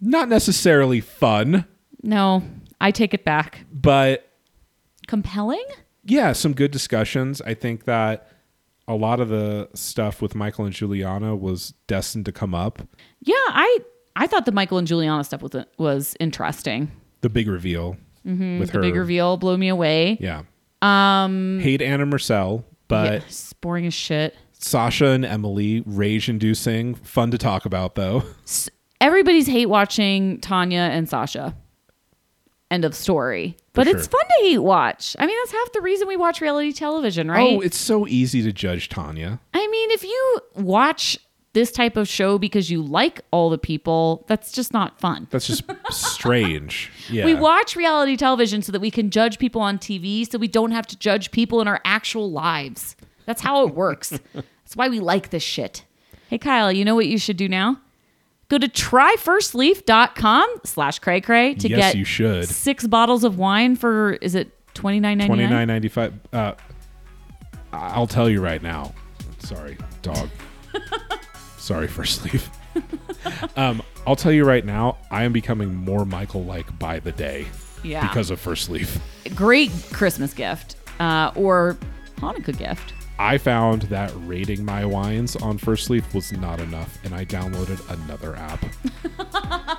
not 0.00 0.28
necessarily 0.28 1.00
fun, 1.00 1.66
No, 2.02 2.42
I 2.80 2.90
take 2.90 3.14
it 3.14 3.24
back. 3.24 3.64
but 3.72 4.30
Compelling? 5.06 5.64
yeah, 6.04 6.32
some 6.32 6.52
good 6.54 6.70
discussions. 6.70 7.40
I 7.42 7.54
think 7.54 7.84
that 7.84 8.28
a 8.88 8.94
lot 8.94 9.20
of 9.20 9.28
the 9.28 9.68
stuff 9.74 10.20
with 10.22 10.34
Michael 10.34 10.64
and 10.64 10.74
Juliana 10.74 11.34
was 11.36 11.72
destined 11.86 12.24
to 12.26 12.32
come 12.32 12.54
up. 12.54 12.80
Yeah, 13.20 13.34
I 13.36 13.78
I 14.16 14.26
thought 14.26 14.44
the 14.46 14.52
Michael 14.52 14.78
and 14.78 14.86
Juliana 14.86 15.24
stuff 15.24 15.42
was 15.42 15.52
was 15.78 16.16
interesting. 16.20 16.90
The 17.20 17.28
big 17.30 17.48
reveal 17.48 17.90
with 18.24 18.38
Mm-hmm. 18.38 18.64
The 18.64 18.72
her. 18.72 18.80
big 18.80 18.94
reveal 18.96 19.36
blew 19.36 19.58
me 19.58 19.68
away. 19.68 20.16
Yeah. 20.20 20.42
Um 20.82 21.60
hate 21.60 21.82
Anna 21.82 22.06
Mursel, 22.06 22.64
but 22.88 23.22
Yeah, 23.22 23.28
boring 23.60 23.86
as 23.86 23.94
shit. 23.94 24.34
Sasha 24.52 25.06
and 25.08 25.24
Emily, 25.26 25.82
rage 25.84 26.28
inducing, 26.30 26.94
fun 26.94 27.30
to 27.30 27.38
talk 27.38 27.66
about 27.66 27.94
though. 27.96 28.22
Everybody's 29.00 29.46
hate 29.46 29.66
watching 29.66 30.40
Tania 30.40 30.84
and 30.88 31.06
Sasha. 31.08 31.54
End 32.74 32.84
of 32.84 32.92
story. 32.92 33.56
But 33.72 33.86
it's 33.86 34.08
fun 34.08 34.20
to 34.20 34.44
hate 34.44 34.58
watch. 34.58 35.14
I 35.16 35.26
mean, 35.26 35.36
that's 35.42 35.52
half 35.52 35.72
the 35.72 35.80
reason 35.80 36.08
we 36.08 36.16
watch 36.16 36.40
reality 36.40 36.72
television, 36.72 37.30
oh, 37.30 37.32
right? 37.32 37.56
Oh, 37.56 37.60
it's 37.60 37.78
so 37.78 38.04
easy 38.08 38.42
to 38.42 38.52
judge 38.52 38.88
Tania. 38.88 39.38
I 39.54 39.64
mean, 39.68 39.90
if 39.92 40.02
you 40.02 40.40
watch 40.56 41.16
this 41.52 41.70
type 41.70 41.96
of 41.96 42.08
show 42.08 42.36
because 42.36 42.72
you 42.72 42.82
like 42.82 43.20
all 43.30 43.48
the 43.48 43.58
people, 43.58 44.24
that's 44.26 44.50
just 44.50 44.72
not 44.72 44.98
fun. 44.98 45.28
That's 45.30 45.46
just 45.46 45.62
strange. 45.90 46.90
Yeah. 47.08 47.26
We 47.26 47.36
watch 47.36 47.76
reality 47.76 48.16
television 48.16 48.60
so 48.60 48.72
that 48.72 48.80
we 48.80 48.90
can 48.90 49.10
judge 49.10 49.38
people 49.38 49.60
on 49.60 49.78
TV 49.78 50.28
so 50.28 50.36
we 50.36 50.48
don't 50.48 50.72
have 50.72 50.88
to 50.88 50.98
judge 50.98 51.30
people 51.30 51.60
in 51.60 51.68
our 51.68 51.80
actual 51.84 52.32
lives. 52.32 52.96
That's 53.24 53.40
how 53.40 53.64
it 53.68 53.72
works. 53.72 54.10
That's 54.34 54.74
why 54.74 54.88
we 54.88 54.98
like 54.98 55.30
this 55.30 55.44
shit. 55.44 55.84
Hey, 56.28 56.38
Kyle, 56.38 56.72
you 56.72 56.84
know 56.84 56.96
what 56.96 57.06
you 57.06 57.18
should 57.18 57.36
do 57.36 57.48
now? 57.48 57.80
Go 58.54 58.58
to 58.58 58.68
tryfirstleaf.com 58.68 60.60
slash 60.62 61.00
cray 61.00 61.20
cray 61.20 61.54
to 61.54 61.68
Yes, 61.68 61.78
get 61.92 61.96
you 61.96 62.04
should. 62.04 62.48
six 62.48 62.86
bottles 62.86 63.24
of 63.24 63.36
wine 63.36 63.74
for, 63.74 64.12
is 64.22 64.36
it 64.36 64.52
twenty 64.74 65.00
nine 65.00 65.18
ninety 65.18 65.28
Twenty 65.28 65.42
nine? 65.42 65.52
nine 65.52 65.66
ninety 65.66 65.88
five. 65.88 66.14
Uh, 66.32 66.52
I'll 67.72 68.06
tell 68.06 68.30
you 68.30 68.40
right 68.40 68.62
now. 68.62 68.94
Sorry, 69.40 69.76
dog. 70.02 70.28
Sorry, 71.58 71.88
first 71.88 72.22
leaf. 72.32 72.48
um, 73.56 73.82
I'll 74.06 74.14
tell 74.14 74.30
you 74.30 74.44
right 74.44 74.64
now. 74.64 74.98
I 75.10 75.24
am 75.24 75.32
becoming 75.32 75.74
more 75.74 76.04
Michael 76.04 76.44
like 76.44 76.78
by 76.78 77.00
the 77.00 77.10
day 77.10 77.46
Yeah. 77.82 78.06
because 78.06 78.30
of 78.30 78.38
first 78.38 78.70
leaf. 78.70 79.00
Great 79.34 79.72
Christmas 79.92 80.32
gift 80.32 80.76
uh, 81.00 81.32
or 81.34 81.76
Hanukkah 82.18 82.56
gift. 82.56 82.92
I 83.18 83.38
found 83.38 83.82
that 83.82 84.12
rating 84.26 84.64
my 84.64 84.84
wines 84.84 85.36
on 85.36 85.56
First 85.56 85.88
Leaf 85.88 86.12
was 86.14 86.32
not 86.32 86.60
enough, 86.60 86.98
and 87.04 87.14
I 87.14 87.24
downloaded 87.24 87.80
another 87.88 88.34
app 88.36 88.60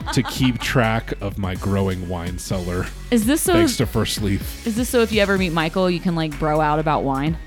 to 0.14 0.24
keep 0.24 0.60
track 0.60 1.14
of 1.22 1.38
my 1.38 1.56
growing 1.56 2.08
wine 2.08 2.40
cellar. 2.40 2.86
Is 3.12 3.26
this 3.26 3.42
so? 3.42 3.54
Thanks 3.54 3.76
to 3.78 3.86
First 3.86 4.22
Leaf. 4.22 4.66
is 4.66 4.76
this 4.78 4.88
so? 4.90 5.02
If 5.02 5.12
you 5.12 5.22
ever 5.22 5.38
meet 5.38 5.52
Michael, 5.52 5.90
you 5.90 6.00
can 6.00 6.16
like 6.16 6.38
bro 6.40 6.62
out 6.62 6.80
about 6.80 7.04
wine. 7.04 7.38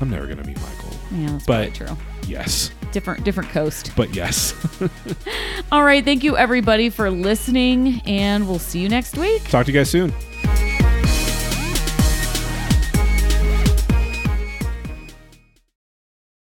I'm 0.00 0.10
never 0.10 0.26
gonna 0.26 0.42
meet 0.44 0.60
Michael, 0.60 0.90
Yeah, 1.12 1.26
that's 1.28 1.46
but 1.46 1.74
true. 1.74 1.96
yes, 2.26 2.72
Different, 2.90 3.22
different 3.24 3.50
coast. 3.50 3.92
but 3.96 4.12
yes. 4.12 4.54
All 5.72 5.84
right, 5.84 6.04
thank 6.04 6.24
you 6.24 6.36
everybody 6.36 6.90
for 6.90 7.10
listening, 7.12 8.00
and 8.06 8.48
we'll 8.48 8.58
see 8.58 8.80
you 8.80 8.88
next 8.88 9.16
week. 9.16 9.44
Talk 9.44 9.66
to 9.66 9.72
you 9.72 9.78
guys 9.78 9.88
soon. 9.90 10.12